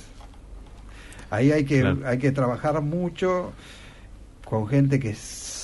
ahí 1.30 1.52
hay 1.52 1.64
que, 1.64 1.82
Claro. 1.82 1.98
hay 2.06 2.18
que 2.18 2.32
trabajar 2.32 2.82
mucho 2.82 3.52
con 4.44 4.66
gente 4.66 4.98
que 4.98 5.14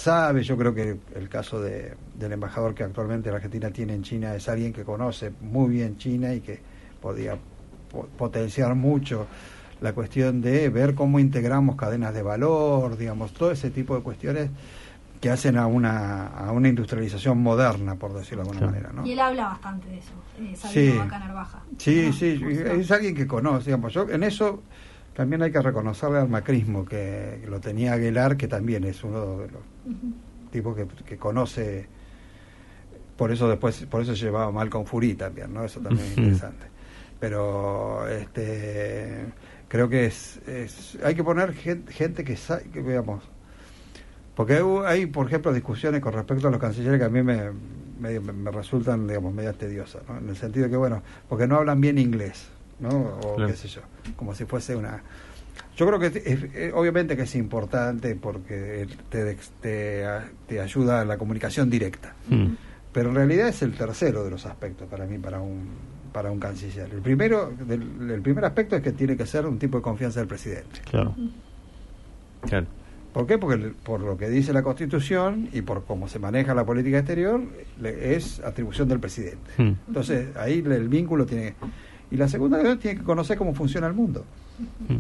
sabe, 0.04 0.42
yo 0.42 0.56
creo 0.58 0.74
que 0.74 0.98
el 1.14 1.28
caso 1.30 1.60
de, 1.62 1.94
del 2.18 2.32
embajador 2.32 2.74
que 2.74 2.82
actualmente 2.84 3.30
la 3.30 3.36
Argentina 3.36 3.70
tiene 3.70 3.94
en 3.94 4.02
China 4.02 4.34
es 4.34 4.48
alguien 4.50 4.72
que 4.72 4.84
conoce 4.84 5.32
muy 5.40 5.70
bien 5.70 5.96
China 5.96 6.34
y 6.34 6.40
que 6.40 6.60
podía 7.00 7.36
po- 7.90 8.06
potenciar 8.18 8.74
mucho 8.74 9.26
la 9.80 9.92
cuestión 9.94 10.42
de 10.42 10.68
ver 10.68 10.94
cómo 10.94 11.18
integramos 11.18 11.76
cadenas 11.76 12.12
de 12.12 12.22
valor, 12.22 12.96
digamos, 12.98 13.32
todo 13.32 13.50
ese 13.50 13.70
tipo 13.70 13.96
de 13.96 14.02
cuestiones 14.02 14.50
que 15.22 15.30
hacen 15.30 15.56
a 15.56 15.66
una, 15.66 16.26
a 16.26 16.52
una 16.52 16.68
industrialización 16.68 17.38
moderna, 17.38 17.94
por 17.94 18.12
decirlo 18.12 18.44
de 18.44 18.50
alguna 18.50 18.66
manera, 18.70 18.90
¿no? 18.92 19.06
Y 19.06 19.12
él 19.12 19.20
habla 19.20 19.44
bastante 19.48 19.88
de 19.88 19.98
eso, 19.98 20.12
eh, 20.38 20.54
Sí. 20.54 20.98
Vaca 20.98 21.18
Narvaja. 21.18 21.62
Sí, 21.78 22.02
¿no? 22.08 22.12
sí, 22.12 22.38
es 22.82 22.90
alguien 22.90 23.14
que 23.14 23.26
conoce, 23.26 23.66
digamos, 23.66 23.92
yo 23.94 24.06
en 24.10 24.22
eso 24.22 24.62
también 25.14 25.42
hay 25.42 25.52
que 25.52 25.62
reconocerle 25.62 26.18
al 26.18 26.28
macrismo, 26.28 26.84
que, 26.84 27.38
que 27.42 27.48
lo 27.48 27.60
tenía 27.60 27.92
Aguilar, 27.92 28.36
que 28.36 28.48
también 28.48 28.84
es 28.84 29.02
uno 29.04 29.38
de 29.38 29.48
los 29.48 29.62
tipos 30.50 30.76
que, 30.76 30.86
que 31.04 31.16
conoce, 31.16 31.86
por 33.16 33.30
eso 33.30 33.48
después, 33.48 33.86
por 33.86 34.02
eso 34.02 34.14
se 34.14 34.24
llevaba 34.24 34.50
mal 34.50 34.68
con 34.70 34.86
Furí 34.86 35.14
también, 35.14 35.52
¿no? 35.54 35.64
Eso 35.64 35.80
también 35.80 36.06
es 36.06 36.18
interesante. 36.18 36.66
Pero 37.20 38.06
este 38.08 39.24
creo 39.68 39.88
que 39.88 40.06
es, 40.06 40.40
es 40.46 40.98
hay 41.02 41.14
que 41.14 41.24
poner 41.24 41.52
gente, 41.54 41.92
gente 41.92 42.24
que 42.24 42.36
sabe, 42.36 42.64
que 42.72 42.82
veamos, 42.82 43.24
porque 44.34 44.54
hay, 44.54 44.62
hay, 44.86 45.06
por 45.06 45.26
ejemplo, 45.26 45.52
discusiones 45.52 46.00
con 46.00 46.12
respecto 46.12 46.48
a 46.48 46.50
los 46.50 46.60
cancilleres 46.60 46.98
que 46.98 47.04
a 47.04 47.08
mí 47.08 47.22
me, 47.22 47.50
me, 48.00 48.20
me 48.20 48.50
resultan, 48.50 49.06
digamos, 49.06 49.32
medias 49.32 49.56
tediosas, 49.56 50.02
¿no? 50.08 50.18
En 50.18 50.28
el 50.28 50.36
sentido 50.36 50.68
que, 50.68 50.76
bueno, 50.76 51.02
porque 51.28 51.46
no 51.46 51.56
hablan 51.56 51.80
bien 51.80 51.98
inglés, 51.98 52.48
¿no? 52.80 52.88
O 53.22 53.34
Claro. 53.36 53.50
qué 53.50 53.56
sé 53.56 53.68
yo, 53.68 53.80
como 54.16 54.34
si 54.34 54.44
fuese 54.44 54.76
una... 54.76 55.02
Yo 55.76 55.86
creo 55.86 55.98
que 55.98 56.06
es- 56.06 56.72
obviamente 56.74 57.16
que 57.16 57.22
es 57.22 57.34
importante 57.34 58.14
porque 58.16 58.86
te, 59.08 59.36
te, 59.60 60.04
te 60.48 60.60
ayuda 60.60 61.00
a 61.00 61.04
la 61.04 61.18
comunicación 61.18 61.68
directa, 61.70 62.14
Mm. 62.28 62.54
pero 62.92 63.08
en 63.10 63.14
realidad 63.16 63.48
es 63.48 63.62
el 63.62 63.72
tercero 63.76 64.24
de 64.24 64.30
los 64.30 64.46
aspectos 64.46 64.88
para 64.88 65.04
mí, 65.06 65.18
para 65.18 65.40
un 65.40 65.94
para 66.12 66.30
un 66.30 66.38
canciller. 66.38 66.88
El 66.92 67.00
primero, 67.00 67.52
del- 67.66 68.08
el 68.08 68.22
primer 68.22 68.44
aspecto 68.44 68.76
es 68.76 68.82
que 68.82 68.92
tiene 68.92 69.16
que 69.16 69.26
ser 69.26 69.46
un 69.46 69.58
tipo 69.58 69.78
de 69.78 69.82
confianza 69.82 70.20
del 70.20 70.28
presidente. 70.28 70.80
Claro. 70.88 71.12
Claro. 72.42 72.66
¿Por 73.12 73.26
qué? 73.26 73.36
Porque 73.38 73.60
el- 73.64 73.72
por 73.72 73.98
lo 74.00 74.16
que 74.16 74.28
dice 74.28 74.52
la 74.52 74.62
Constitución 74.62 75.48
y 75.52 75.62
por 75.62 75.84
cómo 75.84 76.06
se 76.06 76.20
maneja 76.20 76.54
la 76.54 76.64
política 76.64 76.98
exterior, 76.98 77.40
le- 77.80 78.14
es 78.14 78.38
atribución 78.40 78.88
del 78.88 79.00
presidente. 79.00 79.50
Mm. 79.58 79.72
Entonces, 79.88 80.36
ahí 80.36 80.62
el 80.64 80.88
vínculo 80.88 81.26
tiene... 81.26 81.54
Y 82.10 82.16
la 82.16 82.28
segunda 82.28 82.58
tiene 82.78 82.98
que 82.98 83.02
conocer 83.04 83.36
cómo 83.38 83.54
funciona 83.54 83.86
el 83.86 83.94
mundo. 83.94 84.24
Mm. 84.88 84.96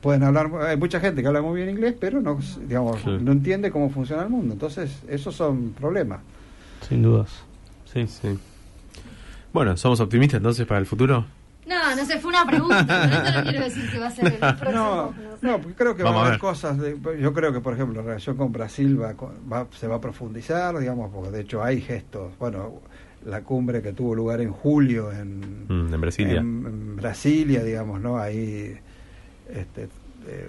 Pueden 0.00 0.22
hablar, 0.22 0.50
hay 0.66 0.76
mucha 0.76 1.00
gente 1.00 1.22
que 1.22 1.28
habla 1.28 1.40
muy 1.42 1.56
bien 1.56 1.70
inglés, 1.70 1.94
pero 1.98 2.20
no, 2.20 2.38
digamos, 2.66 3.00
Sí. 3.00 3.10
no 3.20 3.32
entiende 3.32 3.70
cómo 3.70 3.88
funciona 3.90 4.22
el 4.22 4.28
mundo. 4.28 4.52
Entonces, 4.52 5.02
esos 5.08 5.34
son 5.34 5.70
problemas. 5.72 6.20
Sin 6.88 7.02
dudas. 7.02 7.30
Sí. 7.92 8.06
Sí. 8.06 8.38
Bueno, 9.52 9.76
¿somos 9.76 10.00
optimistas 10.00 10.38
entonces 10.38 10.66
para 10.66 10.80
el 10.80 10.86
futuro? 10.86 11.24
No, 11.66 11.96
no 11.96 12.04
sé, 12.04 12.18
fue 12.18 12.28
una 12.30 12.44
pregunta. 12.46 12.84
pero 12.86 13.14
esto 13.16 13.38
no 13.40 13.42
quiero 13.50 13.64
decir 13.64 13.90
que 13.90 13.98
va 13.98 14.06
a 14.08 14.10
ser 14.10 14.26
el 14.26 14.32
próximo. 14.38 14.72
No, 14.72 15.14
no, 15.40 15.58
porque 15.58 15.74
creo 15.74 15.96
que 15.96 16.02
Vamos 16.02 16.18
va 16.18 16.22
a 16.24 16.26
haber 16.26 16.32
ver. 16.34 16.40
cosas. 16.40 16.78
de- 16.78 16.98
yo 17.20 17.32
creo 17.32 17.52
que, 17.54 17.60
por 17.60 17.72
ejemplo, 17.72 17.96
la 18.02 18.06
relación 18.06 18.36
con 18.36 18.52
Brasil 18.52 19.00
va, 19.00 19.14
va- 19.50 19.66
se 19.78 19.86
va 19.86 19.96
a 19.96 20.00
profundizar, 20.02 20.76
digamos, 20.78 21.10
porque 21.14 21.30
de 21.30 21.40
hecho 21.40 21.62
hay 21.64 21.80
gestos. 21.80 22.32
Bueno, 22.38 22.80
la 23.24 23.42
cumbre 23.42 23.80
que 23.82 23.92
tuvo 23.92 24.14
lugar 24.14 24.40
en 24.40 24.50
julio 24.52 25.10
en, 25.12 25.40
Mm, 25.68 25.94
en 25.94 26.00
Brasilia. 26.00 26.40
en, 26.40 26.66
en 26.66 26.96
Brasilia, 26.96 27.62
digamos, 27.64 28.00
¿no? 28.00 28.18
Ahí 28.18 28.76
este, 29.48 29.84
eh, 30.26 30.48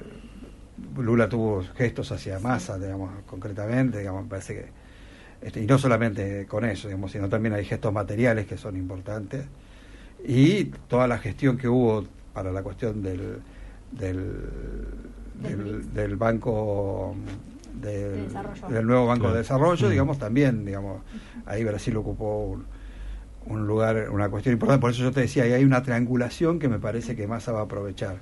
Lula 0.97 1.29
tuvo 1.29 1.63
gestos 1.75 2.11
hacia 2.11 2.39
Massa, 2.39 2.77
digamos, 2.77 3.11
concretamente, 3.25 3.99
digamos, 3.99 4.23
me 4.23 4.29
parece 4.29 4.53
que. 4.55 4.65
Este, 5.41 5.61
y 5.63 5.67
no 5.67 5.77
solamente 5.77 6.45
con 6.47 6.65
eso, 6.65 6.87
digamos, 6.87 7.11
sino 7.11 7.29
también 7.29 7.53
hay 7.53 7.65
gestos 7.65 7.93
materiales 7.93 8.45
que 8.47 8.57
son 8.57 8.75
importantes. 8.77 9.45
Y 10.27 10.65
toda 10.87 11.07
la 11.07 11.17
gestión 11.19 11.57
que 11.57 11.67
hubo 11.67 12.05
para 12.33 12.51
la 12.51 12.63
cuestión 12.63 13.01
del, 13.03 13.37
del, 13.91 14.33
Del 15.41 15.93
del, 15.93 16.15
BRICS. 16.15 16.45
Del 17.81 18.27
De 18.69 18.83
nuevo 18.83 19.05
banco 19.05 19.21
Claro. 19.21 19.33
de 19.35 19.39
desarrollo, 19.41 19.87
Mm. 19.87 19.91
digamos, 19.91 20.19
también, 20.19 20.65
digamos, 20.65 21.01
ahí 21.45 21.63
Brasil 21.63 21.95
ocupó 21.97 22.45
un, 22.45 22.65
un 23.47 23.67
lugar, 23.67 24.09
una 24.09 24.29
cuestión 24.29 24.53
importante. 24.53 24.81
Por 24.81 24.91
eso 24.91 25.03
yo 25.03 25.11
te 25.11 25.21
decía, 25.21 25.43
ahí 25.43 25.53
hay 25.53 25.63
una 25.63 25.83
triangulación 25.83 26.57
que 26.59 26.67
me 26.67 26.79
parece 26.79 27.15
que 27.15 27.27
Massa 27.27 27.51
va 27.51 27.59
a 27.59 27.63
aprovechar. 27.63 28.17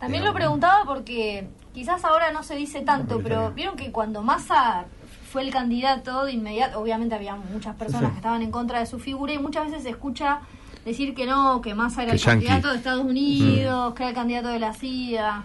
También 0.00 0.22
Digamos. 0.22 0.28
lo 0.28 0.34
preguntaba 0.34 0.84
porque 0.86 1.46
quizás 1.74 2.04
ahora 2.04 2.32
no 2.32 2.42
se 2.42 2.56
dice 2.56 2.80
tanto, 2.80 3.20
pero 3.22 3.52
vieron 3.52 3.76
que 3.76 3.92
cuando 3.92 4.22
Massa 4.22 4.86
fue 5.30 5.42
el 5.42 5.52
candidato 5.52 6.24
de 6.24 6.32
inmediato, 6.32 6.80
obviamente 6.80 7.14
había 7.14 7.36
muchas 7.36 7.76
personas 7.76 8.06
Sí. 8.08 8.12
que 8.12 8.16
estaban 8.16 8.42
en 8.42 8.50
contra 8.50 8.80
de 8.80 8.86
su 8.86 8.98
figura 8.98 9.32
y 9.34 9.38
muchas 9.38 9.66
veces 9.66 9.82
se 9.84 9.90
escucha 9.90 10.40
decir 10.84 11.14
que 11.14 11.26
no, 11.26 11.60
que 11.60 11.74
Massa 11.74 12.02
era 12.02 12.12
Que 12.12 12.16
el 12.16 12.24
candidato 12.24 12.70
de 12.70 12.76
Estados 12.78 13.04
Unidos, 13.04 13.94
que 13.94 14.02
era 14.02 14.08
el 14.08 14.14
candidato 14.16 14.48
de 14.48 14.58
la 14.58 14.72
CIA. 14.72 15.44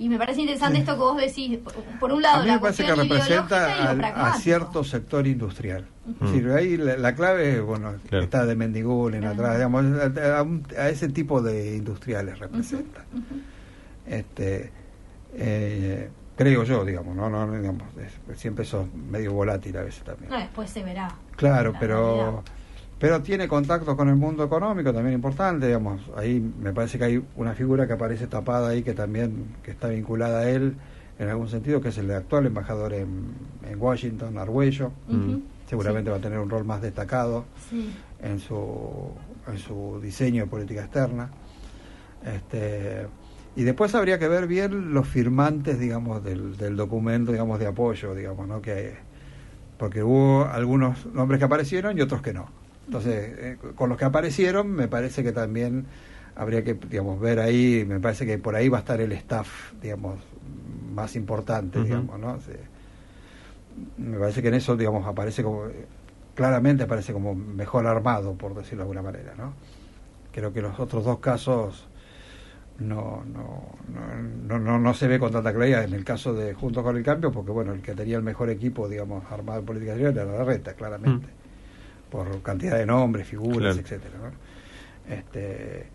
Y 0.00 0.08
me 0.08 0.16
parece 0.16 0.42
interesante 0.42 0.76
Sí. 0.76 0.80
esto 0.82 0.92
que 0.94 0.98
vos 1.00 1.16
decís, 1.16 1.58
por, 1.58 1.74
por 1.98 2.12
un 2.12 2.22
lado 2.22 2.36
a 2.38 2.40
mí 2.42 2.46
la 2.46 2.54
me 2.54 2.60
parece 2.60 2.84
que 2.86 2.94
representa 2.94 3.90
al- 3.90 4.04
a, 4.04 4.34
cierto 4.34 4.84
sector 4.84 5.26
industrial. 5.26 5.86
Decir, 6.20 6.48
ahí 6.50 6.76
la, 6.76 6.96
la 6.96 7.14
clave 7.14 7.60
bueno, 7.60 7.94
Claro. 8.08 8.24
está 8.24 8.46
de 8.46 8.54
Mendigulin 8.54 9.20
Claro. 9.20 9.34
atrás, 9.34 9.56
digamos, 9.56 9.84
a, 10.18 10.38
a 10.38 10.42
un- 10.42 10.64
a 10.78 10.88
ese 10.88 11.08
tipo 11.08 11.42
de 11.42 11.76
industriales 11.76 12.38
representa. 12.38 13.04
Este 14.06 14.70
eh, 15.34 16.08
creo 16.36 16.64
yo 16.64 16.84
digamos 16.84 17.14
no 17.14 17.28
no 17.28 17.46
no, 17.46 17.52
digamos 17.58 17.82
es- 17.98 18.38
siempre 18.40 18.64
eso 18.64 18.88
medio 18.94 19.32
volátil 19.32 19.76
a 19.76 19.82
veces 19.82 20.02
también 20.04 20.30
No, 20.30 20.38
después 20.38 20.70
se 20.70 20.82
verá. 20.82 21.12
claro 21.36 21.72
la 21.72 21.78
pero 21.80 22.14
realidad. 22.16 22.42
Pero 22.98 23.22
tiene 23.22 23.46
contacto 23.48 23.96
con 23.96 24.08
el 24.08 24.16
mundo 24.16 24.44
económico 24.44 24.92
también 24.92 25.14
importante 25.14 25.66
digamos 25.66 26.00
ahí 26.16 26.40
me 26.60 26.72
parece 26.72 26.98
que 26.98 27.04
hay 27.04 27.24
una 27.36 27.54
figura 27.54 27.86
que 27.86 27.92
aparece 27.92 28.26
tapada 28.26 28.68
ahí 28.70 28.82
que 28.82 28.94
también 28.94 29.54
que 29.62 29.70
está 29.70 29.88
vinculada 29.88 30.40
a 30.40 30.50
él 30.50 30.74
en 31.18 31.28
algún 31.28 31.48
sentido 31.48 31.80
que 31.80 31.88
es 31.90 31.98
el 31.98 32.10
actual 32.10 32.46
embajador 32.46 32.92
en, 32.94 33.26
en 33.68 33.80
Washington 33.80 34.36
Argüello 34.38 34.92
Ujú. 35.08 35.42
seguramente 35.68 36.10
va 36.10 36.16
a 36.16 36.20
tener 36.20 36.38
un 36.38 36.48
rol 36.50 36.64
más 36.64 36.80
destacado 36.82 37.44
Sí. 37.70 37.92
en 38.22 38.38
su, 38.40 39.12
en 39.46 39.58
su 39.58 40.00
diseño 40.02 40.42
de 40.44 40.48
política 40.50 40.80
externa. 40.82 41.30
Este, 42.24 43.06
y 43.56 43.62
después 43.62 43.94
habría 43.94 44.18
que 44.18 44.28
ver 44.28 44.46
bien 44.46 44.92
los 44.92 45.06
firmantes, 45.06 45.78
digamos, 45.78 46.22
del, 46.24 46.56
del 46.56 46.76
documento, 46.76 47.32
digamos, 47.32 47.58
de 47.58 47.66
apoyo, 47.66 48.14
digamos, 48.14 48.46
¿no? 48.48 48.60
Que, 48.60 48.94
porque 49.78 50.02
hubo 50.02 50.44
algunos 50.46 51.06
nombres 51.06 51.38
que 51.38 51.44
aparecieron 51.44 51.96
y 51.96 52.00
otros 52.00 52.22
que 52.22 52.32
no. 52.32 52.48
Entonces, 52.88 53.34
eh, 53.38 53.58
con 53.74 53.90
los 53.90 53.98
que 53.98 54.06
aparecieron, 54.06 54.70
me 54.70 54.88
parece 54.88 55.22
que 55.22 55.32
también 55.32 55.84
habría 56.34 56.64
que, 56.64 56.72
digamos, 56.72 57.20
ver 57.20 57.38
ahí, 57.38 57.84
me 57.86 58.00
parece 58.00 58.24
que 58.24 58.38
por 58.38 58.56
ahí 58.56 58.70
va 58.70 58.78
a 58.78 58.80
estar 58.80 58.98
el 58.98 59.12
staff, 59.12 59.74
digamos, 59.82 60.18
más 60.94 61.14
importante, 61.14 61.82
digamos, 61.82 62.18
¿no? 62.18 62.38
Me 63.98 64.18
parece 64.18 64.40
que 64.40 64.48
en 64.48 64.54
eso, 64.54 64.74
digamos, 64.74 65.06
aparece 65.06 65.42
como, 65.42 65.64
claramente 66.34 66.84
aparece 66.84 67.12
como 67.12 67.34
mejor 67.34 67.86
armado, 67.86 68.32
por 68.32 68.54
decirlo 68.54 68.78
de 68.78 68.82
alguna 68.84 69.02
manera, 69.02 69.34
¿no? 69.36 69.52
Creo 70.32 70.50
que 70.54 70.62
los 70.62 70.80
otros 70.80 71.04
dos 71.04 71.18
casos 71.18 71.88
no, 72.78 73.22
no, 73.26 73.76
no, 73.92 74.22
no, 74.46 74.58
no, 74.58 74.78
no 74.78 74.94
se 74.94 75.08
ve 75.08 75.18
con 75.18 75.30
tanta 75.30 75.52
claridad. 75.52 75.84
En 75.84 75.92
el 75.92 76.04
caso 76.04 76.32
de 76.32 76.54
Juntos 76.54 76.82
con 76.82 76.96
el 76.96 77.02
Cambio, 77.02 77.30
porque 77.32 77.50
bueno, 77.50 77.74
el 77.74 77.82
que 77.82 77.94
tenía 77.94 78.16
el 78.16 78.22
mejor 78.22 78.48
equipo, 78.48 78.88
digamos, 78.88 79.30
armado 79.30 79.58
en 79.60 79.66
política 79.66 79.92
exterior 79.92 80.14
era 80.14 80.38
la 80.38 80.44
reta, 80.44 80.72
claramente, 80.72 81.26
por 82.10 82.42
cantidad 82.42 82.76
de 82.78 82.86
nombres, 82.86 83.26
figuras, 83.28 83.74
Claro. 83.76 83.78
etcétera, 83.80 84.14
¿no? 84.22 85.14
Este, 85.14 85.86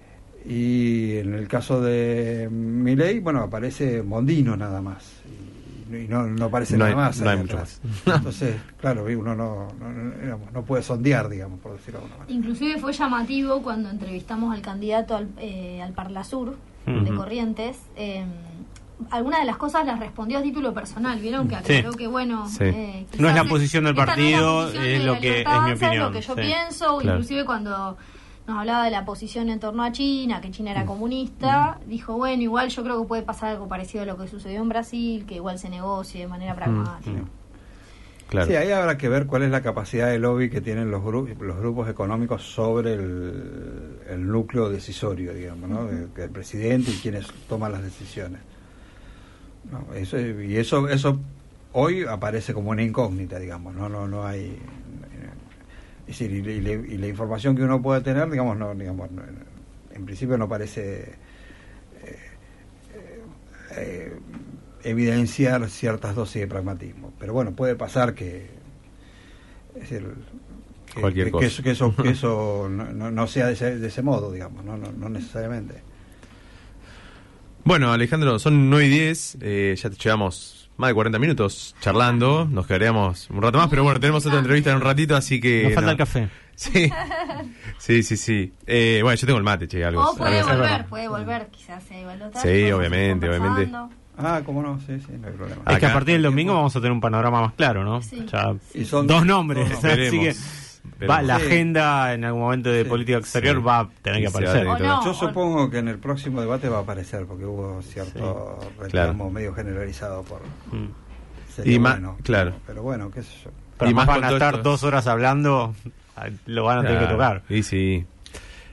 y 0.45 1.17
en 1.17 1.33
el 1.35 1.47
caso 1.47 1.81
de 1.81 2.49
Milei, 2.51 3.19
bueno, 3.19 3.41
aparece 3.41 4.01
Mondino 4.03 4.55
nada 4.57 4.81
más. 4.81 5.21
Y 5.25 5.53
y 5.95 6.07
no, 6.07 6.25
no 6.25 6.45
aparece 6.45 6.73
No 6.73 6.79
nada 6.85 6.89
hay- 6.89 6.95
más. 6.95 7.21
no 7.21 7.29
hay 7.29 7.37
mucho. 7.37 7.59
Entonces, 8.07 8.55
claro, 8.81 9.03
uno 9.05 9.35
no, 9.35 9.67
no, 9.79 9.91
no, 9.91 10.15
digamos, 10.19 10.51
no 10.51 10.63
puede 10.63 10.81
sondear, 10.81 11.29
digamos, 11.29 11.59
por 11.59 11.73
decirlo 11.73 11.99
de 11.99 12.05
alguna 12.05 12.19
manera. 12.23 12.35
Inclusive 12.39 12.79
fue 12.79 12.93
llamativo 12.93 13.61
cuando 13.61 13.91
entrevistamos 13.91 14.55
al 14.55 14.61
candidato 14.63 15.15
al, 15.15 15.27
eh, 15.37 15.83
al 15.83 15.93
Parlasur 15.93 16.55
de 16.87 16.99
Ujú. 17.11 17.15
Corrientes. 17.15 17.77
Eh, 17.95 18.25
algunas 19.11 19.39
de 19.41 19.45
las 19.45 19.57
cosas 19.57 19.85
las 19.85 19.99
respondió 19.99 20.39
a 20.39 20.41
título 20.41 20.73
personal, 20.73 21.19
vieron 21.19 21.47
que 21.47 21.55
Sí. 21.63 21.73
aclaró 21.77 21.91
que 21.97 22.07
bueno, 22.07 22.47
Sí. 22.47 22.63
eh, 22.63 23.05
No 23.19 23.29
es 23.29 23.35
la 23.35 23.43
posición 23.45 23.83
del 23.85 23.95
no 23.95 24.01
es 24.01 24.07
partido, 24.07 24.61
posición 24.65 24.85
es 24.85 25.03
lo 25.05 25.19
que- 25.19 25.41
es 25.41 25.47
mi 25.47 25.71
opinión, 25.71 26.05
lo 26.05 26.11
que 26.11 26.21
yo 26.21 26.35
sí. 26.35 26.41
pienso, 26.41 26.97
Claro. 26.97 27.17
inclusive 27.19 27.45
cuando 27.45 27.97
nos 28.47 28.57
hablaba 28.59 28.83
de 28.85 28.91
la 28.91 29.05
posición 29.05 29.49
en 29.49 29.59
torno 29.59 29.83
a 29.83 29.91
China, 29.91 30.41
que 30.41 30.51
China 30.51 30.71
Mm. 30.71 30.75
era 30.75 30.85
comunista, 30.85 31.79
dijo, 31.87 32.13
bueno, 32.17 32.43
igual 32.43 32.67
yo 32.69 32.83
creo 32.83 33.01
que 33.01 33.07
puede 33.07 33.21
pasar 33.23 33.49
algo 33.51 33.67
parecido 33.69 34.03
a 34.03 34.05
lo 34.05 34.17
que 34.17 34.27
sucedió 34.27 34.61
en 34.61 34.69
Brasil, 34.69 35.25
que 35.25 35.35
igual 35.35 35.57
se 35.59 35.69
negocie 35.69 36.21
de 36.21 36.27
manera 36.27 36.53
pragmática. 36.55 37.11
mm. 37.11 37.29
Claro. 38.29 38.47
Sí, 38.47 38.55
ahí 38.55 38.71
habrá 38.71 38.97
que 38.97 39.09
ver 39.09 39.27
cuál 39.27 39.43
es 39.43 39.51
la 39.51 39.61
capacidad 39.61 40.07
de 40.09 40.17
lobby 40.17 40.49
que 40.49 40.59
tienen 40.59 40.89
los, 40.89 41.03
gru- 41.03 41.37
los 41.37 41.57
grupos 41.59 41.87
económicos 41.87 42.41
sobre 42.41 42.93
el, 42.95 43.99
el 44.09 44.25
núcleo 44.27 44.69
decisorio, 44.69 45.33
digamos, 45.35 45.69
¿no? 45.69 45.85
De- 45.85 46.07
del 46.07 46.31
presidente 46.31 46.89
y 46.89 46.95
quienes 46.95 47.27
toman 47.47 47.71
las 47.73 47.83
decisiones. 47.83 48.41
No, 49.71 49.93
eso, 49.93 50.19
y 50.19 50.57
eso, 50.57 50.87
eso 50.89 51.19
hoy 51.71 52.03
aparece 52.03 52.53
como 52.53 52.69
una 52.71 52.83
incógnita, 52.83 53.39
digamos, 53.39 53.73
no, 53.73 53.89
no, 53.89 54.07
no 54.07 54.25
hay. 54.25 54.41
eh, 54.45 54.59
Es 56.07 56.19
decir, 56.19 56.31
y, 56.31 56.41
la- 56.61 56.71
y 56.73 56.93
y 56.93 56.97
la 56.97 57.07
información 57.07 57.55
que 57.55 57.63
uno 57.63 57.81
puede 57.81 58.01
tener, 58.01 58.29
digamos, 58.29 58.57
no, 58.57 58.73
digamos, 58.75 59.09
no- 59.11 59.23
en 59.93 60.05
principio 60.05 60.37
no 60.37 60.47
parece 60.49 61.13
eh, 62.03 62.19
eh, 63.77 64.19
evidenciar 64.83 65.67
ciertas 65.69 66.15
dosis 66.15 66.41
de 66.41 66.47
pragmatismo. 66.47 67.13
Pero 67.19 67.33
bueno, 67.33 67.51
puede 67.53 67.75
pasar 67.75 68.13
que. 68.13 68.49
Es 69.75 69.89
decir, 69.89 70.07
que, 70.93 71.01
Cualquier 71.01 71.27
que- 71.27 71.31
cosa. 71.31 71.41
que 71.41 71.47
eso, 71.47 71.63
que 71.63 71.69
eso, 71.71 71.95
que 71.95 72.09
eso 72.09 72.67
no, 72.69 72.91
no- 72.91 73.11
no 73.11 73.27
sea 73.27 73.47
de 73.47 73.53
ese, 73.53 73.79
de 73.79 73.87
ese 73.87 74.01
modo, 74.03 74.31
digamos, 74.31 74.63
no, 74.65 74.77
no, 74.77 74.91
no 74.91 75.09
necesariamente. 75.09 75.81
Bueno, 77.65 77.93
Alejandro, 77.93 78.39
son 78.39 78.69
9 78.69 78.85
y 78.85 78.89
10. 78.89 79.37
eh, 79.41 79.75
ya 79.81 79.89
te 79.89 79.95
llevamos 79.95 80.69
más 80.77 80.89
de 80.89 80.93
40 80.93 81.19
minutos 81.19 81.75
charlando. 81.79 82.45
Nos 82.49 82.67
quedaríamos 82.67 83.29
un 83.29 83.41
rato 83.41 83.57
más, 83.57 83.69
pero 83.69 83.83
bueno, 83.83 83.99
tenemos 83.99 84.25
otra 84.25 84.39
entrevista 84.39 84.71
en 84.71 84.77
un 84.77 84.81
ratito, 84.81 85.15
así 85.15 85.39
que. 85.39 85.63
Nos 85.63 85.73
falta 85.73 85.85
no. 85.87 85.91
el 85.91 85.97
café. 85.97 86.29
Sí, 86.55 86.91
sí, 87.79 88.03
sí. 88.03 88.15
sí. 88.15 88.53
Eh, 88.67 88.99
bueno, 89.01 89.15
yo 89.15 89.25
tengo 89.25 89.39
el 89.39 89.43
mate, 89.43 89.67
che, 89.67 89.83
algo. 89.83 90.03
O 90.11 90.15
puede 90.15 90.39
algo- 90.39 90.51
volver, 90.55 90.85
puede 90.85 91.07
volver 91.07 91.47
quizás 91.47 91.83
eh, 91.89 92.05
Sí, 92.41 92.71
obviamente, 92.71 93.27
obviamente. 93.27 93.71
Ah, 94.19 94.41
cómo 94.45 94.61
no, 94.61 94.79
sí, 94.81 94.99
sí, 94.99 95.13
no 95.19 95.27
hay 95.27 95.33
problema. 95.33 95.61
Es 95.67 95.79
que 95.79 95.85
a 95.85 95.89
Acá- 95.89 95.93
partir 95.93 96.13
del 96.13 96.21
domingo 96.21 96.53
vamos 96.53 96.75
a 96.75 96.79
tener 96.79 96.91
un 96.91 97.01
panorama 97.01 97.41
más 97.41 97.53
claro, 97.53 97.83
¿no? 97.83 98.03
Sí. 98.03 98.23
Ya 98.31 98.53
Y 98.75 98.85
son 98.85 99.07
dos 99.07 99.25
nombres. 99.25 99.67
dos 99.67 99.77
así 99.83 99.87
Veremos, 99.87 100.25
que 100.25 100.35
va, 101.09 101.21
la 101.21 101.37
Sí. 101.39 101.45
agenda 101.45 102.13
en 102.13 102.23
algún 102.25 102.41
momento 102.41 102.69
de 102.69 102.83
Sí. 102.83 102.89
política 102.89 103.17
exterior 103.17 103.57
Sí. 103.57 103.61
va 103.63 103.79
a 103.79 103.89
tener 104.01 104.21
que 104.21 104.27
aparecer. 104.27 104.67
O 104.67 104.77
no, 104.79 105.03
Yo 105.05 105.11
o- 105.11 105.13
supongo 105.13 105.69
que 105.69 105.77
en 105.79 105.87
el 105.87 105.97
próximo 105.99 106.41
debate 106.41 106.69
va 106.69 106.77
a 106.79 106.81
aparecer, 106.81 107.25
porque 107.25 107.45
hubo 107.45 107.81
cierto 107.81 108.59
reclamo 108.79 109.29
medio 109.29 109.53
generalizado 109.53 110.23
por... 110.23 110.41
Mm. 110.71 110.87
Y 111.65 111.77
ma- 111.79 111.91
bueno, 111.93 112.17
claro. 112.23 112.53
Pero 112.65 112.81
bueno, 112.81 113.11
qué 113.11 113.21
sé 113.21 113.31
yo. 113.45 113.51
Pero 113.77 113.91
Y 113.91 113.93
más 113.93 114.07
más 114.07 114.19
van 114.21 114.23
a 114.29 114.33
estar 114.33 114.55
esto. 114.55 114.69
dos 114.69 114.83
horas 114.83 115.05
hablando, 115.07 115.75
lo 116.45 116.63
van 116.63 116.79
a 116.79 116.81
tener 116.81 116.97
que 116.99 117.05
Claro, 117.05 117.15
tocar. 117.17 117.43
Sí, 117.47 117.63
sí. 117.63 118.05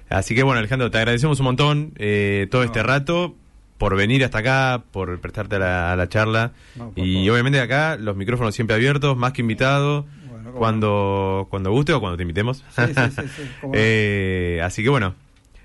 Así 0.08 0.34
que 0.34 0.42
bueno, 0.42 0.58
Alejandro, 0.58 0.90
te 0.90 0.98
agradecemos 0.98 1.38
un 1.40 1.44
montón 1.44 1.92
eh, 1.96 2.48
todo 2.50 2.62
No. 2.62 2.66
este 2.66 2.82
rato 2.82 3.34
por 3.78 3.96
venir 3.96 4.24
hasta 4.24 4.38
acá, 4.38 4.82
por 4.92 5.20
prestarte 5.20 5.56
a 5.56 5.58
la, 5.58 5.92
a 5.92 5.96
la 5.96 6.08
charla. 6.08 6.52
No, 6.76 6.92
y 6.96 7.14
favor. 7.24 7.32
obviamente 7.32 7.60
acá 7.60 7.96
los 7.96 8.16
micrófonos 8.16 8.54
siempre 8.54 8.76
abiertos, 8.76 9.16
más 9.16 9.32
que 9.32 9.40
invitado, 9.42 10.04
Cuando, 10.52 11.46
cuando 11.50 11.70
guste 11.70 11.92
o 11.92 12.00
cuando 12.00 12.16
te 12.16 12.22
invitemos. 12.22 12.64
Sí, 12.70 12.82
sí, 12.86 13.28
sí, 13.36 13.42
no. 13.62 13.70
Eh, 13.74 14.60
así 14.62 14.82
que 14.82 14.88
bueno, 14.88 15.14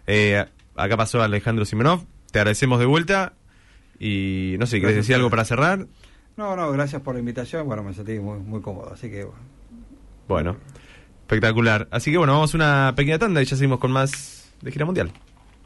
eh, 0.07 0.45
acá 0.75 0.97
pasó 0.97 1.21
Alejandro 1.21 1.65
Simonov, 1.65 2.05
te 2.31 2.39
agradecemos 2.39 2.79
de 2.79 2.85
vuelta. 2.85 3.33
Y 3.99 4.55
no 4.59 4.65
sé, 4.65 4.81
¿querés 4.81 4.97
decir 4.97 5.15
algo 5.15 5.29
para 5.29 5.45
cerrar? 5.45 5.87
No, 6.37 6.55
no, 6.55 6.71
gracias 6.71 7.01
por 7.01 7.15
la 7.15 7.19
invitación. 7.19 7.65
Bueno, 7.65 7.83
me 7.83 7.93
sentí 7.93 8.19
muy, 8.19 8.39
muy 8.39 8.61
cómodo, 8.61 8.91
así 8.93 9.09
que 9.09 9.23
bueno. 9.23 9.39
Bueno, 10.27 10.57
espectacular. 11.21 11.87
Así 11.91 12.11
que 12.11 12.17
bueno, 12.17 12.33
vamos 12.33 12.53
a 12.53 12.57
una 12.57 12.93
pequeña 12.95 13.19
tanda 13.19 13.41
y 13.41 13.45
ya 13.45 13.55
seguimos 13.55 13.79
con 13.79 13.91
más 13.91 14.51
de 14.61 14.71
gira 14.71 14.85
mundial. 14.85 15.11